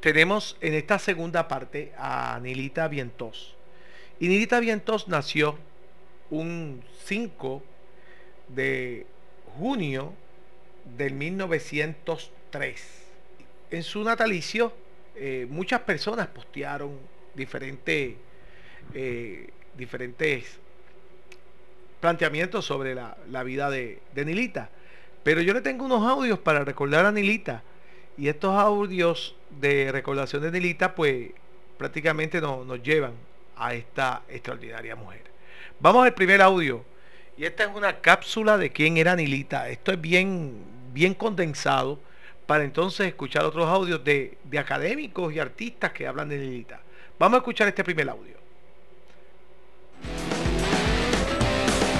tenemos 0.00 0.56
en 0.60 0.74
esta 0.74 0.98
segunda 0.98 1.46
parte 1.46 1.92
a 1.98 2.38
Nilita 2.42 2.88
Vientos. 2.88 3.54
Y 4.18 4.28
Nilita 4.28 4.60
Vientos 4.60 5.08
nació 5.08 5.58
un 6.30 6.82
5 7.04 7.62
de 8.48 9.06
junio 9.58 10.14
del 10.96 11.14
1903. 11.14 12.82
En 13.70 13.82
su 13.82 14.02
natalicio, 14.02 14.72
eh, 15.16 15.46
muchas 15.48 15.80
personas 15.80 16.28
postearon 16.28 16.98
diferentes, 17.34 18.14
eh, 18.94 19.50
diferentes 19.76 20.58
planteamientos 22.00 22.64
sobre 22.64 22.94
la, 22.94 23.42
vida 23.44 23.70
de, 23.70 24.00
de 24.14 24.24
Nilita. 24.24 24.70
Pero 25.22 25.42
yo 25.42 25.52
le 25.52 25.60
tengo 25.60 25.84
unos 25.84 26.08
audios 26.08 26.38
para 26.38 26.64
recordar 26.64 27.04
a 27.04 27.12
Nilita 27.12 27.62
y 28.16 28.28
estos 28.28 28.54
audios 28.54 29.36
de 29.58 29.90
recordación 29.92 30.42
de 30.42 30.50
Nilita, 30.50 30.94
pues 30.94 31.30
prácticamente 31.76 32.40
nos 32.40 32.82
llevan 32.82 33.14
a 33.56 33.74
esta 33.74 34.22
extraordinaria 34.28 34.96
mujer. 34.96 35.22
Vamos 35.80 36.04
al 36.04 36.14
primer 36.14 36.42
audio. 36.42 36.84
Y 37.36 37.44
esta 37.44 37.64
es 37.64 37.70
una 37.74 38.00
cápsula 38.00 38.58
de 38.58 38.70
quién 38.70 38.96
era 38.96 39.16
Nilita. 39.16 39.68
Esto 39.70 39.92
es 39.92 40.00
bien, 40.00 40.62
bien 40.92 41.14
condensado 41.14 41.98
para 42.46 42.64
entonces 42.64 43.06
escuchar 43.06 43.44
otros 43.44 43.66
audios 43.66 44.04
de, 44.04 44.36
de 44.44 44.58
académicos 44.58 45.32
y 45.32 45.38
artistas 45.38 45.92
que 45.92 46.06
hablan 46.06 46.28
de 46.28 46.36
Nilita. 46.36 46.80
Vamos 47.18 47.36
a 47.36 47.38
escuchar 47.38 47.68
este 47.68 47.84
primer 47.84 48.10
audio. 48.10 48.39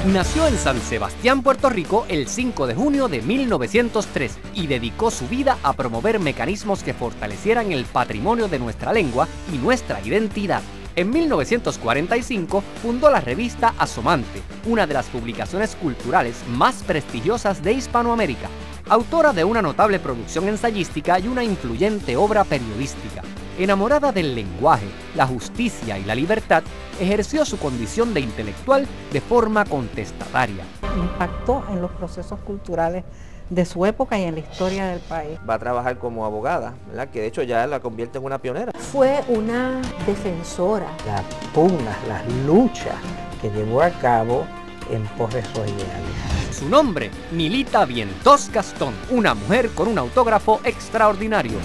Nació 0.07 0.47
en 0.47 0.57
San 0.57 0.81
Sebastián, 0.81 1.43
Puerto 1.43 1.69
Rico, 1.69 2.07
el 2.09 2.27
5 2.27 2.67
de 2.67 2.75
junio 2.75 3.09
de 3.09 3.21
1903 3.21 4.39
y 4.55 4.67
dedicó 4.67 5.11
su 5.11 5.29
vida 5.29 5.59
a 5.63 5.75
promover 5.75 6.19
mecanismos 6.21 6.83
que 6.83 6.95
fortalecieran 6.95 7.71
el 7.71 7.85
patrimonio 7.85 8.49
de 8.49 8.59
nuestra 8.59 8.95
lengua 8.95 9.29
y 9.53 9.59
nuestra 9.59 10.01
identidad. 10.01 10.63
En 10.97 11.11
1945 11.11 12.65
fundó 12.81 13.11
la 13.11 13.21
revista 13.21 13.75
Asomante, 13.77 14.41
una 14.67 14.87
de 14.87 14.95
las 14.95 15.07
publicaciones 15.09 15.77
culturales 15.77 16.37
más 16.49 16.83
prestigiosas 16.83 17.63
de 17.63 17.75
Hispanoamérica, 17.75 18.49
autora 18.89 19.35
de 19.35 19.45
una 19.45 19.61
notable 19.61 19.99
producción 19.99 20.49
ensayística 20.49 21.19
y 21.19 21.29
una 21.29 21.45
influyente 21.45 22.17
obra 22.17 22.45
periodística. 22.45 23.23
Enamorada 23.61 24.11
del 24.11 24.35
lenguaje, 24.35 24.87
la 25.15 25.27
justicia 25.27 25.99
y 25.99 26.05
la 26.05 26.15
libertad, 26.15 26.63
ejerció 26.99 27.45
su 27.45 27.59
condición 27.59 28.15
de 28.15 28.21
intelectual 28.21 28.87
de 29.13 29.21
forma 29.21 29.67
contestataria. 29.67 30.65
Impactó 30.97 31.63
en 31.71 31.83
los 31.83 31.91
procesos 31.91 32.41
culturales 32.41 33.05
de 33.51 33.67
su 33.67 33.85
época 33.85 34.19
y 34.19 34.23
en 34.23 34.37
la 34.37 34.41
historia 34.41 34.87
del 34.87 35.01
país. 35.01 35.39
Va 35.47 35.57
a 35.57 35.59
trabajar 35.59 35.99
como 35.99 36.25
abogada, 36.25 36.73
¿verdad? 36.89 37.09
que 37.11 37.21
de 37.21 37.27
hecho 37.27 37.43
ya 37.43 37.67
la 37.67 37.81
convierte 37.81 38.17
en 38.17 38.25
una 38.25 38.39
pionera. 38.39 38.73
Fue 38.73 39.23
una 39.29 39.83
defensora. 40.07 40.87
Las 41.07 41.23
pugnas, 41.53 41.99
las 42.09 42.27
luchas 42.47 42.97
que 43.43 43.51
llevó 43.51 43.83
a 43.83 43.91
cabo 43.91 44.47
en 44.91 45.03
pos 45.19 45.35
de 45.35 45.43
sus 45.45 45.59
ideales. 45.59 46.57
Su 46.59 46.67
nombre, 46.67 47.11
Milita 47.31 47.85
Vientos 47.85 48.51
Gastón, 48.51 48.95
una 49.11 49.35
mujer 49.35 49.69
con 49.75 49.87
un 49.87 49.99
autógrafo 49.99 50.63
extraordinario. 50.65 51.59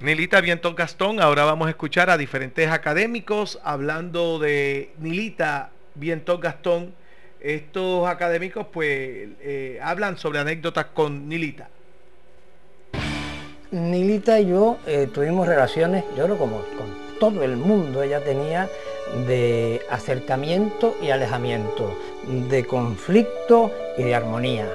Nilita 0.00 0.40
Vientos 0.40 0.76
Gastón, 0.76 1.20
ahora 1.20 1.44
vamos 1.44 1.66
a 1.66 1.70
escuchar 1.70 2.08
a 2.08 2.16
diferentes 2.16 2.70
académicos 2.70 3.58
hablando 3.64 4.38
de 4.38 4.92
Nilita 4.98 5.70
Vientos 5.96 6.40
Gastón. 6.40 6.94
Estos 7.40 8.06
académicos 8.06 8.68
pues 8.72 9.28
eh, 9.40 9.80
hablan 9.82 10.16
sobre 10.16 10.38
anécdotas 10.38 10.86
con 10.94 11.28
Nilita. 11.28 11.68
Nilita 13.72 14.38
y 14.38 14.50
yo 14.50 14.78
eh, 14.86 15.08
tuvimos 15.12 15.48
relaciones, 15.48 16.04
yo 16.16 16.26
creo 16.26 16.38
como 16.38 16.58
con 16.76 16.86
todo 17.18 17.42
el 17.42 17.56
mundo, 17.56 18.00
ella 18.04 18.22
tenía 18.22 18.68
de 19.26 19.82
acercamiento 19.90 20.96
y 21.02 21.10
alejamiento, 21.10 21.98
de 22.48 22.64
conflicto 22.64 23.72
y 23.96 24.04
de 24.04 24.14
armonía, 24.14 24.68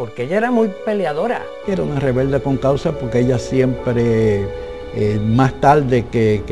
porque 0.00 0.22
ella 0.22 0.38
era 0.38 0.50
muy 0.50 0.68
peleadora. 0.86 1.42
Era 1.66 1.82
una 1.82 2.00
rebelde 2.00 2.40
con 2.40 2.56
causa 2.56 2.90
porque 2.92 3.18
ella 3.18 3.38
siempre, 3.38 4.46
eh, 4.94 5.20
más 5.22 5.52
tarde 5.60 6.06
que, 6.10 6.42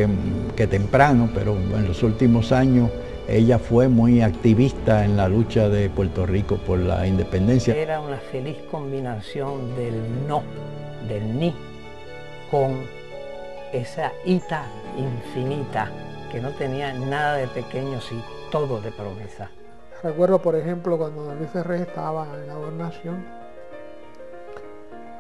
que, 0.55 0.66
temprano, 0.66 1.30
pero 1.34 1.57
en 1.57 1.88
los 1.88 2.03
últimos 2.03 2.53
años, 2.53 2.90
ella 3.26 3.59
fue 3.59 3.88
muy 3.88 4.20
activista 4.20 5.03
en 5.03 5.16
la 5.16 5.30
lucha 5.30 5.70
de 5.70 5.88
Puerto 5.88 6.26
Rico 6.26 6.59
por 6.59 6.78
la 6.78 7.07
independencia. 7.07 7.74
Era 7.74 8.03
una 8.03 8.18
feliz 8.18 8.59
combinación 8.70 9.74
del 9.76 9.94
no, 10.28 10.42
del 11.09 11.38
ni, 11.38 11.55
con 12.51 12.82
esa 13.72 14.12
ita 14.26 14.66
infinita 14.99 15.90
que 16.30 16.38
no 16.42 16.51
tenía 16.51 16.92
nada 16.92 17.36
de 17.36 17.49
pequeño, 17.49 17.99
sí, 18.03 18.20
todo 18.51 18.78
de 18.82 18.92
promesa. 18.92 19.49
Recuerdo, 20.03 20.38
por 20.38 20.55
ejemplo, 20.55 20.99
cuando 20.99 21.34
Luis 21.34 21.49
Ferrer 21.49 21.80
estaba 21.80 22.28
en 22.34 22.46
la 22.46 22.55
gobernación, 22.55 23.38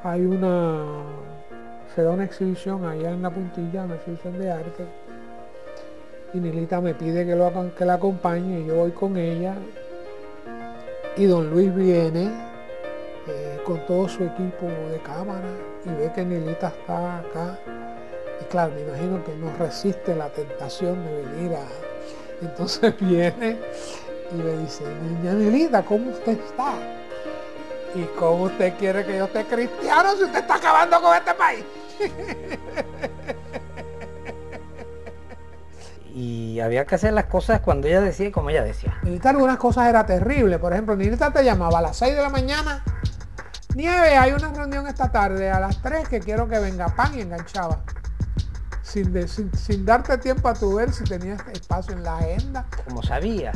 hay 0.02 0.24
una, 0.24 1.02
se 1.94 2.02
da 2.02 2.10
una 2.10 2.24
exhibición 2.24 2.84
allá 2.84 3.10
en 3.10 3.22
la 3.22 3.30
puntilla, 3.30 3.84
una 3.84 3.96
exhibición 3.96 4.38
de 4.38 4.50
arte, 4.50 4.84
y 6.34 6.38
Nilita 6.38 6.80
me 6.80 6.94
pide 6.94 7.24
que, 7.26 7.84
la 7.84 7.94
acompañe, 7.94 8.60
y 8.60 8.66
yo 8.66 8.76
voy 8.76 8.90
con 8.92 9.16
ella, 9.16 9.54
y 11.16 11.24
don 11.24 11.50
Luis 11.50 11.74
viene 11.74 12.30
eh, 13.26 13.60
con 13.64 13.84
todo 13.86 14.08
su 14.08 14.24
equipo 14.24 14.66
de 14.90 14.98
cámara 15.02 15.48
y 15.84 15.88
ve 15.90 16.12
que 16.14 16.24
Nilita 16.24 16.68
está 16.68 17.18
acá 17.18 17.58
y 18.40 18.44
claro, 18.44 18.72
me 18.74 18.82
imagino 18.82 19.24
que 19.24 19.34
no 19.34 19.52
resiste 19.58 20.14
la 20.14 20.28
tentación 20.30 21.04
de 21.04 21.22
venir 21.22 21.56
a... 21.56 21.66
Entonces 22.40 22.94
viene 23.00 23.56
y 24.32 24.36
me 24.36 24.58
dice, 24.58 24.84
niña 25.02 25.34
Nilita, 25.34 25.82
¿cómo 25.82 26.10
usted 26.10 26.38
está? 26.38 26.97
¿Y 27.94 28.04
cómo 28.18 28.44
usted 28.44 28.76
quiere 28.78 29.04
que 29.04 29.18
yo 29.18 29.24
esté 29.24 29.44
cristiano 29.44 30.16
si 30.16 30.24
usted 30.24 30.40
está 30.40 30.56
acabando 30.56 31.00
con 31.00 31.16
este 31.16 31.34
país? 31.34 31.64
y 36.14 36.60
había 36.60 36.84
que 36.84 36.94
hacer 36.94 37.12
las 37.12 37.26
cosas 37.26 37.60
cuando 37.60 37.88
ella 37.88 38.00
decía 38.00 38.28
y 38.28 38.30
como 38.30 38.50
ella 38.50 38.62
decía. 38.62 38.98
Nilita 39.02 39.30
algunas 39.30 39.56
cosas 39.56 39.88
era 39.88 40.06
terrible. 40.06 40.58
Por 40.58 40.72
ejemplo, 40.72 40.96
Nilita 40.96 41.32
te 41.32 41.44
llamaba 41.44 41.78
a 41.78 41.82
las 41.82 41.96
6 41.96 42.14
de 42.14 42.22
la 42.22 42.28
mañana. 42.28 42.84
Nieve, 43.74 44.16
hay 44.16 44.32
una 44.32 44.52
reunión 44.52 44.86
esta 44.86 45.10
tarde 45.10 45.50
a 45.50 45.60
las 45.60 45.80
3 45.82 46.08
que 46.08 46.20
quiero 46.20 46.48
que 46.48 46.58
venga 46.58 46.88
pan 46.88 47.16
y 47.16 47.20
enganchaba 47.20 47.80
sin, 48.88 49.84
darte 49.84 50.18
tiempo 50.18 50.48
a 50.48 50.54
tu 50.54 50.74
ver 50.74 50.92
si 50.92 51.04
tenías 51.04 51.40
espacio 51.52 51.92
en 51.92 52.02
la 52.02 52.18
agenda. 52.18 52.66
Como 52.86 53.02
sabía 53.02 53.52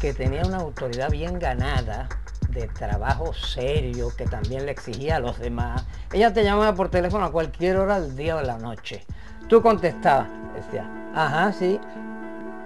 que 0.00 0.12
tenía 0.12 0.44
una 0.44 0.58
autoridad 0.58 1.10
bien 1.10 1.38
ganada, 1.38 2.08
de 2.56 2.68
trabajo 2.68 3.34
serio, 3.34 4.08
que 4.16 4.24
también 4.24 4.66
le 4.66 4.72
exigía 4.72 5.16
a 5.16 5.20
los 5.20 5.38
demás, 5.38 5.84
ella 6.12 6.32
te 6.32 6.42
llamaba 6.42 6.74
por 6.74 6.88
teléfono 6.88 7.26
a 7.26 7.32
cualquier 7.32 7.76
hora 7.76 8.00
del 8.00 8.16
día 8.16 8.36
o 8.36 8.38
de 8.38 8.46
la 8.46 8.58
noche. 8.58 9.04
Tú 9.48 9.60
contestabas, 9.62 10.28
decía, 10.54 10.88
ajá, 11.14 11.52
sí. 11.52 11.78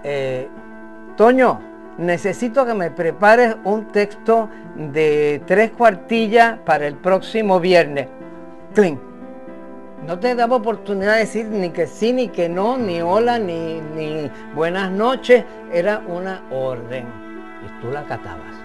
Eh, 0.03 0.49
Toño, 1.17 1.59
necesito 1.97 2.65
que 2.65 2.73
me 2.73 2.89
prepares 2.89 3.55
un 3.65 3.91
texto 3.91 4.49
de 4.75 5.41
tres 5.45 5.71
cuartillas 5.71 6.57
para 6.59 6.87
el 6.87 6.95
próximo 6.95 7.59
viernes. 7.59 8.07
Clink 8.73 9.11
no 10.07 10.17
te 10.17 10.33
daba 10.33 10.55
oportunidad 10.55 11.13
de 11.13 11.19
decir 11.19 11.45
ni 11.47 11.69
que 11.69 11.85
sí, 11.85 12.11
ni 12.11 12.29
que 12.29 12.49
no, 12.49 12.77
ni 12.77 13.01
hola, 13.01 13.37
ni, 13.37 13.81
ni 13.81 14.31
buenas 14.55 14.89
noches. 14.89 15.45
Era 15.71 15.99
una 16.07 16.43
orden. 16.49 17.05
Y 17.63 17.81
tú 17.81 17.91
la 17.91 17.99
acatabas. 17.99 18.60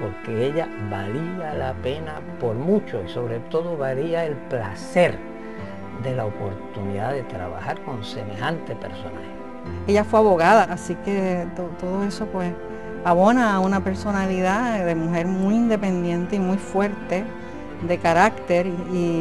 Porque 0.00 0.46
ella 0.46 0.68
valía 0.90 1.54
la 1.54 1.74
pena 1.74 2.20
por 2.40 2.54
mucho 2.54 3.02
y 3.04 3.08
sobre 3.08 3.38
todo 3.50 3.76
valía 3.76 4.24
el 4.24 4.34
placer 4.34 5.18
de 6.02 6.16
la 6.16 6.24
oportunidad 6.24 7.12
de 7.12 7.22
trabajar 7.24 7.80
con 7.82 8.02
semejante 8.02 8.74
personaje. 8.76 9.28
Ella 9.86 10.04
fue 10.04 10.20
abogada, 10.20 10.64
así 10.64 10.94
que 11.04 11.46
todo 11.78 12.02
eso 12.04 12.24
pues 12.26 12.52
abona 13.04 13.54
a 13.54 13.60
una 13.60 13.84
personalidad 13.84 14.84
de 14.84 14.94
mujer 14.94 15.26
muy 15.26 15.54
independiente 15.54 16.36
y 16.36 16.38
muy 16.38 16.56
fuerte 16.56 17.24
de 17.86 17.98
carácter, 17.98 18.66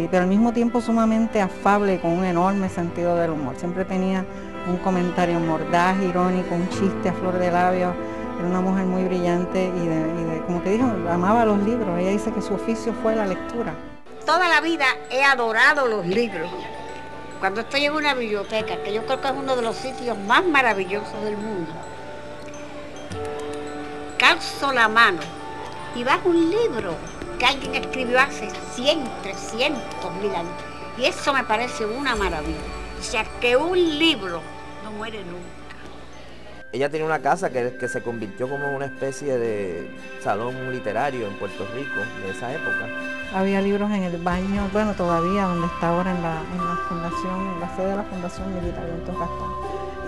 pero 0.09 0.23
al 0.23 0.29
mismo 0.29 0.53
tiempo 0.53 0.81
sumamente 0.81 1.41
afable 1.41 1.95
y 1.95 1.97
con 1.97 2.11
un 2.11 2.23
enorme 2.23 2.69
sentido 2.69 3.15
del 3.17 3.31
humor. 3.31 3.55
Siempre 3.57 3.83
tenía 3.85 4.25
un 4.69 4.77
comentario 4.77 5.39
mordaz, 5.39 5.95
irónico, 6.01 6.55
un 6.55 6.69
chiste 6.69 7.09
a 7.09 7.13
flor 7.13 7.37
de 7.37 7.51
labios. 7.51 7.93
Era 8.39 8.47
una 8.47 8.61
mujer 8.61 8.85
muy 8.85 9.03
brillante 9.03 9.65
y, 9.65 9.87
de, 9.87 10.41
como 10.47 10.63
que 10.63 10.69
dijo, 10.69 10.85
amaba 11.11 11.43
los 11.43 11.59
libros. 11.59 11.99
Ella 11.99 12.11
dice 12.11 12.31
que 12.31 12.41
su 12.41 12.53
oficio 12.53 12.93
fue 13.03 13.13
la 13.13 13.25
lectura. 13.25 13.75
Toda 14.25 14.47
la 14.47 14.61
vida 14.61 14.85
he 15.11 15.21
adorado 15.23 15.87
los 15.87 16.05
libros. 16.05 16.49
Cuando 17.41 17.61
estoy 17.61 17.85
en 17.85 17.93
una 17.93 18.13
biblioteca, 18.13 18.81
que 18.81 18.93
yo 18.93 19.05
creo 19.05 19.19
que 19.19 19.27
es 19.27 19.33
uno 19.33 19.57
de 19.57 19.61
los 19.61 19.75
sitios 19.75 20.17
más 20.19 20.45
maravillosos 20.45 21.21
del 21.21 21.35
mundo, 21.35 21.71
calzo 24.17 24.71
la 24.71 24.87
mano 24.87 25.19
y 25.95 26.05
bajo 26.05 26.29
un 26.29 26.49
libro 26.49 26.95
que 27.39 27.45
alguien 27.45 27.75
escribió 27.75 28.21
hace 28.21 28.49
100, 28.75 29.03
300 29.21 30.13
mil 30.21 30.33
años. 30.33 30.51
Y 30.97 31.05
eso 31.05 31.33
me 31.33 31.43
parece 31.43 31.85
una 31.85 32.15
maravilla. 32.15 32.57
O 32.99 33.03
sea, 33.03 33.25
que 33.41 33.57
un 33.57 33.77
libro 33.99 34.41
no 34.85 34.91
muere 34.91 35.23
nunca. 35.25 35.68
Ella 36.71 36.87
tenía 36.89 37.05
una 37.07 37.19
casa 37.19 37.49
que, 37.49 37.87
se 37.87 38.01
convirtió 38.03 38.47
como 38.47 38.75
una 38.75 38.85
especie 38.85 39.39
de 39.39 39.89
salón 40.21 40.71
literario 40.71 41.25
en 41.25 41.33
Puerto 41.39 41.65
Rico 41.73 41.99
de 42.23 42.31
esa 42.31 42.53
época. 42.53 42.87
Había 43.33 43.59
libros 43.59 43.89
en 43.89 44.03
el 44.03 44.17
baño, 44.17 44.69
bueno, 44.71 44.93
todavía 44.93 45.45
donde 45.45 45.65
está 45.65 45.89
ahora 45.89 46.11
en 46.11 46.21
la, 46.21 46.43
fundación, 46.87 47.53
en 47.55 47.59
la 47.59 47.75
sede 47.75 47.87
de 47.87 47.95
la 47.95 48.03
Fundación 48.03 48.53
Militar 48.53 48.85
de 48.85 49.05
Gastón. 49.05 49.51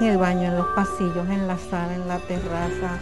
En 0.01 0.07
el 0.07 0.17
baño, 0.19 0.49
en 0.49 0.57
los 0.57 0.67
pasillos, 0.75 1.27
en 1.29 1.47
la 1.47 1.57
sala, 1.57 1.95
en 1.95 2.07
la 2.07 2.19
terraza, 2.19 2.99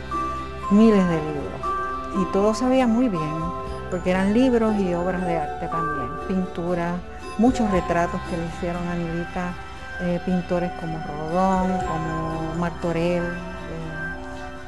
miles 0.72 1.06
de 1.10 1.16
libros. 1.16 2.22
Y 2.22 2.32
todo 2.32 2.54
se 2.54 2.66
veía 2.66 2.88
muy 2.88 3.10
bien 3.10 3.60
porque 3.92 4.12
eran 4.12 4.34
libros 4.34 4.76
y 4.78 4.94
obras 4.94 5.26
de 5.26 5.38
arte 5.38 5.68
también, 5.68 6.10
pinturas, 6.28 6.96
muchos 7.38 7.70
retratos 7.72 8.22
que 8.30 8.38
le 8.38 8.46
hicieron 8.46 8.88
a 8.88 8.96
Nilita, 8.96 9.54
eh, 10.02 10.20
pintores 10.26 10.72
como 10.80 10.98
Rodón, 10.98 11.78
como 11.80 12.56
Martorell, 12.56 13.24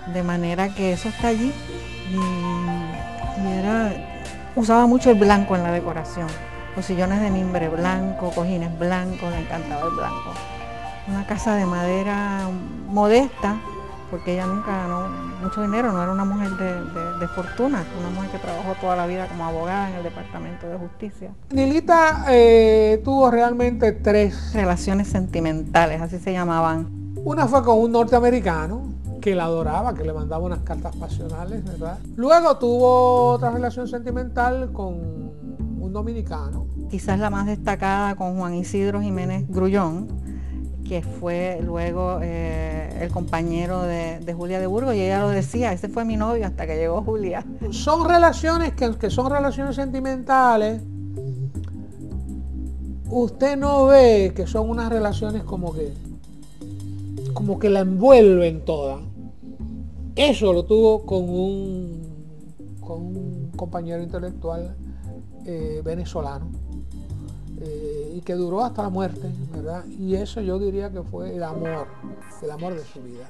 de 0.07 0.23
manera 0.23 0.69
que 0.69 0.93
eso 0.93 1.09
está 1.09 1.29
allí 1.29 1.51
y, 2.11 3.47
era, 3.47 3.91
usaba 4.55 4.85
mucho 4.87 5.11
el 5.11 5.17
blanco 5.17 5.55
en 5.55 5.63
la 5.63 5.71
decoración, 5.71 6.27
los 6.75 6.85
sillones 6.85 7.21
de 7.21 7.31
mimbre 7.31 7.69
blanco, 7.69 8.31
cojines 8.31 8.77
blancos, 8.77 9.31
le 9.31 9.39
encantaba 9.39 9.87
el 9.87 9.95
blanco. 9.95 10.33
una 11.07 11.25
casa 11.25 11.55
de 11.55 11.65
madera 11.65 12.49
modesta, 12.89 13.57
porque 14.11 14.33
ella 14.33 14.45
nunca 14.45 14.71
ganó 14.71 15.07
mucho 15.41 15.61
dinero, 15.61 15.91
no 15.91 16.03
era 16.03 16.11
una 16.11 16.25
mujer 16.25 16.49
de, 16.51 17.27
fortuna, 17.29 17.83
una 17.99 18.09
mujer 18.09 18.29
que 18.31 18.37
trabajó 18.39 18.75
toda 18.81 18.95
la 18.95 19.07
vida 19.07 19.27
como 19.27 19.45
abogada 19.45 19.89
en 19.89 19.95
el 19.95 20.03
Departamento 20.03 20.67
de 20.67 20.77
Justicia. 20.77 21.31
Nilita 21.49 22.25
eh, 22.29 23.01
tuvo 23.05 23.31
realmente 23.31 23.93
tres 23.93 24.53
relaciones 24.53 25.07
sentimentales, 25.07 26.01
así 26.01 26.19
se 26.19 26.33
llamaban. 26.33 26.89
Una 27.23 27.47
fue 27.47 27.63
con 27.63 27.79
un 27.79 27.91
norteamericano 27.91 29.00
que 29.21 29.35
la 29.35 29.45
adoraba, 29.45 29.93
que 29.93 30.03
le 30.03 30.11
mandaba 30.11 30.43
unas 30.43 30.63
cartas 30.63 30.95
pasionales, 30.95 31.63
¿verdad? 31.63 31.99
Luego 32.15 32.57
tuvo 32.57 33.29
otra 33.33 33.51
relación 33.51 33.87
sentimental 33.87 34.73
con 34.73 34.95
un 35.79 35.93
dominicano. 35.93 36.65
Quizás 36.89 37.19
la 37.19 37.29
más 37.29 37.45
destacada 37.45 38.15
con 38.15 38.37
Juan 38.37 38.55
Isidro 38.55 39.01
Jiménez 39.01 39.45
Grullón, 39.47 40.07
que 40.85 41.03
fue 41.03 41.61
luego 41.63 42.19
eh, 42.21 42.97
el 42.99 43.11
compañero 43.11 43.83
de, 43.83 44.33
Julia 44.35 44.59
de 44.59 44.67
Burgos, 44.67 44.95
y 44.95 45.01
ella 45.01 45.21
lo 45.21 45.29
decía, 45.29 45.71
ese 45.71 45.87
fue 45.87 46.03
mi 46.03 46.17
novio 46.17 46.45
hasta 46.45 46.65
que 46.65 46.75
llegó 46.75 47.01
Julia. 47.03 47.45
Son 47.69 48.09
relaciones 48.09 48.73
que, 48.73 48.91
que 48.97 49.09
son 49.09 49.31
relaciones 49.31 49.75
sentimentales, 49.75 50.81
usted 53.09 53.57
no 53.57 53.85
ve 53.85 54.33
que 54.35 54.47
son 54.47 54.69
unas 54.69 54.89
relaciones 54.89 55.43
como 55.43 55.73
que 55.73 55.93
como 57.33 57.59
que 57.59 57.69
la 57.69 57.79
envuelven 57.79 58.65
toda. 58.65 58.99
Eso 60.15 60.51
lo 60.51 60.65
tuvo 60.65 61.05
con 61.05 61.23
un, 61.23 62.11
compañero 63.55 64.03
intelectual 64.03 64.75
eh, 65.45 65.81
venezolano 65.85 66.49
eh, 67.61 68.13
y 68.15 68.21
que 68.21 68.33
duró 68.33 68.63
hasta 68.63 68.83
la 68.83 68.89
muerte, 68.89 69.31
¿verdad? 69.53 69.85
Y 69.85 70.15
eso 70.15 70.41
yo 70.41 70.59
diría 70.59 70.91
que 70.91 71.01
fue 71.03 71.35
el 71.35 71.43
amor, 71.43 71.87
el 72.41 72.51
amor 72.51 72.73
de 72.73 72.83
su 72.83 73.01
vida. 73.01 73.29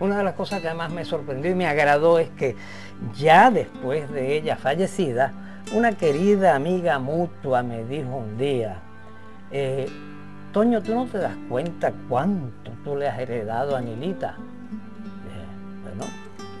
Una 0.00 0.18
de 0.18 0.24
las 0.24 0.34
cosas 0.34 0.60
que 0.60 0.68
además 0.68 0.92
me 0.92 1.04
sorprendió 1.04 1.50
y 1.50 1.54
me 1.54 1.66
agradó 1.66 2.18
es 2.18 2.28
que 2.30 2.56
ya 3.16 3.50
después 3.50 4.10
de 4.10 4.36
ella 4.36 4.56
fallecida, 4.56 5.32
una 5.74 5.92
querida 5.92 6.54
amiga 6.54 6.98
mutua 6.98 7.62
me 7.62 7.84
dijo 7.84 8.16
un 8.16 8.36
día, 8.36 8.82
eh, 9.50 9.88
Toño, 10.52 10.82
¿tú 10.82 10.94
no 10.94 11.06
te 11.06 11.18
das 11.18 11.36
cuenta 11.48 11.92
cuánto 12.08 12.72
tú 12.84 12.96
le 12.96 13.08
has 13.08 13.18
heredado 13.18 13.76
a 13.76 13.80
Nilita? 13.80 14.36
Bueno, 15.88 16.10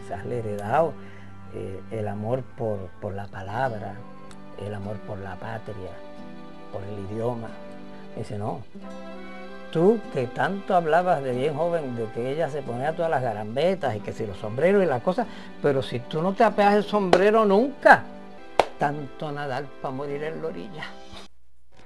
quizás 0.02 0.24
le 0.26 0.36
he 0.36 0.38
heredado 0.40 0.92
eh, 1.54 1.80
el 1.90 2.08
amor 2.08 2.42
por, 2.56 2.78
por 3.00 3.14
la 3.14 3.26
palabra, 3.26 3.94
el 4.64 4.74
amor 4.74 4.96
por 4.98 5.18
la 5.18 5.36
patria, 5.36 5.90
por 6.72 6.82
el 6.82 7.10
idioma. 7.10 7.48
dice, 8.16 8.38
no, 8.38 8.62
tú 9.70 10.00
que 10.12 10.26
tanto 10.26 10.74
hablabas 10.74 11.22
de 11.22 11.32
bien 11.32 11.54
joven, 11.54 11.96
de 11.96 12.06
que 12.12 12.32
ella 12.32 12.48
se 12.50 12.62
ponía 12.62 12.94
todas 12.94 13.10
las 13.10 13.22
garambetas 13.22 13.96
y 13.96 14.00
que 14.00 14.12
si 14.12 14.26
los 14.26 14.38
sombreros 14.38 14.82
y 14.82 14.86
las 14.86 15.02
cosas, 15.02 15.26
pero 15.62 15.82
si 15.82 16.00
tú 16.00 16.22
no 16.22 16.32
te 16.32 16.44
apeas 16.44 16.74
el 16.74 16.84
sombrero 16.84 17.44
nunca, 17.44 18.02
tanto 18.78 19.32
nadar 19.32 19.64
para 19.82 19.94
morir 19.94 20.22
en 20.22 20.42
la 20.42 20.48
orilla. 20.48 20.84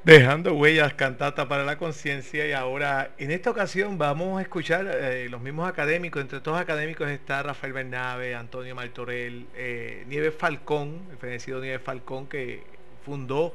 Dejando 0.05 0.55
huellas, 0.55 0.95
cantata 0.95 1.47
para 1.47 1.63
la 1.63 1.79
conciencia. 1.79 2.45
Y 2.45 2.51
ahora 2.51 3.13
en 3.19 3.31
esta 3.31 3.51
ocasión 3.51 3.99
vamos 3.99 4.41
a 4.41 4.43
escuchar 4.43 4.91
eh, 4.93 5.29
los 5.31 5.41
mismos 5.41 5.69
académicos, 5.69 6.21
entre 6.21 6.41
todos 6.41 6.61
académicos 6.61 7.09
está 7.09 7.41
Rafael 7.45 7.73
Bernabe, 7.73 8.35
Antonio 8.35 8.75
Martorell, 8.75 9.47
eh, 9.55 10.05
Nieves 10.09 10.35
Falcón, 10.37 11.03
el 11.09 11.19
fenecido 11.19 11.61
Nieves 11.61 11.83
Falcón 11.83 12.27
que 12.27 12.65
fundó 13.05 13.55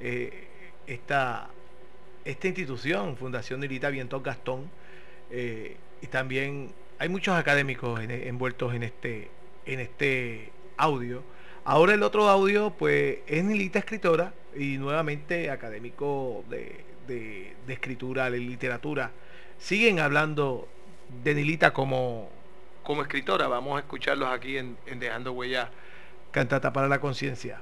eh, 0.00 0.46
esta, 0.86 1.50
esta 2.24 2.46
institución, 2.46 3.18
Fundación 3.18 3.60
Nilita 3.60 3.90
Vientos 3.90 4.22
Gastón, 4.22 4.70
eh, 5.30 5.76
y 6.00 6.06
también 6.06 6.72
hay 6.98 7.10
muchos 7.10 7.36
académicos 7.36 8.00
envueltos 8.00 8.72
en 8.72 8.84
este, 8.84 9.28
en 9.66 9.80
este 9.80 10.50
audio. 10.78 11.22
Ahora 11.64 11.92
el 11.92 12.02
otro 12.02 12.26
audio, 12.26 12.70
pues, 12.70 13.18
es 13.26 13.44
Nilita 13.44 13.80
escritora 13.80 14.32
y 14.58 14.76
nuevamente 14.76 15.50
académico 15.50 16.44
de, 16.50 16.84
de, 17.06 17.72
escritura, 17.72 18.30
de 18.30 18.38
literatura. 18.38 19.12
Siguen 19.58 20.00
hablando 20.00 20.68
de 21.22 21.34
Nilita 21.34 21.72
como, 21.72 22.28
como 22.82 23.02
escritora. 23.02 23.46
Vamos 23.48 23.76
a 23.76 23.80
escucharlos 23.80 24.28
aquí 24.28 24.58
en, 24.58 24.76
en 24.86 24.98
Dejando 24.98 25.32
Huella, 25.32 25.70
Cantata 26.32 26.72
para 26.72 26.88
la 26.88 27.00
Conciencia. 27.00 27.60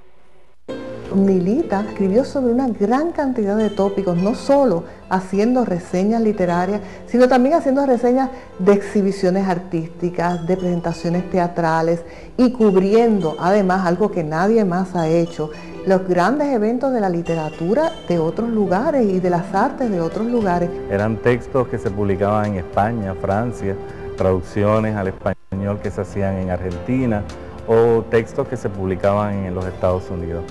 Nilita 1.15 1.83
escribió 1.83 2.25
sobre 2.25 2.53
una 2.53 2.69
gran 2.69 3.13
cantidad 3.13 3.57
de 3.57 3.71
tópicos, 3.71 4.17
no 4.17 4.35
solo 4.35 4.85
haciendo 5.09 5.65
reseñas 5.65 6.21
literarias, 6.21 6.81
sino 7.07 7.29
también 7.29 7.55
haciendo 7.55 7.87
reseñas 7.87 8.31
de 8.59 8.73
exhibiciones 8.73 9.47
artísticas, 9.47 10.47
de 10.47 10.57
presentaciones 10.57 11.31
teatrales 11.31 12.05
y 12.37 12.51
cubriendo 12.51 13.37
además 13.39 13.87
algo 13.87 14.11
que 14.11 14.25
nadie 14.25 14.65
más 14.65 14.97
ha 14.97 15.09
hecho, 15.09 15.51
los 15.87 16.07
grandes 16.07 16.49
eventos 16.49 16.93
de 16.93 17.01
la 17.01 17.09
literatura 17.09 17.93
de 18.09 18.19
otros 18.19 18.51
lugares 18.51 19.07
y 19.07 19.21
de 19.21 19.31
las 19.31 19.55
artes 19.55 19.89
de 19.89 20.01
otros 20.01 20.27
lugares. 20.27 20.69
Eran 20.91 21.17
textos 21.17 21.69
que 21.69 21.79
se 21.79 21.91
publicaban 21.91 22.47
en 22.47 22.55
España, 22.57 23.15
Francia, 23.15 23.77
traducciones 24.17 24.97
al 24.97 25.09
español 25.09 25.79
que 25.81 25.93
se 25.93 26.01
hacían 26.01 26.39
en 26.39 26.51
Argentina 26.51 27.23
o 27.69 28.03
textos 28.03 28.49
que 28.49 28.57
se 28.57 28.69
publicaban 28.69 29.47
en 29.47 29.55
los 29.55 29.65
Estados 29.65 30.11
Unidos. 30.11 30.43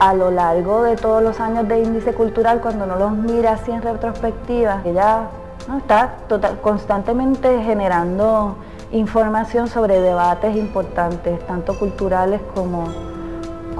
A 0.00 0.12
lo 0.12 0.32
largo 0.32 0.82
de 0.82 0.96
todos 0.96 1.22
los 1.22 1.38
años 1.38 1.68
de 1.68 1.82
índice 1.82 2.12
cultural, 2.12 2.60
cuando 2.60 2.84
uno 2.84 2.96
los 2.96 3.12
mira 3.12 3.52
así 3.52 3.70
en 3.70 3.82
retrospectiva, 3.82 4.82
ella 4.84 5.28
está 5.76 6.16
constantemente 6.62 7.62
generando 7.62 8.56
información 8.90 9.68
sobre 9.68 10.00
debates 10.00 10.56
importantes, 10.56 11.46
tanto 11.46 11.78
culturales 11.78 12.40
como, 12.54 12.88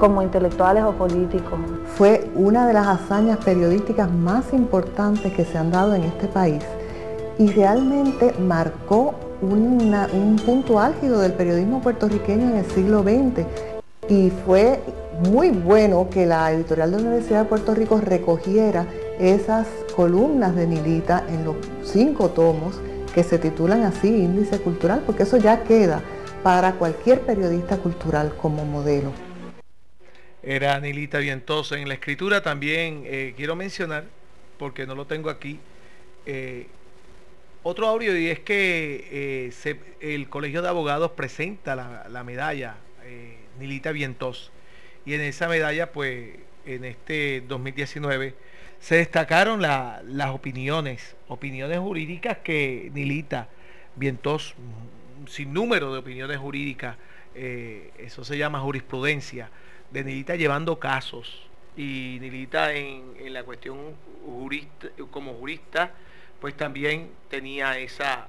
como 0.01 0.23
intelectuales 0.23 0.83
o 0.83 0.93
políticos. 0.93 1.59
Fue 1.95 2.27
una 2.33 2.65
de 2.65 2.73
las 2.73 2.87
hazañas 2.87 3.37
periodísticas 3.37 4.11
más 4.11 4.51
importantes 4.51 5.31
que 5.31 5.45
se 5.45 5.59
han 5.59 5.69
dado 5.69 5.93
en 5.93 6.01
este 6.01 6.27
país 6.27 6.63
y 7.37 7.51
realmente 7.51 8.33
marcó 8.39 9.13
un 9.43 10.41
punto 10.43 10.79
álgido 10.79 11.19
del 11.19 11.33
periodismo 11.33 11.81
puertorriqueño 11.81 12.49
en 12.49 12.57
el 12.57 12.65
siglo 12.65 13.03
XX 13.03 13.45
y 14.09 14.31
fue 14.43 14.79
muy 15.29 15.51
bueno 15.51 16.09
que 16.09 16.25
la 16.25 16.51
editorial 16.51 16.89
de 16.89 16.97
la 16.97 17.03
Universidad 17.03 17.43
de 17.43 17.49
Puerto 17.49 17.75
Rico 17.75 18.01
recogiera 18.01 18.87
esas 19.19 19.67
columnas 19.95 20.55
de 20.55 20.65
Nilita 20.65 21.25
en 21.29 21.45
los 21.45 21.57
cinco 21.83 22.29
tomos 22.29 22.79
que 23.13 23.23
se 23.23 23.37
titulan 23.37 23.83
así 23.83 24.07
Índice 24.07 24.59
Cultural, 24.59 25.03
porque 25.05 25.23
eso 25.23 25.37
ya 25.37 25.63
queda 25.63 26.01
para 26.41 26.73
cualquier 26.73 27.21
periodista 27.21 27.77
cultural 27.77 28.33
como 28.41 28.65
modelo. 28.65 29.11
Era 30.43 30.79
Nilita 30.79 31.19
Vientosa 31.19 31.77
en 31.77 31.87
la 31.87 31.93
escritura. 31.93 32.41
También 32.41 33.03
eh, 33.05 33.33
quiero 33.37 33.55
mencionar, 33.55 34.05
porque 34.57 34.87
no 34.87 34.95
lo 34.95 35.05
tengo 35.05 35.29
aquí, 35.29 35.59
eh, 36.25 36.67
otro 37.63 37.87
audio 37.87 38.17
y 38.17 38.27
es 38.27 38.39
que 38.39 39.07
eh, 39.11 39.75
el 39.99 40.29
Colegio 40.29 40.63
de 40.63 40.69
Abogados 40.69 41.11
presenta 41.11 41.75
la, 41.75 42.23
medalla 42.23 42.75
Nilita 43.59 43.91
Vientos 43.91 44.51
y 45.05 45.13
en 45.13 45.21
esa 45.21 45.47
medalla 45.47 45.91
pues 45.91 46.37
en 46.65 46.85
este 46.85 47.41
2019 47.47 48.33
se 48.79 48.95
destacaron 48.95 49.61
las 49.61 50.29
opiniones, 50.31 51.15
opiniones 51.27 51.77
jurídicas 51.77 52.39
que 52.39 52.89
Nilita 52.95 53.47
Vientos, 53.95 54.55
sin 55.27 55.53
número 55.53 55.93
de 55.93 55.99
opiniones 55.99 56.37
jurídicas, 56.37 56.97
eso 57.35 58.23
se 58.23 58.37
llama 58.39 58.59
jurisprudencia, 58.59 59.51
de 59.91 60.03
Nilita 60.03 60.35
llevando 60.35 60.79
casos 60.79 61.47
y 61.77 62.17
Nilita 62.19 62.73
en, 62.73 63.33
la 63.33 63.43
cuestión 63.43 63.77
jurista, 64.25 64.87
como 65.09 65.33
jurista 65.33 65.91
pues 66.39 66.55
también 66.57 67.11
tenía 67.29 67.77
esa, 67.77 68.27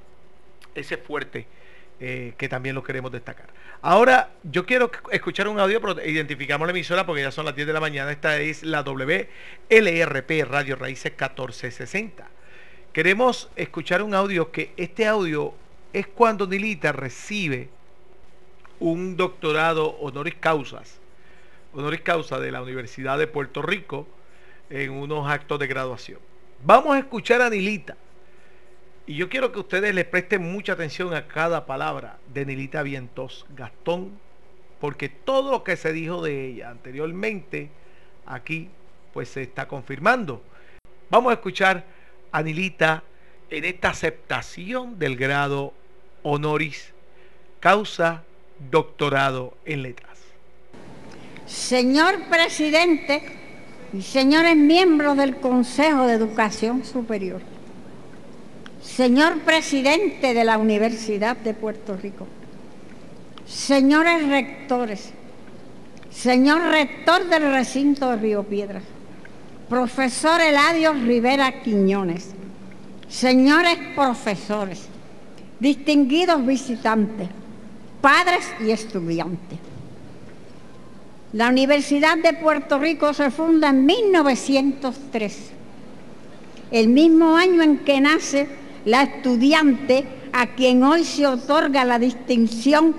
ese 0.75 0.99
fuerte 0.99 1.47
eh, 1.99 2.35
que 2.37 2.49
también 2.49 2.75
lo 2.75 2.83
queremos 2.83 3.11
destacar. 3.11 3.49
Ahora, 3.81 4.31
yo 4.45 4.65
quiero 4.65 4.93
escuchar 5.11 5.49
un 5.49 5.59
audio, 5.59 5.81
pero 5.81 6.05
identificamos 6.05 6.67
la 6.69 6.71
emisora 6.71 7.05
porque 7.05 7.23
ya 7.23 7.33
son 7.33 7.47
las 7.47 7.57
10 7.57 7.67
de 7.67 7.73
la 7.73 7.81
mañana. 7.81 8.13
Esta 8.13 8.39
es 8.39 8.63
la 8.63 8.83
WLRP 8.83 10.31
Radio 10.49 10.77
Raíces 10.77 11.11
1460. 11.13 12.29
Queremos 12.93 13.51
escuchar 13.57 14.03
un 14.03 14.15
audio 14.15 14.53
que 14.53 14.73
este 14.77 15.07
audio 15.07 15.55
es 15.93 16.07
cuando 16.07 16.47
Nilita 16.47 16.93
recibe 16.93 17.71
un 18.79 19.17
doctorado 19.17 19.91
honoris 20.01 20.35
causas, 20.37 21.01
honoris 21.75 22.01
causa 22.03 22.39
de 22.39 22.53
la 22.53 22.63
Universidad 22.63 23.19
de 23.19 23.27
Puerto 23.27 23.63
Rico 23.63 24.07
en 24.71 24.91
unos 24.91 25.31
actos 25.31 25.59
de 25.59 25.67
graduación. 25.67 26.19
Vamos 26.65 26.95
a 26.95 26.99
escuchar 26.99 27.43
a 27.43 27.51
Nilita. 27.51 27.97
Y 29.07 29.17
yo 29.17 29.29
quiero 29.29 29.51
que 29.51 29.59
ustedes 29.59 29.95
les 29.95 30.05
presten 30.05 30.43
mucha 30.43 30.75
atención 30.75 31.13
a 31.13 31.27
cada 31.27 31.67
palabra 31.67 32.19
de 32.33 32.47
Nilita 32.47 32.83
Vientos 32.83 33.47
Gastón, 33.57 34.19
porque 34.81 35.09
todo 35.09 35.51
lo 35.51 35.65
que 35.65 35.77
se 35.77 35.93
dijo 35.93 36.23
de 36.23 36.47
ella 36.47 36.71
anteriormente, 36.71 37.71
aquí 38.27 38.69
pues 39.13 39.29
se 39.29 39.43
está 39.43 39.67
confirmando. 39.67 40.43
Vamos 41.11 41.31
a 41.31 41.35
escuchar 41.35 41.85
a 42.31 42.43
Nilita 42.43 43.03
en 43.51 43.65
esta 43.65 43.91
aceptación 43.91 44.99
del 44.99 45.17
grado 45.17 45.75
honoris 46.23 46.95
causa 47.61 48.25
doctorado 48.71 49.57
en 49.65 49.83
letras. 49.83 50.12
Señor 51.53 52.19
presidente 52.31 53.23
y 53.93 54.01
señores 54.01 54.57
miembros 54.57 55.19
del 55.19 55.37
Consejo 55.37 56.07
de 56.07 56.15
Educación 56.15 56.83
Superior, 56.83 57.43
señor 58.83 59.39
presidente 59.41 60.33
de 60.33 60.45
la 60.45 60.57
Universidad 60.57 61.37
de 61.37 61.53
Puerto 61.53 61.95
Rico, 61.95 62.27
señores 63.47 64.27
rectores, 64.29 65.13
señor 66.11 66.63
rector 66.63 67.29
del 67.29 67.43
recinto 67.53 68.09
de 68.11 68.17
Río 68.17 68.45
Piedras, 68.45 68.85
profesor 69.69 70.41
Eladio 70.41 70.95
Rivera 70.95 71.61
Quiñones, 71.61 72.31
señores 73.09 73.77
profesores, 73.95 74.87
distinguidos 75.61 76.47
visitantes, 76.47 77.29
padres 78.01 78.47
y 78.59 78.71
estudiantes. 78.71 79.72
La 81.33 81.49
Universidad 81.49 82.19
de 82.19 82.35
Puerto 82.35 82.79
Rico 82.79 83.15
se 83.15 83.31
funda 83.31 83.71
en 83.71 83.87
1903, 83.87 85.51
el 86.71 86.89
mismo 86.89 87.37
año 87.37 87.63
en 87.63 87.79
que 87.79 88.03
nace 88.03 88.49
la 88.85 89.05
estudiante 89.05 90.05
a 90.35 90.49
quien 90.49 90.83
hoy 90.83 91.05
se 91.05 91.27
otorga 91.27 91.87
la 91.87 91.99
distinción 91.99 92.95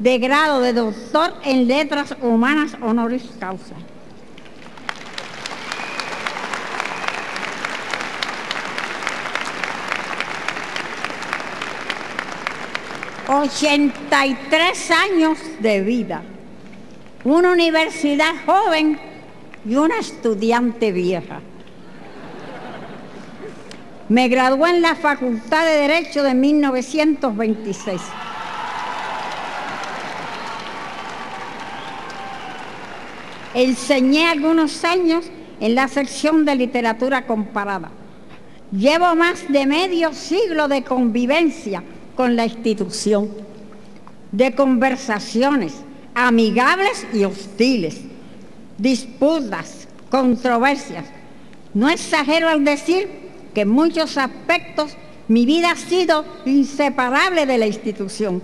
de 0.00 0.18
grado 0.18 0.60
de 0.60 0.72
doctor 0.72 1.34
en 1.44 1.68
letras 1.68 2.16
humanas 2.20 2.76
honoris 2.82 3.30
causa. 3.38 3.74
...83 13.28 14.90
años 14.90 15.38
de 15.60 15.82
vida 15.82 16.22
una 17.30 17.52
universidad 17.52 18.32
joven 18.46 18.98
y 19.64 19.74
una 19.76 19.98
estudiante 19.98 20.92
vieja. 20.92 21.40
Me 24.08 24.28
gradué 24.28 24.70
en 24.70 24.82
la 24.82 24.94
Facultad 24.94 25.66
de 25.66 25.72
Derecho 25.72 26.22
de 26.22 26.32
1926. 26.32 28.00
Enseñé 33.52 34.28
algunos 34.28 34.84
años 34.84 35.30
en 35.60 35.74
la 35.74 35.88
sección 35.88 36.44
de 36.44 36.54
literatura 36.54 37.26
comparada. 37.26 37.90
Llevo 38.72 39.14
más 39.14 39.50
de 39.50 39.66
medio 39.66 40.12
siglo 40.14 40.68
de 40.68 40.84
convivencia 40.84 41.82
con 42.14 42.36
la 42.36 42.44
institución, 42.44 43.28
de 44.32 44.54
conversaciones, 44.54 45.74
amigables 46.26 47.06
y 47.12 47.24
hostiles, 47.24 48.00
disputas, 48.76 49.86
controversias. 50.10 51.04
No 51.74 51.88
exagero 51.88 52.48
al 52.48 52.64
decir 52.64 53.08
que 53.54 53.60
en 53.60 53.68
muchos 53.68 54.18
aspectos 54.18 54.96
mi 55.28 55.46
vida 55.46 55.70
ha 55.70 55.76
sido 55.76 56.24
inseparable 56.44 57.46
de 57.46 57.58
la 57.58 57.66
institución, 57.66 58.42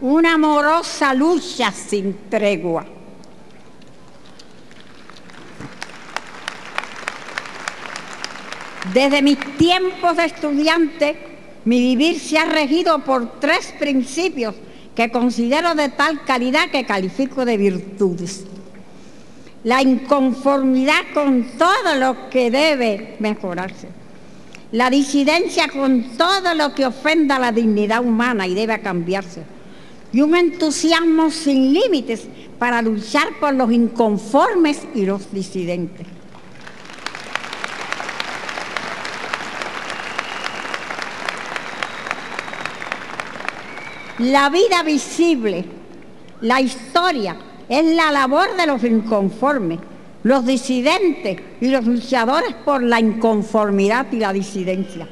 una 0.00 0.34
amorosa 0.34 1.12
lucha 1.12 1.72
sin 1.72 2.16
tregua. 2.30 2.86
Desde 8.94 9.20
mis 9.20 9.38
tiempos 9.58 10.16
de 10.16 10.24
estudiante, 10.24 11.16
mi 11.66 11.80
vivir 11.80 12.18
se 12.18 12.38
ha 12.38 12.46
regido 12.46 13.00
por 13.00 13.38
tres 13.38 13.74
principios 13.78 14.54
que 15.00 15.10
considero 15.10 15.74
de 15.74 15.88
tal 15.88 16.26
calidad 16.26 16.68
que 16.70 16.84
califico 16.84 17.46
de 17.46 17.56
virtudes. 17.56 18.44
La 19.64 19.80
inconformidad 19.80 21.00
con 21.14 21.56
todo 21.56 21.94
lo 21.98 22.28
que 22.28 22.50
debe 22.50 23.16
mejorarse. 23.18 23.88
La 24.72 24.90
disidencia 24.90 25.68
con 25.68 26.18
todo 26.18 26.52
lo 26.54 26.74
que 26.74 26.84
ofenda 26.84 27.38
la 27.38 27.50
dignidad 27.50 28.04
humana 28.04 28.46
y 28.46 28.52
debe 28.52 28.78
cambiarse. 28.82 29.42
Y 30.12 30.20
un 30.20 30.36
entusiasmo 30.36 31.30
sin 31.30 31.72
límites 31.72 32.28
para 32.58 32.82
luchar 32.82 33.28
por 33.40 33.54
los 33.54 33.72
inconformes 33.72 34.82
y 34.94 35.06
los 35.06 35.32
disidentes. 35.32 36.06
La 44.20 44.50
vida 44.50 44.82
visible, 44.82 45.64
la 46.42 46.60
historia, 46.60 47.36
es 47.70 47.84
la 47.86 48.12
labor 48.12 48.54
de 48.54 48.66
los 48.66 48.84
inconformes, 48.84 49.78
los 50.24 50.44
disidentes 50.44 51.38
y 51.58 51.68
los 51.68 51.86
luchadores 51.86 52.52
por 52.62 52.82
la 52.82 53.00
inconformidad 53.00 54.08
y 54.12 54.16
la 54.16 54.34
disidencia. 54.34 55.08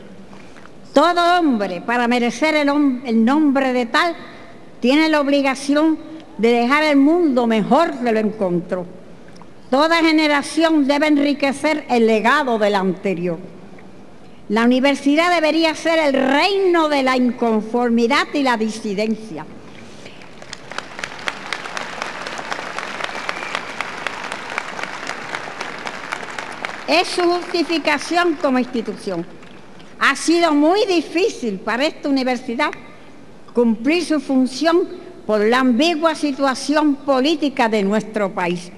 Todo 0.93 1.39
hombre, 1.39 1.81
para 1.81 2.07
merecer 2.07 2.55
el, 2.55 3.25
nombre 3.25 3.73
de 3.73 3.87
tal, 3.87 4.15
tiene 4.79 5.09
la 5.09 5.23
obligación 5.23 5.99
de 6.37 6.51
dejar 6.51 6.83
el 6.83 6.97
mundo 6.99 7.47
mejor 7.47 7.93
que 7.93 8.13
lo 8.13 8.19
encontró. 8.19 8.85
Toda 9.71 10.05
generación 10.05 10.87
debe 10.87 11.07
enriquecer 11.07 11.87
el 11.89 12.07
legado 12.07 12.59
del 12.59 12.75
anterior. 12.75 13.39
La 14.49 14.65
universidad 14.65 15.35
debería 15.35 15.75
ser 15.75 15.99
el 15.99 16.15
reino 16.15 16.89
de 16.89 17.03
la 17.03 17.19
inconformidad 17.19 18.29
y 18.33 18.43
la 18.43 18.57
disidencia. 18.57 19.45
Es 26.87 27.09
su 27.09 27.23
justificación 27.23 28.39
como 28.41 28.59
institución. 28.59 29.27
Ha 30.01 30.17
sido 30.17 30.55
muy 30.55 30.87
difícil 30.87 31.59
para 31.59 31.85
esta 31.85 32.09
universidad 32.09 32.71
cumplir 33.53 34.03
su 34.07 34.19
función 34.19 34.89
por 35.27 35.41
la 35.41 35.59
ambigua 35.59 36.15
situación 36.15 36.95
política 36.97 37.69
de 37.69 37.83
nuestro 37.83 38.33
país. 38.33 38.73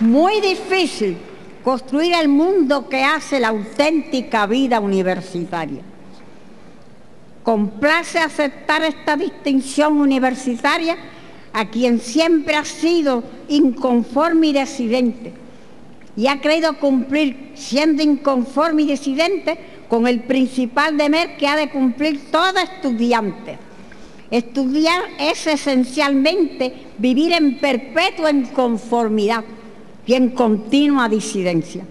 Muy 0.00 0.40
difícil 0.40 1.16
construir 1.62 2.14
el 2.14 2.28
mundo 2.28 2.88
que 2.88 3.04
hace 3.04 3.38
la 3.38 3.48
auténtica 3.48 4.46
vida 4.46 4.80
universitaria. 4.80 5.82
Complace 7.42 8.18
aceptar 8.18 8.82
esta 8.82 9.16
distinción 9.16 9.98
universitaria 9.98 10.96
a 11.52 11.68
quien 11.68 12.00
siempre 12.00 12.54
ha 12.54 12.64
sido 12.64 13.24
inconforme 13.48 14.48
y 14.48 14.52
decidente 14.52 15.32
y 16.16 16.26
ha 16.26 16.40
creído 16.40 16.78
cumplir, 16.78 17.52
siendo 17.54 18.02
inconforme 18.02 18.82
y 18.82 18.86
decidente, 18.86 19.58
con 19.88 20.06
el 20.06 20.20
principal 20.20 20.96
deber 20.96 21.36
que 21.36 21.46
ha 21.46 21.56
de 21.56 21.70
cumplir 21.70 22.30
todo 22.30 22.58
estudiante. 22.58 23.58
Estudiar 24.30 25.02
es 25.18 25.46
esencialmente 25.46 26.74
vivir 26.98 27.32
en 27.32 27.58
perpetua 27.58 28.30
inconformidad 28.30 29.44
y 30.06 30.14
en 30.14 30.30
continua 30.30 31.08
disidencia. 31.08 31.84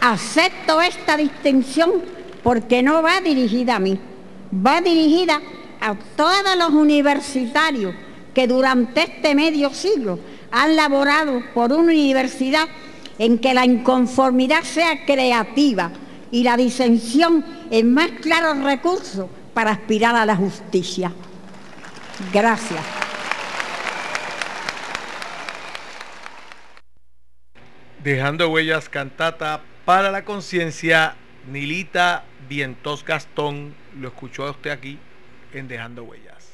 Acepto 0.00 0.80
esta 0.80 1.16
distinción 1.16 1.90
porque 2.42 2.82
no 2.82 3.02
va 3.02 3.20
dirigida 3.20 3.76
a 3.76 3.78
mí, 3.78 3.98
va 4.54 4.80
dirigida 4.80 5.40
a 5.80 5.94
todos 6.16 6.56
los 6.58 6.70
universitarios 6.70 7.94
que 8.34 8.46
durante 8.46 9.02
este 9.02 9.34
medio 9.34 9.70
siglo 9.70 10.18
han 10.50 10.76
laborado 10.76 11.42
por 11.54 11.72
una 11.72 11.92
universidad 11.92 12.66
en 13.18 13.38
que 13.38 13.54
la 13.54 13.64
inconformidad 13.64 14.62
sea 14.62 15.04
creativa 15.06 15.90
y 16.30 16.42
la 16.42 16.56
disensión 16.56 17.44
el 17.70 17.84
más 17.84 18.10
claro 18.20 18.54
recurso 18.62 19.28
para 19.54 19.70
aspirar 19.70 20.16
a 20.16 20.26
la 20.26 20.34
justicia. 20.34 21.12
Gracias. 22.32 22.84
Dejando 28.02 28.48
huellas 28.48 28.88
cantata 28.88 29.62
para 29.84 30.10
la 30.10 30.24
conciencia, 30.24 31.14
Nilita 31.50 32.24
Vientos 32.48 33.04
Gastón, 33.04 33.74
lo 33.98 34.08
escuchó 34.08 34.50
usted 34.50 34.70
aquí 34.70 34.98
en 35.52 35.68
Dejando 35.68 36.02
Huellas. 36.02 36.50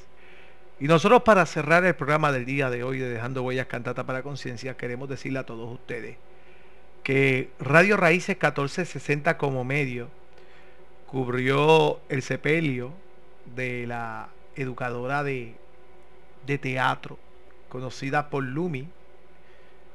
Y 0.80 0.86
nosotros 0.86 1.22
para 1.22 1.46
cerrar 1.46 1.84
el 1.84 1.94
programa 1.94 2.32
del 2.32 2.44
día 2.44 2.70
de 2.70 2.84
hoy 2.84 2.98
de 2.98 3.08
Dejando 3.08 3.42
Huellas 3.42 3.66
Cantata 3.66 4.04
para 4.04 4.18
la 4.20 4.22
Conciencia, 4.22 4.76
queremos 4.76 5.08
decirle 5.08 5.38
a 5.38 5.46
todos 5.46 5.72
ustedes 5.72 6.16
que 7.02 7.50
Radio 7.58 7.96
Raíces 7.96 8.36
1460 8.36 9.38
como 9.38 9.64
medio 9.64 10.10
cubrió 11.06 12.00
el 12.10 12.22
sepelio 12.22 12.92
de 13.56 13.86
la 13.86 14.28
educadora 14.60 15.22
de 15.22 15.54
de 16.48 16.58
teatro 16.58 17.18
conocida 17.68 18.30
por 18.30 18.42
Lumi 18.42 18.88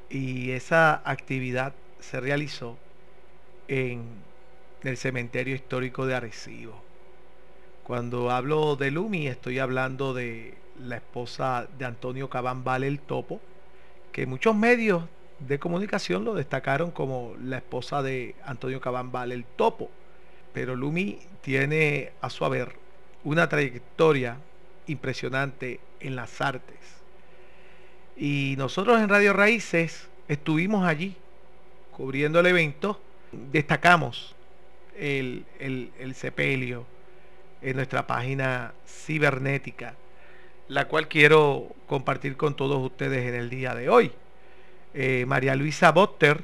y 0.09 0.51
esa 0.51 1.01
actividad 1.09 1.73
se 1.99 2.19
realizó 2.19 2.77
en 3.67 4.03
el 4.83 4.97
cementerio 4.97 5.55
histórico 5.55 6.05
de 6.05 6.15
Arecibo. 6.15 6.81
Cuando 7.83 8.29
hablo 8.29 8.75
de 8.75 8.91
Lumi 8.91 9.27
estoy 9.27 9.59
hablando 9.59 10.13
de 10.13 10.53
la 10.79 10.97
esposa 10.97 11.67
de 11.77 11.85
Antonio 11.85 12.29
Cabán 12.29 12.63
Vale 12.63 12.87
el 12.87 12.99
Topo, 12.99 13.41
que 14.11 14.27
muchos 14.27 14.55
medios 14.55 15.03
de 15.39 15.57
comunicación 15.57 16.23
lo 16.23 16.35
destacaron 16.35 16.91
como 16.91 17.33
la 17.41 17.57
esposa 17.57 18.03
de 18.03 18.35
Antonio 18.45 18.79
Cabán 18.79 19.11
Vale 19.11 19.33
el 19.33 19.45
Topo. 19.45 19.89
Pero 20.53 20.75
Lumi 20.75 21.19
tiene 21.41 22.11
a 22.21 22.29
su 22.29 22.45
haber 22.45 22.75
una 23.23 23.49
trayectoria 23.49 24.37
impresionante 24.87 25.79
en 25.99 26.15
las 26.15 26.41
artes. 26.41 26.77
Y 28.15 28.55
nosotros 28.57 28.99
en 28.99 29.09
Radio 29.09 29.33
Raíces 29.33 30.07
estuvimos 30.27 30.85
allí 30.85 31.15
cubriendo 31.95 32.39
el 32.39 32.45
evento, 32.47 32.99
destacamos 33.51 34.35
el, 34.97 35.45
el, 35.59 36.15
sepelio 36.15 36.85
en 37.61 37.75
nuestra 37.75 38.05
página 38.05 38.73
cibernética, 38.87 39.95
la 40.67 40.87
cual 40.87 41.07
quiero 41.07 41.69
compartir 41.87 42.35
con 42.35 42.55
todos 42.55 42.83
ustedes 42.83 43.27
en 43.27 43.35
el 43.35 43.49
día 43.49 43.75
de 43.75 43.89
hoy. 43.89 44.11
Eh, 44.93 45.25
María 45.27 45.55
Luisa 45.55 45.91
Botter 45.91 46.41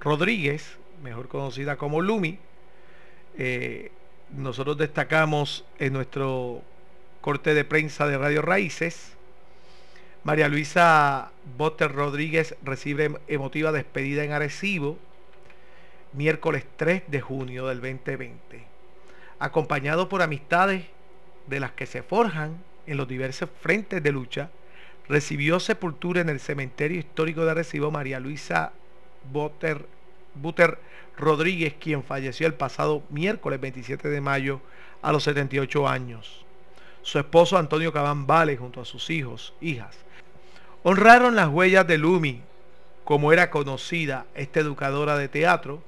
Rodríguez, 0.00 0.78
mejor 1.02 1.28
conocida 1.28 1.76
como 1.76 2.00
Lumi, 2.00 2.38
eh, 3.38 3.90
nosotros 4.30 4.76
destacamos 4.78 5.64
en 5.78 5.92
nuestro 5.92 6.62
corte 7.22 7.54
de 7.54 7.64
prensa 7.64 8.08
de 8.08 8.18
Radio 8.18 8.42
Raíces. 8.42 9.12
María 10.24 10.48
Luisa 10.48 11.30
Botter 11.56 11.92
Rodríguez 11.92 12.56
recibe 12.64 13.16
emotiva 13.28 13.70
despedida 13.70 14.24
en 14.24 14.32
Arecibo, 14.32 14.98
miércoles 16.12 16.64
3 16.76 17.04
de 17.06 17.20
junio 17.20 17.68
del 17.68 17.80
2020, 17.80 18.64
acompañado 19.38 20.08
por 20.08 20.20
amistades 20.20 20.84
de 21.46 21.60
las 21.60 21.70
que 21.72 21.86
se 21.86 22.02
forjan 22.02 22.58
en 22.88 22.96
los 22.96 23.06
diversos 23.06 23.48
frentes 23.60 24.02
de 24.02 24.10
lucha, 24.10 24.50
recibió 25.08 25.60
sepultura 25.60 26.22
en 26.22 26.28
el 26.28 26.40
cementerio 26.40 26.98
histórico 26.98 27.44
de 27.44 27.52
Arecibo 27.52 27.92
María 27.92 28.18
Luisa 28.18 28.72
Botter, 29.32 29.86
Butter 30.34 30.76
Rodríguez, 31.16 31.74
quien 31.78 32.02
falleció 32.02 32.48
el 32.48 32.54
pasado 32.54 33.04
miércoles 33.10 33.60
27 33.60 34.08
de 34.08 34.20
mayo 34.20 34.60
a 35.02 35.12
los 35.12 35.22
78 35.22 35.88
años. 35.88 36.44
Su 37.02 37.18
esposo 37.18 37.58
Antonio 37.58 37.92
Cabán 37.92 38.26
Vale, 38.26 38.56
junto 38.56 38.80
a 38.80 38.84
sus 38.84 39.10
hijos, 39.10 39.54
hijas, 39.60 39.96
honraron 40.82 41.34
las 41.34 41.48
huellas 41.48 41.86
de 41.86 41.98
Lumi, 41.98 42.40
como 43.04 43.32
era 43.32 43.50
conocida 43.50 44.26
esta 44.34 44.60
educadora 44.60 45.16
de 45.18 45.28
teatro, 45.28 45.82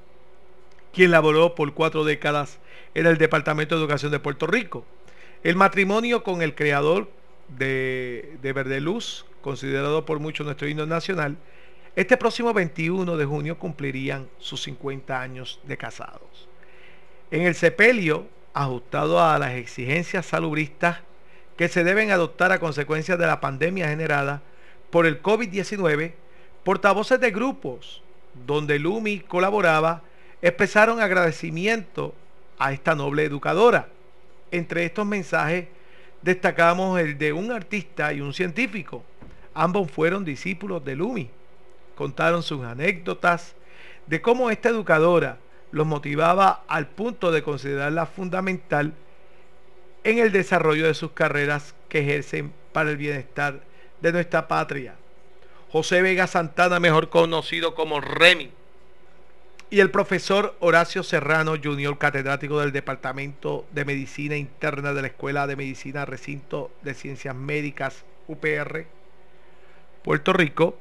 quien 0.93 1.11
laboró 1.11 1.55
por 1.55 1.73
cuatro 1.75 2.05
décadas 2.05 2.59
en 2.95 3.07
el 3.07 3.19
Departamento 3.19 3.75
de 3.75 3.81
Educación 3.83 4.13
de 4.13 4.21
Puerto 4.21 4.47
Rico. 4.47 4.85
El 5.43 5.57
matrimonio 5.57 6.23
con 6.23 6.43
el 6.43 6.55
creador 6.55 7.11
de, 7.49 8.37
de 8.43 8.53
Verde 8.53 8.81
Luz, 8.81 9.27
considerado 9.43 10.05
por 10.05 10.19
muchos 10.19 10.47
nuestro 10.47 10.69
himno 10.69 10.87
nacional, 10.87 11.37
este 11.97 12.17
próximo 12.17 12.53
21 12.53 13.17
de 13.17 13.25
junio 13.25 13.59
cumplirían 13.59 14.29
sus 14.39 14.63
50 14.63 15.21
años 15.21 15.61
de 15.63 15.77
casados. 15.77 16.49
En 17.31 17.43
el 17.43 17.55
sepelio, 17.55 18.27
ajustado 18.55 19.23
a 19.23 19.39
las 19.39 19.53
exigencias 19.53 20.27
salubristas 20.27 21.01
que 21.57 21.69
se 21.69 21.85
deben 21.85 22.11
adoptar 22.11 22.53
a 22.53 22.59
consecuencia 22.59 23.17
de 23.17 23.27
la 23.27 23.41
pandemia 23.41 23.89
generada 23.89 24.43
por 24.91 25.07
el 25.07 25.23
COVID-19, 25.23 26.13
portavoces 26.65 27.21
de 27.21 27.31
grupos 27.31 28.03
donde 28.47 28.79
Lumi 28.79 29.21
colaboraba 29.21 30.03
expresaron 30.41 31.01
agradecimiento 31.01 32.15
a 32.59 32.73
esta 32.73 32.95
noble 32.95 33.25
educadora. 33.25 33.89
Entre 34.51 34.85
estos 34.85 35.07
mensajes 35.07 35.67
destacamos 36.23 36.99
el 36.99 37.19
de 37.19 37.33
un 37.33 37.53
artista 37.53 38.13
y 38.13 38.21
un 38.21 38.33
científico. 38.33 39.05
Ambos 39.53 39.91
fueron 39.91 40.25
discípulos 40.25 40.85
de 40.85 40.97
Lumi 40.97 41.31
contaron 41.95 42.43
sus 42.43 42.65
anécdotas 42.65 43.55
de 44.07 44.21
cómo 44.21 44.51
esta 44.51 44.69
educadora 44.69 45.39
los 45.75 45.89
motivaba 45.89 46.63
al 46.69 46.87
punto 46.87 47.33
de 47.33 47.43
considerarla 47.43 48.07
fundamental 48.07 48.95
en 50.05 50.19
el 50.19 50.31
desarrollo 50.31 50.87
de 50.87 50.95
sus 50.95 51.11
carreras 51.11 51.75
que 51.89 51.99
ejercen 51.99 52.53
para 52.73 52.91
el 52.91 52.97
bienestar 52.97 53.61
de 54.01 54.13
nuestra 54.13 54.47
patria. 54.47 54.95
José 55.73 56.01
Vega 56.01 56.29
Santana, 56.29 56.79
mejor 56.79 57.09
conocido 57.09 57.75
como 57.75 58.01
Remy, 58.01 58.53
y 59.69 59.81
el 59.81 59.91
profesor 59.91 60.55
Horacio 60.61 61.03
Serrano 61.03 61.55
Junior, 61.61 61.99
catedrático 61.99 62.61
del 62.61 62.71
Departamento 62.71 63.67
de 63.73 63.85
Medicina 63.85 64.37
Interna 64.37 64.93
de 64.93 65.03
la 65.03 65.09
Escuela 65.09 65.49
de 65.49 65.57
Medicina 65.57 66.05
Recinto 66.05 66.71
de 66.83 66.95
Ciencias 66.95 67.35
Médicas 67.35 68.05
UPR, 68.29 68.87
Puerto 70.05 70.33
Rico, 70.35 70.79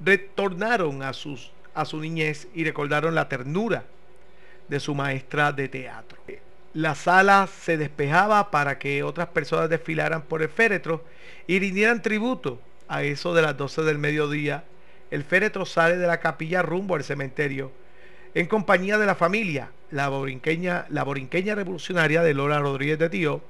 retornaron 0.00 1.04
a, 1.04 1.12
sus, 1.12 1.52
a 1.74 1.84
su 1.84 2.00
niñez 2.00 2.48
y 2.52 2.64
recordaron 2.64 3.14
la 3.14 3.28
ternura 3.28 3.84
de 4.70 4.80
su 4.80 4.94
maestra 4.94 5.52
de 5.52 5.68
teatro. 5.68 6.18
La 6.72 6.94
sala 6.94 7.48
se 7.48 7.76
despejaba 7.76 8.50
para 8.50 8.78
que 8.78 9.02
otras 9.02 9.26
personas 9.28 9.68
desfilaran 9.68 10.22
por 10.22 10.40
el 10.40 10.48
féretro 10.48 11.04
y 11.46 11.58
rindieran 11.58 12.00
tributo. 12.00 12.60
A 12.88 13.02
eso 13.02 13.34
de 13.34 13.42
las 13.42 13.56
12 13.56 13.82
del 13.82 13.98
mediodía, 13.98 14.64
el 15.10 15.24
féretro 15.24 15.66
sale 15.66 15.96
de 15.96 16.06
la 16.06 16.20
capilla 16.20 16.62
rumbo 16.62 16.94
al 16.94 17.04
cementerio 17.04 17.72
en 18.34 18.46
compañía 18.46 18.96
de 18.96 19.06
la 19.06 19.16
familia, 19.16 19.72
la 19.90 20.08
borinqueña, 20.08 20.86
revolucionaria 20.88 22.22
de 22.22 22.34
Lola 22.34 22.60
Rodríguez 22.60 22.98
de 22.98 23.10
Tío, 23.10 23.40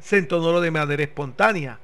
se 0.00 0.18
entonó 0.18 0.60
de 0.60 0.70
manera 0.70 1.02
espontánea. 1.02 1.80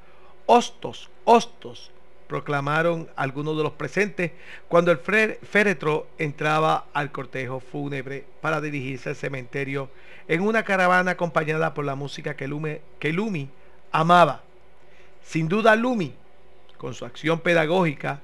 Hostos, 0.46 1.10
hostos, 1.24 1.90
proclamaron 2.26 3.08
algunos 3.16 3.56
de 3.56 3.62
los 3.62 3.72
presentes 3.72 4.32
cuando 4.68 4.90
el 4.90 4.98
féretro 4.98 6.06
entraba 6.18 6.86
al 6.92 7.12
cortejo 7.12 7.60
fúnebre 7.60 8.24
para 8.40 8.60
dirigirse 8.60 9.10
al 9.10 9.16
cementerio 9.16 9.90
en 10.28 10.40
una 10.40 10.62
caravana 10.62 11.12
acompañada 11.12 11.74
por 11.74 11.84
la 11.84 11.94
música 11.94 12.34
que, 12.34 12.80
que 12.98 13.12
Lumi 13.12 13.48
amaba. 13.92 14.42
Sin 15.22 15.48
duda 15.48 15.76
Lumi, 15.76 16.14
con 16.78 16.94
su 16.94 17.04
acción 17.04 17.40
pedagógica, 17.40 18.20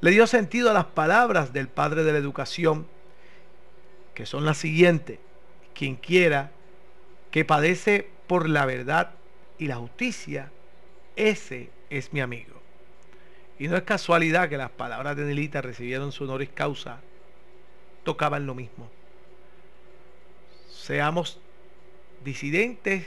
le 0.00 0.10
dio 0.10 0.26
sentido 0.26 0.70
a 0.70 0.74
las 0.74 0.86
palabras 0.86 1.52
del 1.52 1.68
padre 1.68 2.04
de 2.04 2.12
la 2.12 2.18
educación, 2.18 2.86
que 4.14 4.26
son 4.26 4.44
las 4.44 4.58
siguientes. 4.58 5.18
Quien 5.74 5.96
quiera 5.96 6.50
que 7.30 7.44
padece 7.44 8.08
por 8.26 8.48
la 8.48 8.66
verdad 8.66 9.12
y 9.58 9.66
la 9.66 9.76
justicia, 9.76 10.50
ese 11.16 11.70
es 11.88 12.12
mi 12.12 12.20
amigo. 12.20 12.61
Y 13.58 13.68
no 13.68 13.76
es 13.76 13.82
casualidad 13.82 14.48
que 14.48 14.56
las 14.56 14.70
palabras 14.70 15.16
de 15.16 15.24
Nelita 15.24 15.60
recibieron 15.62 16.12
su 16.12 16.24
honoris 16.24 16.50
causa, 16.54 17.00
tocaban 18.04 18.46
lo 18.46 18.54
mismo. 18.54 18.90
Seamos 20.70 21.38
disidentes, 22.24 23.06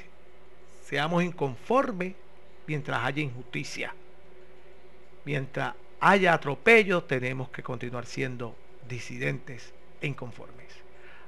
seamos 0.84 1.24
inconformes 1.24 2.14
mientras 2.68 3.04
haya 3.04 3.22
injusticia. 3.22 3.94
Mientras 5.26 5.74
haya 6.00 6.34
atropellos, 6.34 7.08
tenemos 7.08 7.50
que 7.50 7.64
continuar 7.64 8.06
siendo 8.06 8.56
disidentes 8.88 9.74
e 10.02 10.08
inconformes. 10.08 10.68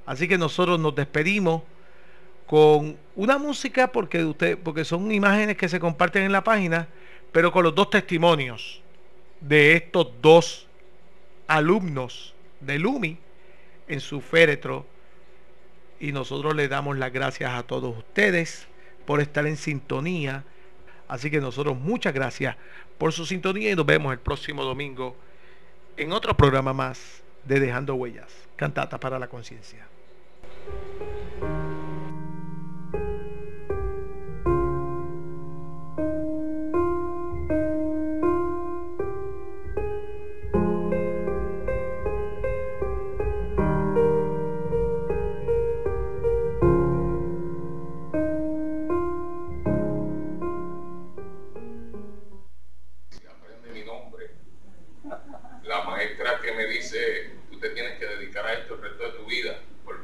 Así 0.06 0.28
que 0.28 0.38
nosotros 0.38 0.78
nos 0.78 0.94
despedimos 0.94 1.62
con 2.46 2.96
una 3.14 3.36
música 3.36 3.92
porque 3.92 4.24
usted 4.24 4.58
porque 4.58 4.84
son 4.84 5.12
imágenes 5.12 5.56
que 5.56 5.68
se 5.68 5.78
comparten 5.78 6.22
en 6.22 6.32
la 6.32 6.42
página, 6.42 6.88
pero 7.30 7.52
con 7.52 7.62
los 7.62 7.74
dos 7.74 7.90
testimonios 7.90 8.80
de 9.40 9.74
estos 9.74 10.08
dos 10.20 10.66
alumnos 11.46 12.34
de 12.60 12.78
Lumi 12.78 13.18
en 13.88 14.00
su 14.00 14.20
féretro. 14.20 14.86
Y 16.00 16.12
nosotros 16.12 16.54
le 16.54 16.68
damos 16.68 16.96
las 16.96 17.12
gracias 17.12 17.52
a 17.52 17.64
todos 17.64 17.96
ustedes 17.96 18.68
por 19.04 19.20
estar 19.20 19.46
en 19.46 19.56
sintonía. 19.56 20.44
Así 21.08 21.30
que 21.30 21.40
nosotros 21.40 21.76
muchas 21.76 22.14
gracias 22.14 22.56
por 22.98 23.12
su 23.12 23.26
sintonía 23.26 23.72
y 23.72 23.76
nos 23.76 23.86
vemos 23.86 24.12
el 24.12 24.18
próximo 24.18 24.64
domingo 24.64 25.16
en 25.96 26.12
otro 26.12 26.36
programa 26.36 26.72
más 26.72 27.22
de 27.44 27.58
Dejando 27.58 27.94
Huellas, 27.94 28.32
Cantata 28.56 29.00
para 29.00 29.18
la 29.18 29.28
Conciencia. 29.28 29.86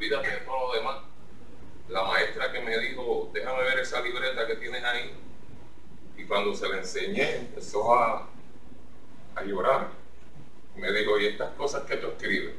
Olvídate 0.05 0.31
de 0.31 0.79
demás. 0.79 0.97
La 1.89 2.03
maestra 2.05 2.53
que 2.53 2.61
me 2.61 2.79
dijo, 2.79 3.31
déjame 3.33 3.63
ver 3.63 3.79
esa 3.79 4.01
libreta 4.01 4.47
que 4.47 4.57
tienes 4.57 4.83
ahí. 4.85 5.13
Y 6.17 6.25
cuando 6.25 6.55
se 6.55 6.69
la 6.69 6.79
enseñé, 6.79 7.37
empezó 7.37 7.95
a, 7.95 8.29
a 9.35 9.45
llorar. 9.45 9.89
Me 10.77 10.93
dijo, 10.93 11.19
¿y 11.19 11.27
estas 11.27 11.55
cosas 11.55 11.85
que 11.85 11.97
tú 11.97 12.09
escribes? 12.09 12.55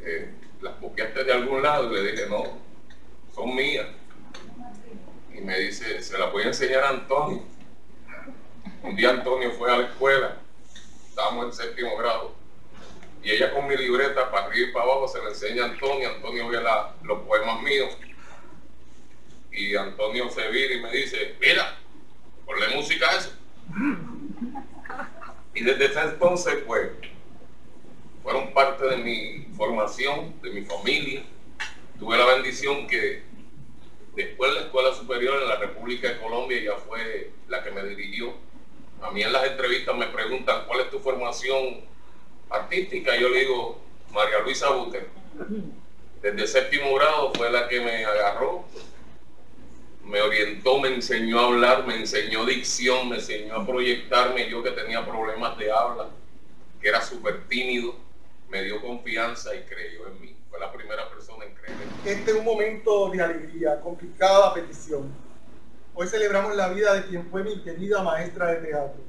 Eh, 0.00 0.30
¿Las 0.60 0.74
copiaste 0.76 1.24
de 1.24 1.32
algún 1.32 1.62
lado? 1.62 1.90
Y 1.90 1.94
le 1.94 2.12
dije, 2.12 2.26
no, 2.28 2.58
son 3.34 3.54
mías. 3.54 3.88
Y 5.34 5.40
me 5.40 5.58
dice, 5.58 6.00
se 6.02 6.18
las 6.18 6.30
voy 6.30 6.44
a 6.44 6.48
enseñar 6.48 6.84
a 6.84 6.90
Antonio. 6.90 7.42
Un 8.82 8.96
día 8.96 9.10
Antonio 9.10 9.50
fue 9.52 9.72
a 9.72 9.78
la 9.78 9.86
escuela, 9.86 10.36
estábamos 11.08 11.46
en 11.46 11.52
séptimo 11.52 11.96
grado, 11.96 12.34
y 13.24 13.30
ella 13.30 13.52
con 13.52 13.66
mi 13.66 13.76
libreta 13.76 14.30
para 14.30 14.46
arriba 14.46 14.68
y 14.68 14.72
para 14.72 14.84
abajo 14.84 15.08
se 15.08 15.18
la 15.22 15.30
enseña 15.30 15.64
a 15.64 15.66
Antonio, 15.68 16.10
Antonio 16.10 16.48
ve 16.48 16.58
los 17.02 17.22
poemas 17.22 17.62
míos, 17.62 17.96
y 19.50 19.74
Antonio 19.74 20.28
se 20.30 20.48
vira 20.50 20.74
y 20.74 20.80
me 20.82 20.90
dice, 20.90 21.34
mira, 21.40 21.78
ponle 22.44 22.68
música 22.76 23.08
a 23.08 23.16
eso. 23.16 23.32
Y 25.54 25.62
desde 25.62 25.86
ese 25.86 26.00
entonces, 26.00 26.56
pues, 26.66 26.90
fueron 28.22 28.52
parte 28.52 28.84
de 28.86 28.96
mi 28.98 29.46
formación, 29.56 30.40
de 30.42 30.50
mi 30.50 30.62
familia. 30.62 31.22
Tuve 31.98 32.18
la 32.18 32.26
bendición 32.26 32.86
que 32.88 33.22
después 34.16 34.50
de 34.50 34.60
la 34.60 34.66
Escuela 34.66 34.92
Superior 34.92 35.40
en 35.40 35.48
la 35.48 35.56
República 35.56 36.08
de 36.08 36.18
Colombia 36.18 36.58
ella 36.58 36.76
fue 36.76 37.30
la 37.48 37.62
que 37.62 37.70
me 37.70 37.84
dirigió. 37.84 38.34
A 39.00 39.10
mí 39.12 39.22
en 39.22 39.32
las 39.32 39.46
entrevistas 39.46 39.96
me 39.96 40.06
preguntan 40.06 40.66
cuál 40.66 40.80
es 40.80 40.90
tu 40.90 40.98
formación 40.98 41.93
artística. 42.50 43.16
Yo 43.16 43.28
le 43.28 43.40
digo, 43.40 43.80
María 44.12 44.40
Luisa 44.40 44.70
Bute. 44.70 45.06
Desde 46.22 46.46
séptimo 46.46 46.94
grado 46.94 47.32
fue 47.34 47.50
la 47.50 47.68
que 47.68 47.80
me 47.80 48.04
agarró, 48.04 48.64
me 50.04 50.22
orientó, 50.22 50.78
me 50.80 50.88
enseñó 50.88 51.38
a 51.38 51.46
hablar, 51.46 51.86
me 51.86 51.96
enseñó 51.96 52.46
dicción, 52.46 53.08
me 53.08 53.16
enseñó 53.16 53.56
a 53.56 53.66
proyectarme. 53.66 54.48
Yo 54.48 54.62
que 54.62 54.70
tenía 54.70 55.04
problemas 55.04 55.58
de 55.58 55.70
habla, 55.70 56.08
que 56.80 56.88
era 56.88 57.02
súper 57.02 57.46
tímido, 57.48 57.94
me 58.48 58.62
dio 58.62 58.80
confianza 58.80 59.54
y 59.54 59.62
creyó 59.62 60.06
en 60.08 60.20
mí. 60.20 60.36
Fue 60.48 60.60
la 60.60 60.72
primera 60.72 61.10
persona 61.10 61.44
en 61.44 61.54
creer. 61.54 61.76
Este 62.04 62.30
es 62.30 62.36
un 62.36 62.44
momento 62.44 63.10
de 63.10 63.22
alegría, 63.22 63.80
complicada 63.80 64.54
petición. 64.54 65.12
Hoy 65.94 66.06
celebramos 66.06 66.54
la 66.56 66.68
vida 66.68 66.94
de 66.94 67.06
quien 67.06 67.28
fue 67.30 67.42
mi 67.42 67.62
querida 67.62 68.02
maestra 68.02 68.52
de 68.52 68.66
teatro. 68.66 69.00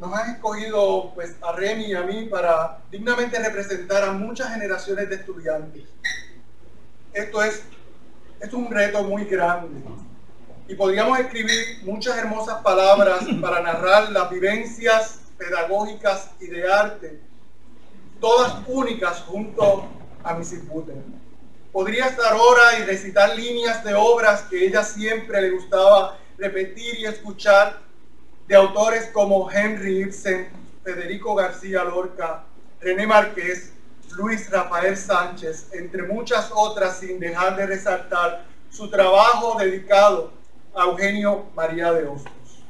Nos 0.00 0.12
han 0.14 0.30
escogido 0.30 1.12
pues, 1.14 1.36
a 1.42 1.52
Remy 1.52 1.84
y 1.84 1.94
a 1.94 2.02
mí 2.02 2.24
para 2.24 2.78
dignamente 2.90 3.38
representar 3.38 4.02
a 4.02 4.12
muchas 4.12 4.52
generaciones 4.52 5.08
de 5.08 5.14
estudiantes. 5.16 5.84
Esto 7.12 7.42
es 7.42 7.62
es 8.40 8.52
un 8.54 8.70
reto 8.70 9.02
muy 9.04 9.24
grande. 9.24 9.82
Y 10.66 10.74
podríamos 10.74 11.18
escribir 11.18 11.80
muchas 11.82 12.16
hermosas 12.16 12.62
palabras 12.62 13.24
para 13.40 13.60
narrar 13.60 14.10
las 14.10 14.30
vivencias 14.30 15.20
pedagógicas 15.36 16.30
y 16.40 16.46
de 16.46 16.70
arte, 16.70 17.20
todas 18.20 18.56
únicas 18.66 19.20
junto 19.20 19.88
a 20.22 20.34
Mrs. 20.34 20.66
Butter. 20.68 20.96
Podría 21.72 22.06
estar 22.06 22.32
ahora 22.32 22.78
y 22.78 22.82
recitar 22.82 23.36
líneas 23.36 23.84
de 23.84 23.94
obras 23.94 24.42
que 24.42 24.66
ella 24.66 24.82
siempre 24.82 25.40
le 25.40 25.50
gustaba 25.50 26.18
repetir 26.36 26.98
y 26.98 27.06
escuchar 27.06 27.78
de 28.50 28.56
autores 28.56 29.08
como 29.12 29.48
Henry 29.48 30.00
Ibsen, 30.00 30.48
Federico 30.82 31.36
García 31.36 31.84
Lorca, 31.84 32.42
René 32.80 33.06
Márquez, 33.06 33.72
Luis 34.16 34.50
Rafael 34.50 34.96
Sánchez, 34.96 35.68
entre 35.72 36.02
muchas 36.02 36.50
otras, 36.52 36.98
sin 36.98 37.20
dejar 37.20 37.54
de 37.54 37.66
resaltar 37.66 38.44
su 38.68 38.90
trabajo 38.90 39.56
dedicado 39.56 40.32
a 40.74 40.82
Eugenio 40.82 41.44
María 41.54 41.92
de 41.92 42.08
Hostos. 42.08 42.64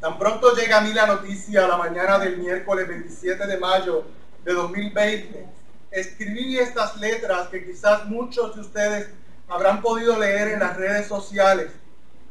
Tan 0.00 0.18
pronto 0.18 0.54
llega 0.54 0.78
a 0.78 0.80
mí 0.80 0.94
la 0.94 1.06
noticia 1.06 1.66
a 1.66 1.68
la 1.68 1.76
mañana 1.76 2.18
del 2.18 2.38
miércoles 2.38 2.88
27 2.88 3.46
de 3.46 3.58
mayo 3.58 4.04
de 4.46 4.54
2020, 4.54 5.46
escribí 5.90 6.58
estas 6.58 6.96
letras 6.96 7.48
que 7.48 7.66
quizás 7.66 8.06
muchos 8.06 8.54
de 8.54 8.62
ustedes 8.62 9.10
habrán 9.46 9.82
podido 9.82 10.18
leer 10.18 10.48
en 10.48 10.60
las 10.60 10.74
redes 10.78 11.06
sociales 11.06 11.70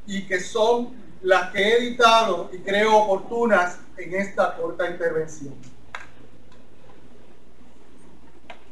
y 0.07 0.25
que 0.25 0.39
son 0.39 1.08
las 1.21 1.51
que 1.51 1.61
he 1.61 1.77
editado 1.77 2.49
y 2.53 2.59
creo 2.59 2.95
oportunas 2.95 3.79
en 3.97 4.15
esta 4.15 4.55
corta 4.55 4.89
intervención. 4.89 5.53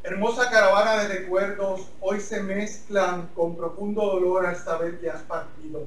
Hermosa 0.03 0.49
caravana 0.49 1.03
de 1.03 1.19
recuerdos 1.19 1.89
hoy 1.99 2.21
se 2.21 2.41
mezclan 2.41 3.27
con 3.35 3.57
profundo 3.57 4.05
dolor 4.05 4.45
al 4.45 4.55
saber 4.55 4.99
que 4.99 5.09
has 5.09 5.21
partido 5.23 5.85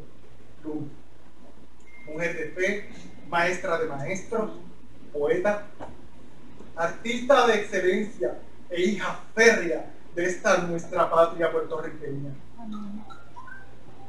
tú. 0.62 0.86
Mujer 2.06 2.36
de 2.36 2.48
fe, 2.50 2.90
maestra 3.28 3.78
de 3.78 3.86
maestros, 3.86 4.50
poeta, 5.12 5.66
artista 6.76 7.46
de 7.46 7.54
excelencia 7.54 8.38
e 8.68 8.82
hija 8.82 9.20
férrea 9.34 9.90
de 10.14 10.26
esta 10.26 10.58
nuestra 10.58 11.10
patria 11.10 11.50
puertorriqueña. 11.50 12.34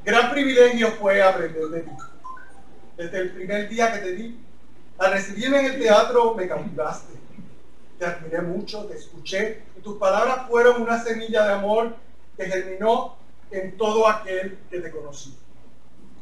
Gran 0.03 0.31
privilegio 0.31 0.91
fue 0.93 1.21
aprender 1.21 1.67
de 1.67 1.81
ti. 1.83 1.91
Desde 3.01 3.17
el 3.17 3.31
primer 3.31 3.67
día 3.67 3.91
que 3.91 3.97
te 3.97 4.11
di, 4.11 4.37
al 4.99 5.13
recibirme 5.13 5.61
en 5.61 5.65
el 5.73 5.79
teatro 5.79 6.35
me 6.35 6.47
cautivaste 6.47 7.15
te 7.97 8.05
admiré 8.05 8.43
mucho, 8.43 8.85
te 8.85 8.95
escuché, 8.95 9.63
y 9.75 9.81
tus 9.81 9.97
palabras 9.97 10.47
fueron 10.47 10.83
una 10.83 11.03
semilla 11.03 11.45
de 11.45 11.53
amor 11.53 11.95
que 12.37 12.45
germinó 12.45 13.15
en 13.49 13.75
todo 13.75 14.07
aquel 14.07 14.59
que 14.69 14.79
te 14.79 14.91
conocí. 14.91 15.35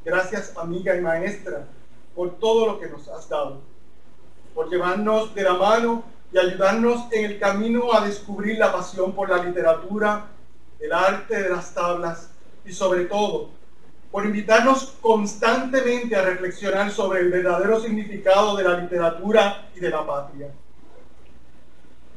Gracias, 0.06 0.54
amiga 0.58 0.96
y 0.96 1.02
maestra, 1.02 1.68
por 2.16 2.40
todo 2.40 2.66
lo 2.66 2.80
que 2.80 2.88
nos 2.88 3.10
has 3.10 3.28
dado, 3.28 3.60
por 4.56 4.70
llevarnos 4.70 5.36
de 5.36 5.44
la 5.44 5.56
mano 5.56 6.06
y 6.32 6.38
ayudarnos 6.38 7.12
en 7.12 7.26
el 7.26 7.40
camino 7.40 7.94
a 7.94 8.06
descubrir 8.06 8.58
la 8.58 8.72
pasión 8.72 9.14
por 9.14 9.30
la 9.30 9.44
literatura, 9.44 10.28
el 10.80 10.94
arte 10.94 11.44
de 11.44 11.50
las 11.50 11.74
tablas 11.74 12.30
y 12.64 12.72
sobre 12.72 13.04
todo 13.04 13.59
por 14.12 14.26
invitarnos 14.26 14.98
constantemente 15.02 16.16
a 16.16 16.24
reflexionar 16.24 16.92
sobre 16.92 17.22
el 17.22 17.30
verdadero 17.30 17.80
significado 17.80 18.58
de 18.58 18.64
la 18.64 18.78
literatura 18.78 19.70
y 19.76 19.80
de 19.80 19.90
la 19.90 20.06
patria 20.06 20.48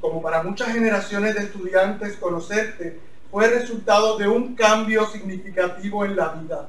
como 0.02 0.20
para 0.20 0.42
muchas 0.42 0.72
generaciones 0.72 1.36
de 1.36 1.42
estudiantes, 1.44 2.16
conocerte 2.16 2.98
fue 3.30 3.48
resultado 3.48 4.18
de 4.18 4.26
un 4.26 4.56
cambio 4.56 5.06
significativo 5.06 6.04
en 6.04 6.16
la 6.16 6.30
vida. 6.30 6.68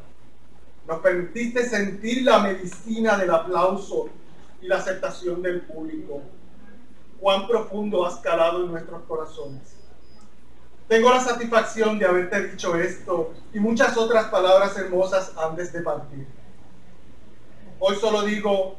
Nos 0.87 0.99
permitiste 0.99 1.67
sentir 1.67 2.23
la 2.23 2.39
medicina 2.39 3.17
del 3.17 3.31
aplauso 3.31 4.07
y 4.61 4.67
la 4.67 4.77
aceptación 4.77 5.41
del 5.41 5.61
público. 5.61 6.21
Cuán 7.19 7.47
profundo 7.47 8.05
has 8.05 8.17
calado 8.17 8.65
en 8.65 8.71
nuestros 8.71 9.01
corazones. 9.07 9.82
Tengo 10.93 11.09
la 11.09 11.21
satisfacción 11.21 11.97
de 11.97 12.05
haberte 12.05 12.49
dicho 12.49 12.75
esto 12.75 13.33
y 13.51 13.59
muchas 13.59 13.97
otras 13.97 14.25
palabras 14.25 14.77
hermosas 14.77 15.31
antes 15.35 15.73
de 15.73 15.81
partir. 15.81 16.27
Hoy 17.79 17.95
solo 17.95 18.21
digo, 18.21 18.75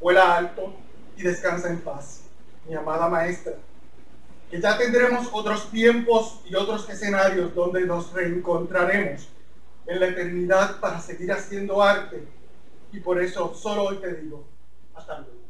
vuela 0.00 0.36
alto 0.36 0.72
y 1.16 1.24
descansa 1.24 1.68
en 1.68 1.80
paz 1.80 2.20
mi 2.68 2.76
amada 2.76 3.08
maestra, 3.08 3.54
que 4.48 4.60
ya 4.60 4.78
tendremos 4.78 5.28
otros 5.32 5.68
tiempos 5.72 6.42
y 6.48 6.54
otros 6.54 6.88
escenarios 6.88 7.52
donde 7.56 7.84
nos 7.86 8.12
reencontraremos 8.12 9.28
en 9.84 9.98
la 9.98 10.06
eternidad 10.06 10.78
para 10.78 11.00
seguir 11.00 11.32
haciendo 11.32 11.82
arte. 11.82 12.24
Y 12.92 13.00
por 13.00 13.20
eso 13.20 13.52
solo 13.52 13.82
hoy 13.82 13.96
te 13.96 14.14
digo, 14.14 14.44
hasta 14.94 15.18
luego. 15.18 15.45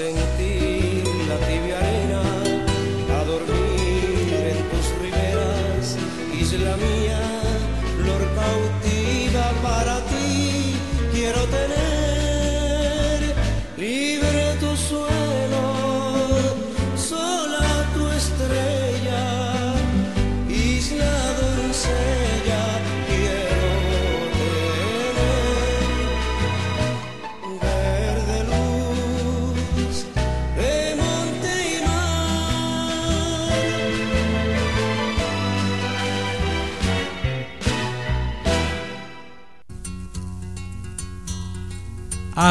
A 0.00 0.27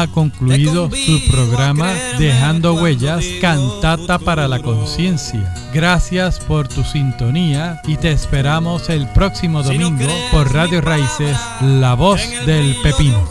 ha 0.00 0.06
concluido 0.06 0.88
su 0.90 1.20
programa 1.28 1.92
Dejando 2.18 2.74
Huellas, 2.74 3.24
Cantata 3.40 4.18
para 4.18 4.46
la 4.46 4.60
Conciencia. 4.60 5.52
Gracias 5.74 6.38
por 6.38 6.68
tu 6.68 6.84
sintonía 6.84 7.80
y 7.84 7.96
te 7.96 8.12
esperamos 8.12 8.90
el 8.90 9.08
próximo 9.08 9.62
domingo 9.62 10.06
por 10.30 10.52
Radio 10.52 10.80
Raíces, 10.80 11.36
La 11.60 11.94
Voz 11.94 12.20
del 12.46 12.76
Pepino. 12.82 13.28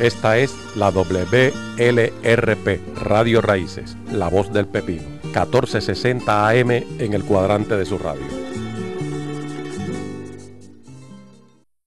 Esta 0.00 0.38
es 0.38 0.56
la 0.74 0.90
WLRP, 0.90 2.80
Radio 2.96 3.40
Raíces, 3.40 3.96
La 4.10 4.26
Voz 4.26 4.52
del 4.52 4.66
Pepino, 4.66 5.04
1460 5.22 6.48
AM 6.48 6.70
en 6.72 7.12
el 7.12 7.22
cuadrante 7.22 7.76
de 7.76 7.86
su 7.86 7.98
radio. 7.98 8.41